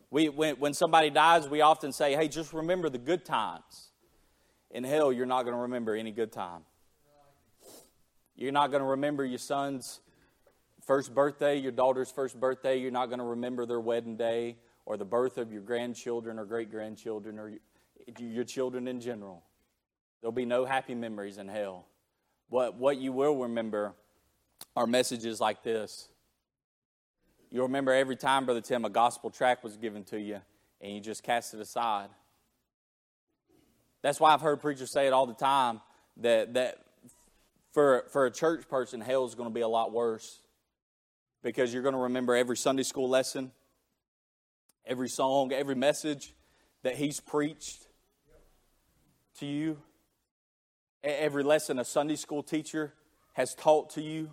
We, 0.10 0.30
when, 0.30 0.56
when 0.56 0.74
somebody 0.74 1.10
dies, 1.10 1.48
we 1.50 1.62
often 1.62 1.91
say, 1.91 2.16
hey, 2.16 2.28
just 2.28 2.54
remember 2.54 2.89
the 2.89 2.98
good 2.98 3.26
times. 3.26 3.89
In 4.72 4.84
hell, 4.84 5.12
you're 5.12 5.26
not 5.26 5.43
going 5.43 5.56
to 5.56 5.62
remember 5.62 5.95
any 5.95 6.12
good 6.12 6.32
time. 6.32 6.62
You're 8.36 8.52
not 8.52 8.72
going 8.72 8.82
to 8.82 8.89
remember 8.89 9.26
your 9.26 9.39
son's 9.39 10.00
first 10.86 11.14
birthday, 11.14 11.58
your 11.58 11.72
daughter's 11.72 12.12
first 12.12 12.39
birthday. 12.39 12.80
You're 12.80 12.91
not 12.91 13.08
going 13.08 13.20
to 13.20 13.26
remember 13.26 13.66
their 13.66 13.80
wedding 13.80 14.16
day 14.16 14.58
or 14.86 14.95
the 14.95 15.06
birth 15.06 15.38
of 15.38 15.52
your 15.52 15.62
grandchildren 15.62 16.39
or 16.39 16.45
great 16.45 16.72
grandchildren 16.72 17.39
or 17.39 17.54
your 18.20 18.43
children 18.43 18.88
in 18.88 19.02
general. 19.02 19.43
There'll 20.22 20.32
be 20.32 20.45
no 20.45 20.65
happy 20.65 20.95
memories 20.95 21.38
in 21.38 21.47
hell. 21.47 21.86
What, 22.49 22.76
what 22.76 22.97
you 22.97 23.11
will 23.11 23.36
remember 23.38 23.93
are 24.76 24.88
messages 24.88 25.39
like 25.39 25.63
this. 25.63 26.09
You'll 27.51 27.68
remember 27.68 27.91
every 27.91 28.15
time, 28.15 28.45
Brother 28.45 28.61
Tim, 28.61 28.86
a 28.86 28.89
gospel 28.89 29.30
tract 29.30 29.63
was 29.63 29.78
given 29.78 30.03
to 30.05 30.20
you 30.20 30.41
and 30.82 30.93
you 30.93 30.99
just 30.99 31.24
cast 31.24 31.53
it 31.53 31.59
aside. 31.59 32.09
That's 34.01 34.20
why 34.20 34.34
I've 34.34 34.41
heard 34.41 34.61
preachers 34.61 34.91
say 34.91 35.07
it 35.07 35.13
all 35.13 35.26
the 35.26 35.34
time 35.34 35.82
that, 36.18 36.53
that 36.53 36.78
for, 37.74 38.05
for 38.11 38.26
a 38.26 38.32
church 38.32 38.68
person, 38.68 39.01
hell 39.01 39.26
is 39.26 39.36
going 39.36 39.49
to 39.49 39.53
be 39.53 39.61
a 39.61 39.68
lot 39.68 39.91
worse 39.91 40.39
because 41.43 41.74
you're 41.74 41.84
going 41.84 41.95
to 41.95 42.01
remember 42.01 42.36
every 42.36 42.57
Sunday 42.57 42.84
school 42.84 43.09
lesson, 43.09 43.51
every 44.86 45.09
song, 45.09 45.51
every 45.51 45.76
message 45.76 46.34
that 46.84 46.95
he's 46.95 47.20
preached 47.20 47.88
to 49.39 49.45
you, 49.45 49.78
every 51.04 51.43
lesson 51.43 51.80
a 51.80 51.86
Sunday 51.86 52.16
school 52.16 52.43
teacher 52.43 52.93
has 53.34 53.54
taught 53.56 53.91
to 53.91 54.02
you. 54.02 54.32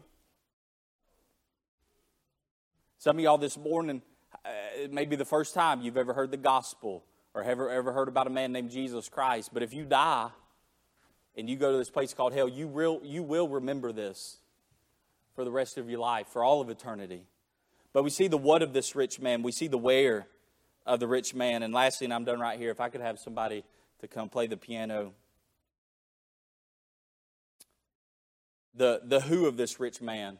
Some 2.98 3.18
of 3.18 3.22
y'all 3.22 3.38
this 3.38 3.58
morning, 3.58 4.02
uh, 4.44 4.48
it 4.76 4.92
may 4.92 5.04
be 5.04 5.16
the 5.16 5.24
first 5.24 5.54
time 5.54 5.82
you've 5.82 5.96
ever 5.96 6.14
heard 6.14 6.30
the 6.30 6.36
gospel 6.36 7.04
or 7.34 7.42
ever, 7.42 7.68
ever 7.68 7.92
heard 7.92 8.08
about 8.08 8.26
a 8.26 8.30
man 8.30 8.52
named 8.52 8.70
Jesus 8.70 9.08
Christ, 9.08 9.50
but 9.52 9.62
if 9.62 9.74
you 9.74 9.84
die, 9.84 10.30
and 11.36 11.50
you 11.50 11.56
go 11.56 11.72
to 11.72 11.78
this 11.78 11.90
place 11.90 12.14
called 12.14 12.32
hell, 12.32 12.48
you 12.48 12.68
will, 12.68 13.00
you 13.02 13.22
will 13.22 13.48
remember 13.48 13.92
this 13.92 14.38
for 15.34 15.44
the 15.44 15.50
rest 15.50 15.78
of 15.78 15.90
your 15.90 15.98
life, 15.98 16.28
for 16.28 16.44
all 16.44 16.60
of 16.60 16.70
eternity. 16.70 17.26
But 17.92 18.04
we 18.04 18.10
see 18.10 18.28
the 18.28 18.38
what 18.38 18.62
of 18.62 18.72
this 18.72 18.94
rich 18.94 19.20
man, 19.20 19.42
we 19.42 19.52
see 19.52 19.66
the 19.66 19.78
where 19.78 20.26
of 20.86 21.00
the 21.00 21.08
rich 21.08 21.34
man. 21.34 21.62
And 21.62 21.74
lastly, 21.74 22.04
and 22.04 22.14
I'm 22.14 22.24
done 22.24 22.38
right 22.38 22.58
here, 22.58 22.70
if 22.70 22.80
I 22.80 22.88
could 22.88 23.00
have 23.00 23.18
somebody 23.18 23.64
to 24.00 24.08
come 24.08 24.28
play 24.28 24.46
the 24.46 24.56
piano. 24.56 25.12
The, 28.74 29.00
the 29.04 29.20
who 29.20 29.46
of 29.46 29.56
this 29.56 29.78
rich 29.78 30.00
man. 30.00 30.38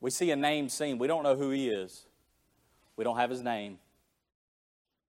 We 0.00 0.10
see 0.10 0.30
a 0.30 0.36
name 0.36 0.68
seen. 0.68 0.98
We 0.98 1.06
don't 1.06 1.22
know 1.22 1.36
who 1.36 1.50
he 1.50 1.68
is. 1.68 2.06
We 2.96 3.04
don't 3.04 3.16
have 3.16 3.30
his 3.30 3.42
name. 3.42 3.78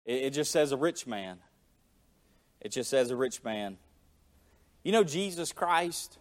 It, 0.06 0.24
it 0.24 0.30
just 0.32 0.52
says 0.52 0.72
a 0.72 0.78
rich 0.78 1.08
man. 1.08 1.40
It 2.62 2.72
just 2.72 2.90
says 2.90 3.10
a 3.12 3.16
rich 3.16 3.44
man. 3.44 3.78
You 4.84 4.92
know, 4.92 5.04
Jesus 5.04 5.52
Christ 5.52 6.18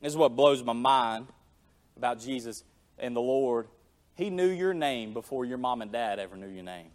this 0.00 0.12
is 0.12 0.16
what 0.16 0.36
blows 0.36 0.62
my 0.62 0.72
mind 0.72 1.26
about 1.96 2.20
Jesus 2.20 2.62
and 2.98 3.16
the 3.16 3.20
Lord. 3.20 3.66
He 4.14 4.30
knew 4.30 4.48
your 4.48 4.74
name 4.74 5.12
before 5.12 5.44
your 5.44 5.58
mom 5.58 5.82
and 5.82 5.90
dad 5.90 6.18
ever 6.18 6.36
knew 6.36 6.48
your 6.48 6.62
name. 6.62 6.90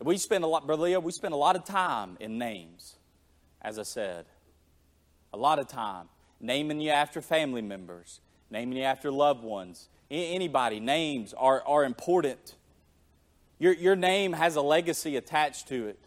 We 0.00 0.18
spend 0.18 0.44
a 0.44 0.46
lot, 0.46 0.66
Brother 0.66 0.82
Leo, 0.82 1.00
we 1.00 1.12
spend 1.12 1.34
a 1.34 1.36
lot 1.36 1.56
of 1.56 1.64
time 1.64 2.16
in 2.20 2.36
names, 2.36 2.96
as 3.62 3.78
I 3.78 3.84
said. 3.84 4.26
A 5.34 5.36
lot 5.36 5.58
of 5.58 5.66
time 5.66 6.06
naming 6.38 6.80
you 6.80 6.90
after 6.90 7.20
family 7.20 7.60
members, 7.60 8.20
naming 8.50 8.78
you 8.78 8.84
after 8.84 9.10
loved 9.10 9.42
ones. 9.42 9.88
Anybody, 10.08 10.78
names 10.78 11.34
are, 11.34 11.60
are 11.66 11.84
important. 11.84 12.54
Your, 13.58 13.72
your 13.72 13.96
name 13.96 14.32
has 14.32 14.54
a 14.54 14.60
legacy 14.60 15.16
attached 15.16 15.66
to 15.68 15.88
it. 15.88 15.98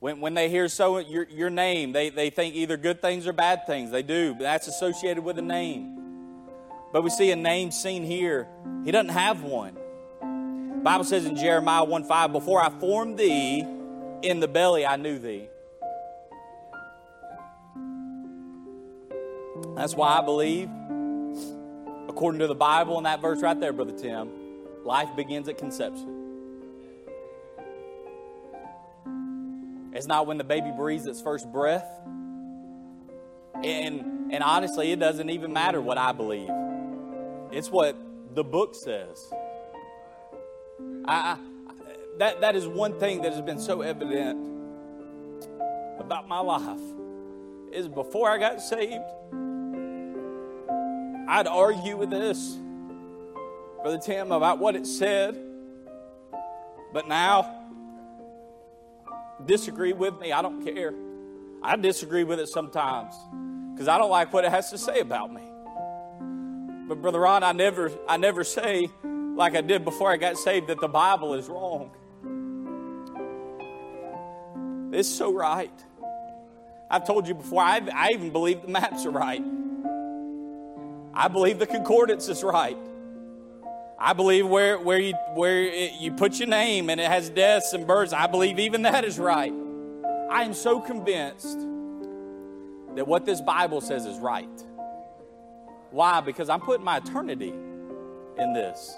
When, 0.00 0.20
when 0.20 0.34
they 0.34 0.48
hear 0.48 0.66
so 0.68 0.98
your, 0.98 1.28
your 1.28 1.48
name, 1.48 1.92
they, 1.92 2.10
they 2.10 2.28
think 2.28 2.56
either 2.56 2.76
good 2.76 3.00
things 3.00 3.24
or 3.24 3.32
bad 3.32 3.68
things. 3.68 3.92
They 3.92 4.02
do. 4.02 4.34
But 4.34 4.40
that's 4.40 4.66
associated 4.66 5.22
with 5.22 5.38
a 5.38 5.42
name. 5.42 6.00
But 6.92 7.04
we 7.04 7.10
see 7.10 7.30
a 7.30 7.36
name 7.36 7.70
seen 7.70 8.02
here. 8.02 8.48
He 8.84 8.90
doesn't 8.90 9.12
have 9.12 9.44
one. 9.44 9.78
Bible 10.82 11.04
says 11.04 11.24
in 11.24 11.36
Jeremiah 11.36 11.84
1 11.84 12.02
5, 12.02 12.32
Before 12.32 12.60
I 12.60 12.70
formed 12.80 13.16
thee 13.16 13.64
in 14.22 14.40
the 14.40 14.48
belly, 14.48 14.84
I 14.84 14.96
knew 14.96 15.20
thee. 15.20 15.48
That's 19.74 19.94
why 19.94 20.18
I 20.18 20.20
believe, 20.22 20.68
according 22.08 22.40
to 22.40 22.46
the 22.46 22.54
Bible 22.54 22.96
and 22.96 23.06
that 23.06 23.20
verse 23.20 23.40
right 23.40 23.58
there, 23.58 23.72
Brother 23.72 23.96
Tim, 23.96 24.30
life 24.84 25.14
begins 25.16 25.48
at 25.48 25.58
conception. 25.58 26.14
It's 29.92 30.06
not 30.06 30.26
when 30.26 30.38
the 30.38 30.44
baby 30.44 30.70
breathes 30.76 31.06
its 31.06 31.20
first 31.20 31.50
breath. 31.52 31.88
And, 33.64 34.32
and 34.32 34.42
honestly, 34.42 34.92
it 34.92 35.00
doesn't 35.00 35.30
even 35.30 35.52
matter 35.52 35.80
what 35.80 35.98
I 35.98 36.12
believe. 36.12 36.50
It's 37.50 37.70
what 37.70 37.96
the 38.34 38.44
book 38.44 38.74
says. 38.74 39.32
I, 41.04 41.32
I, 41.32 41.38
that, 42.18 42.40
that 42.42 42.54
is 42.54 42.66
one 42.66 42.98
thing 43.00 43.22
that 43.22 43.32
has 43.32 43.42
been 43.42 43.58
so 43.58 43.80
evident 43.80 44.38
about 45.98 46.28
my 46.28 46.40
life 46.40 46.80
is 47.72 47.88
before 47.88 48.30
I 48.30 48.38
got 48.38 48.60
saved, 48.60 49.04
I'd 51.28 51.46
argue 51.46 51.98
with 51.98 52.08
this, 52.08 52.56
Brother 53.82 53.98
Tim, 54.02 54.32
about 54.32 54.58
what 54.58 54.74
it 54.74 54.86
said. 54.86 55.38
But 56.94 57.06
now, 57.06 57.66
disagree 59.44 59.92
with 59.92 60.18
me, 60.18 60.32
I 60.32 60.40
don't 60.40 60.64
care. 60.64 60.94
I 61.62 61.76
disagree 61.76 62.24
with 62.24 62.40
it 62.40 62.48
sometimes 62.48 63.14
because 63.74 63.88
I 63.88 63.98
don't 63.98 64.08
like 64.10 64.32
what 64.32 64.46
it 64.46 64.50
has 64.50 64.70
to 64.70 64.78
say 64.78 65.00
about 65.00 65.30
me. 65.30 65.42
But 66.88 67.02
brother 67.02 67.20
Ron, 67.20 67.42
I 67.44 67.52
never 67.52 67.92
I 68.08 68.16
never 68.16 68.42
say 68.42 68.88
like 69.04 69.54
I 69.54 69.60
did 69.60 69.84
before 69.84 70.10
I 70.10 70.16
got 70.16 70.38
saved 70.38 70.68
that 70.68 70.80
the 70.80 70.88
Bible 70.88 71.34
is 71.34 71.46
wrong. 71.46 71.90
It's 74.94 75.10
so 75.10 75.30
right. 75.30 75.70
I've 76.90 77.06
told 77.06 77.28
you 77.28 77.34
before, 77.34 77.60
I, 77.60 77.82
I 77.92 78.12
even 78.14 78.30
believe 78.30 78.62
the 78.62 78.68
maps 78.68 79.04
are 79.04 79.10
right. 79.10 79.42
I 81.18 81.26
believe 81.26 81.58
the 81.58 81.66
concordance 81.66 82.28
is 82.28 82.44
right. 82.44 82.78
I 83.98 84.12
believe 84.12 84.46
where, 84.46 84.78
where, 84.78 85.00
you, 85.00 85.14
where 85.34 85.64
it, 85.64 85.94
you 85.94 86.12
put 86.12 86.38
your 86.38 86.46
name 86.46 86.88
and 86.90 87.00
it 87.00 87.08
has 87.08 87.28
deaths 87.28 87.72
and 87.72 87.88
births, 87.88 88.12
I 88.12 88.28
believe 88.28 88.60
even 88.60 88.82
that 88.82 89.04
is 89.04 89.18
right. 89.18 89.52
I 90.30 90.44
am 90.44 90.54
so 90.54 90.78
convinced 90.78 91.58
that 92.94 93.08
what 93.08 93.26
this 93.26 93.40
Bible 93.40 93.80
says 93.80 94.06
is 94.06 94.16
right. 94.18 94.48
Why? 95.90 96.20
Because 96.20 96.48
I'm 96.48 96.60
putting 96.60 96.84
my 96.84 96.98
eternity 96.98 97.48
in 97.48 98.52
this. 98.52 98.94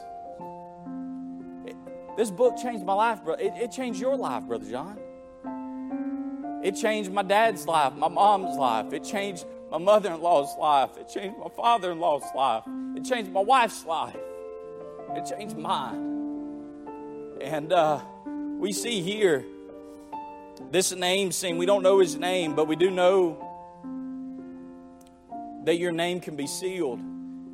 It, 1.65 1.77
this 2.19 2.31
book 2.31 2.59
changed 2.59 2.85
my 2.85 2.93
life, 2.93 3.25
bro. 3.25 3.33
It, 3.37 3.55
it 3.57 3.73
changed 3.73 3.99
your 3.99 4.15
life, 4.15 4.43
Brother 4.43 4.71
John. 4.71 4.99
It 6.63 6.73
changed 6.73 7.11
my 7.11 7.23
dad's 7.23 7.67
life, 7.67 7.95
my 7.95 8.09
mom's 8.09 8.59
life. 8.59 8.93
It 8.93 9.05
changed 9.05 9.47
my 9.71 9.79
mother 9.79 10.13
in 10.13 10.21
law's 10.21 10.57
life. 10.59 10.97
It 10.99 11.09
changed 11.09 11.39
my 11.39 11.49
father 11.49 11.93
in 11.93 12.01
law's 12.01 12.25
life. 12.35 12.65
It 12.97 13.05
changed 13.05 13.31
my 13.31 13.41
wife's 13.41 13.85
life. 13.85 14.17
It 15.15 15.27
changed 15.27 15.57
mine. 15.57 17.37
And 17.41 17.73
uh, 17.73 18.01
we 18.59 18.73
see 18.73 19.01
here 19.01 19.45
this 20.71 20.93
name 20.93 21.33
scene. 21.33 21.57
We 21.57 21.67
don't 21.67 21.83
know 21.83 22.01
his 22.01 22.17
name, 22.17 22.55
but 22.55 22.67
we 22.67 22.77
do 22.77 22.91
know 22.91 23.47
that 25.65 25.79
your 25.79 25.93
name 25.93 26.21
can 26.21 26.37
be 26.37 26.47
sealed. 26.47 27.01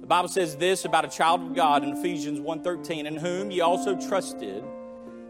The 0.00 0.06
Bible 0.06 0.28
says 0.28 0.56
this 0.56 0.84
about 0.84 1.04
a 1.04 1.08
child 1.08 1.42
of 1.42 1.54
God 1.54 1.82
in 1.82 1.90
Ephesians 1.90 2.40
1:13, 2.40 3.06
in 3.06 3.16
whom 3.16 3.50
ye 3.50 3.60
also 3.60 3.96
trusted, 3.96 4.64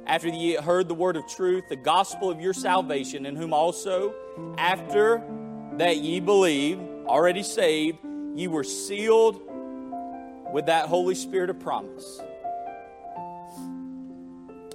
after 0.07 0.29
ye 0.29 0.55
heard 0.55 0.87
the 0.87 0.95
word 0.95 1.17
of 1.17 1.27
truth, 1.27 1.65
the 1.69 1.77
gospel 1.77 2.31
of 2.31 2.41
your 2.41 2.53
salvation, 2.53 3.27
in 3.27 3.35
whom 3.35 3.53
also, 3.53 4.15
after 4.59 5.23
that 5.79 5.99
ye 5.99 6.21
believe, 6.21 6.79
already 7.07 7.43
saved, 7.43 7.99
ye 8.35 8.49
were 8.49 8.65
sealed 8.65 9.41
with 10.53 10.67
that 10.67 10.87
Holy 10.87 11.15
Spirit 11.15 11.51
of 11.51 11.61
promise. 11.61 12.21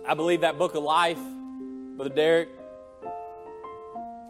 I 0.07 0.13
believe 0.13 0.41
that 0.41 0.57
book 0.57 0.75
of 0.75 0.83
life, 0.83 1.19
Brother 1.95 2.13
Derek. 2.13 2.49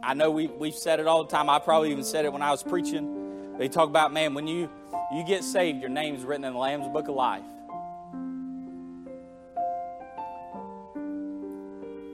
I 0.03 0.13
know 0.13 0.31
we, 0.31 0.47
we've 0.47 0.75
said 0.75 0.99
it 0.99 1.07
all 1.07 1.23
the 1.23 1.29
time. 1.29 1.49
I 1.49 1.59
probably 1.59 1.91
even 1.91 2.03
said 2.03 2.25
it 2.25 2.31
when 2.33 2.41
I 2.41 2.51
was 2.51 2.63
preaching. 2.63 3.57
They 3.57 3.67
talk 3.67 3.89
about, 3.89 4.13
man, 4.13 4.33
when 4.33 4.47
you, 4.47 4.69
you 5.13 5.23
get 5.25 5.43
saved, 5.43 5.81
your 5.81 5.89
name's 5.89 6.23
written 6.23 6.45
in 6.45 6.53
the 6.53 6.59
Lamb's 6.59 6.87
book 6.87 7.07
of 7.07 7.15
life. 7.15 7.43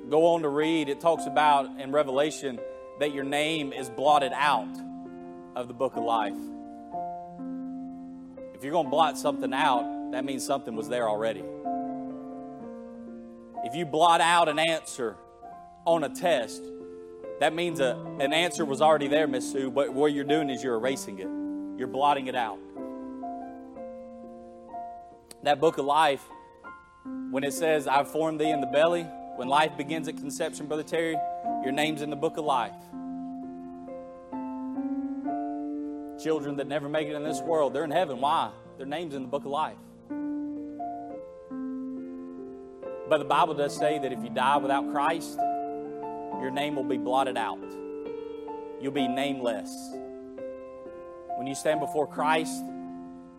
Go 0.10 0.26
on 0.28 0.41
to 0.41 0.49
read, 0.49 0.89
it 0.89 0.99
talks 0.99 1.26
about 1.26 1.80
in 1.80 1.91
Revelation 1.91 2.60
that 3.00 3.14
your 3.14 3.24
name 3.24 3.74
is 3.74 3.89
blotted 3.89 4.32
out 4.34 4.76
of 5.56 5.68
the 5.68 5.74
book 5.74 5.95
of 5.95 6.04
life. 6.04 6.38
If 8.54 8.64
you're 8.64 8.72
going 8.72 8.86
to 8.86 8.91
blot 8.91 9.18
something 9.18 9.54
out, 9.54 10.12
that 10.12 10.26
means 10.26 10.45
something 10.45 10.76
was 10.76 10.89
there 10.89 11.08
already. 11.08 11.43
If 13.64 13.76
you 13.76 13.86
blot 13.86 14.22
out 14.22 14.50
an 14.50 14.60
answer 14.60 15.16
on 15.86 16.04
a 16.04 16.10
test, 16.10 16.64
that 17.39 17.54
means 17.54 17.80
a, 17.80 17.98
an 18.20 18.34
answer 18.34 18.66
was 18.66 18.82
already 18.82 19.08
there, 19.08 19.28
Miss 19.28 19.52
Sue, 19.52 19.70
but 19.70 19.93
what 19.93 20.14
you're 20.14 20.24
doing 20.24 20.50
is 20.50 20.64
you're 20.64 20.76
erasing 20.76 21.20
it. 21.20 21.28
You're 21.78 21.88
blotting 21.88 22.28
it 22.28 22.36
out. 22.36 22.58
That 25.43 25.60
book 25.60 25.78
of 25.78 25.86
life, 25.86 26.24
when 27.30 27.43
it 27.43 27.54
says, 27.54 27.88
I 27.88 28.04
formed 28.04 28.41
thee 28.41 28.50
in 28.50 28.60
the 28.60 28.68
belly, 28.68 29.06
when 29.38 29.48
life 29.48 29.78
begins 29.78 30.08
at 30.08 30.18
conception, 30.18 30.66
Brother 30.66 30.82
Terry, 30.84 31.16
your 31.64 31.72
name's 31.72 32.02
in 32.02 32.10
the 32.10 32.16
book 32.16 32.38
of 32.38 32.46
life. 32.46 32.74
Children 36.24 36.56
that 36.58 36.68
never 36.68 36.90
make 36.90 37.08
it 37.08 37.14
in 37.14 37.24
this 37.24 37.40
world, 37.42 37.74
they're 37.74 37.84
in 37.84 37.92
heaven. 37.92 38.20
Why? 38.20 38.50
Their 38.78 38.88
name's 38.88 39.14
in 39.14 39.22
the 39.22 39.28
book 39.28 39.46
of 39.46 39.52
life. 39.52 39.78
But 43.08 43.20
the 43.20 43.26
Bible 43.26 43.54
does 43.54 43.78
say 43.78 44.00
that 44.00 44.12
if 44.12 44.24
you 44.24 44.30
die 44.32 44.58
without 44.58 44.92
Christ, 44.92 45.38
your 45.38 46.50
name 46.50 46.76
will 46.76 46.84
be 46.84 46.98
blotted 46.98 47.38
out. 47.38 47.60
You'll 48.82 48.92
be 48.92 49.08
nameless. 49.08 49.70
When 51.38 51.46
you 51.46 51.54
stand 51.54 51.80
before 51.80 52.08
Christ, 52.08 52.64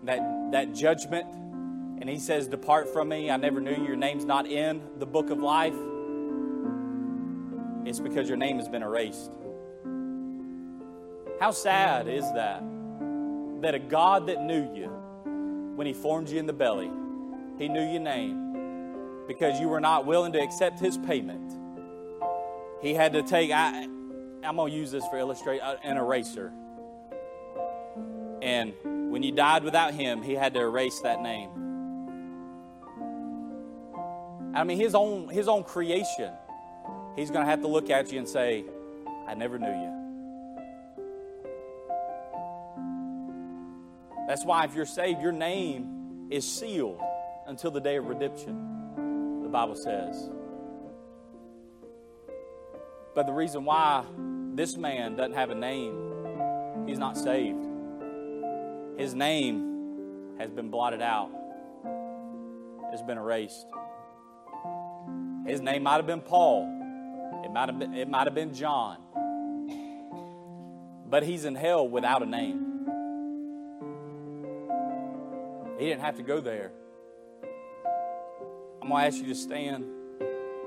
that, 0.05 0.21
that 0.53 0.75
judgment, 0.75 1.27
and 2.01 2.09
He 2.09 2.19
says, 2.19 2.47
Depart 2.47 2.93
from 2.93 3.09
me, 3.09 3.31
I 3.31 3.37
never 3.37 3.61
knew 3.61 3.75
you. 3.75 3.85
Your 3.85 3.97
name's 3.97 4.25
not 4.25 4.47
in 4.47 4.83
the 4.99 5.07
book 5.07 5.31
of 5.31 5.39
life. 5.39 5.75
It's 7.85 8.01
because 8.01 8.29
your 8.29 8.37
name 8.37 8.59
has 8.59 8.69
been 8.69 8.83
erased. 8.83 9.31
How 11.41 11.51
sad 11.53 12.09
is 12.09 12.25
that? 12.33 12.63
That 13.63 13.75
a 13.75 13.79
God 13.79 14.27
that 14.27 14.43
knew 14.43 14.75
you 14.75 14.89
when 15.77 15.87
He 15.87 15.93
formed 15.93 16.29
you 16.29 16.39
in 16.39 16.47
the 16.47 16.53
belly, 16.53 16.91
He 17.59 17.69
knew 17.69 17.83
your 17.83 18.01
name 18.01 19.27
because 19.27 19.61
you 19.61 19.69
were 19.69 19.81
not 19.81 20.07
willing 20.07 20.33
to 20.33 20.41
accept 20.41 20.81
His 20.81 20.99
payment. 20.99 21.53
He 22.81 22.95
had 22.95 23.13
to 23.15 23.23
take, 23.23 23.51
I, 23.51 23.85
I'm 24.45 24.57
going 24.57 24.73
to 24.73 24.77
use 24.77 24.91
this 24.91 25.07
for 25.09 25.19
illustrate 25.19 25.61
uh, 25.61 25.77
an 25.83 25.97
eraser. 25.97 26.53
And 28.41 28.73
when 29.11 29.23
you 29.23 29.33
died 29.33 29.65
without 29.65 29.95
him, 29.95 30.23
he 30.23 30.35
had 30.35 30.55
to 30.55 30.61
erase 30.61 31.01
that 31.01 31.21
name. 31.21 31.51
I 34.59 34.65
mean, 34.65 34.81
his 34.81 34.97
own, 34.97 35.29
his 35.29 35.47
own 35.47 35.63
creation, 35.63 36.33
he's 37.15 37.31
going 37.31 37.45
to 37.45 37.51
have 37.51 37.61
to 37.61 37.69
look 37.69 37.91
at 37.91 38.11
you 38.11 38.19
and 38.19 38.29
say, 38.29 38.65
I 39.29 39.35
never 39.35 39.57
knew 39.57 39.69
you. 39.69 39.95
That's 44.27 44.45
why, 44.45 44.65
if 44.65 44.75
you're 44.75 44.85
saved, 44.85 45.23
your 45.23 45.31
name 45.31 46.27
is 46.31 46.45
sealed 46.45 47.01
until 47.47 47.71
the 47.71 47.81
day 47.81 47.99
of 47.99 48.07
redemption, 48.07 49.43
the 49.45 49.49
Bible 49.49 49.77
says. 49.77 50.29
But 53.15 53.27
the 53.27 53.33
reason 53.33 53.65
why 53.65 54.05
this 54.55 54.77
man 54.77 55.15
doesn't 55.15 55.35
have 55.35 55.51
a 55.51 55.55
name, 55.55 56.85
he's 56.85 56.99
not 56.99 57.17
saved. 57.17 57.65
His 58.99 59.15
name 59.15 60.35
has 60.41 60.51
been 60.51 60.69
blotted 60.69 61.01
out, 61.01 61.31
it's 62.93 63.03
been 63.03 63.19
erased. 63.19 63.69
His 65.49 65.63
name 65.63 65.83
might 65.85 65.97
have 65.97 66.07
been 66.07 66.21
Paul, 66.21 66.65
it 67.43 67.51
might 67.51 67.71
have 67.71 67.79
been, 67.79 67.95
it 67.95 68.07
might 68.07 68.27
have 68.27 68.35
been 68.35 68.53
John, 68.53 68.99
but 71.09 71.23
he's 71.23 71.47
in 71.47 71.55
hell 71.55 71.89
without 71.89 72.23
a 72.23 72.27
name. 72.27 72.87
He 75.79 75.87
didn't 75.87 76.03
have 76.03 76.17
to 76.17 76.23
go 76.23 76.41
there. 76.41 76.73
I'm 78.83 78.89
going 78.89 79.01
to 79.01 79.07
ask 79.07 79.19
you 79.19 79.29
to 79.29 79.35
stand. 79.35 79.85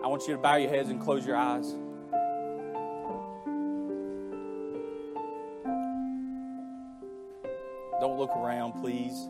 I 0.04 0.08
want 0.08 0.28
you 0.28 0.36
to 0.36 0.42
bow 0.42 0.56
your 0.56 0.70
heads 0.70 0.90
and 0.90 1.00
close 1.00 1.26
your 1.28 1.36
eyes. 1.36 1.76
Don't 8.00 8.18
look 8.18 8.32
around, 8.36 8.82
please. 8.82 9.28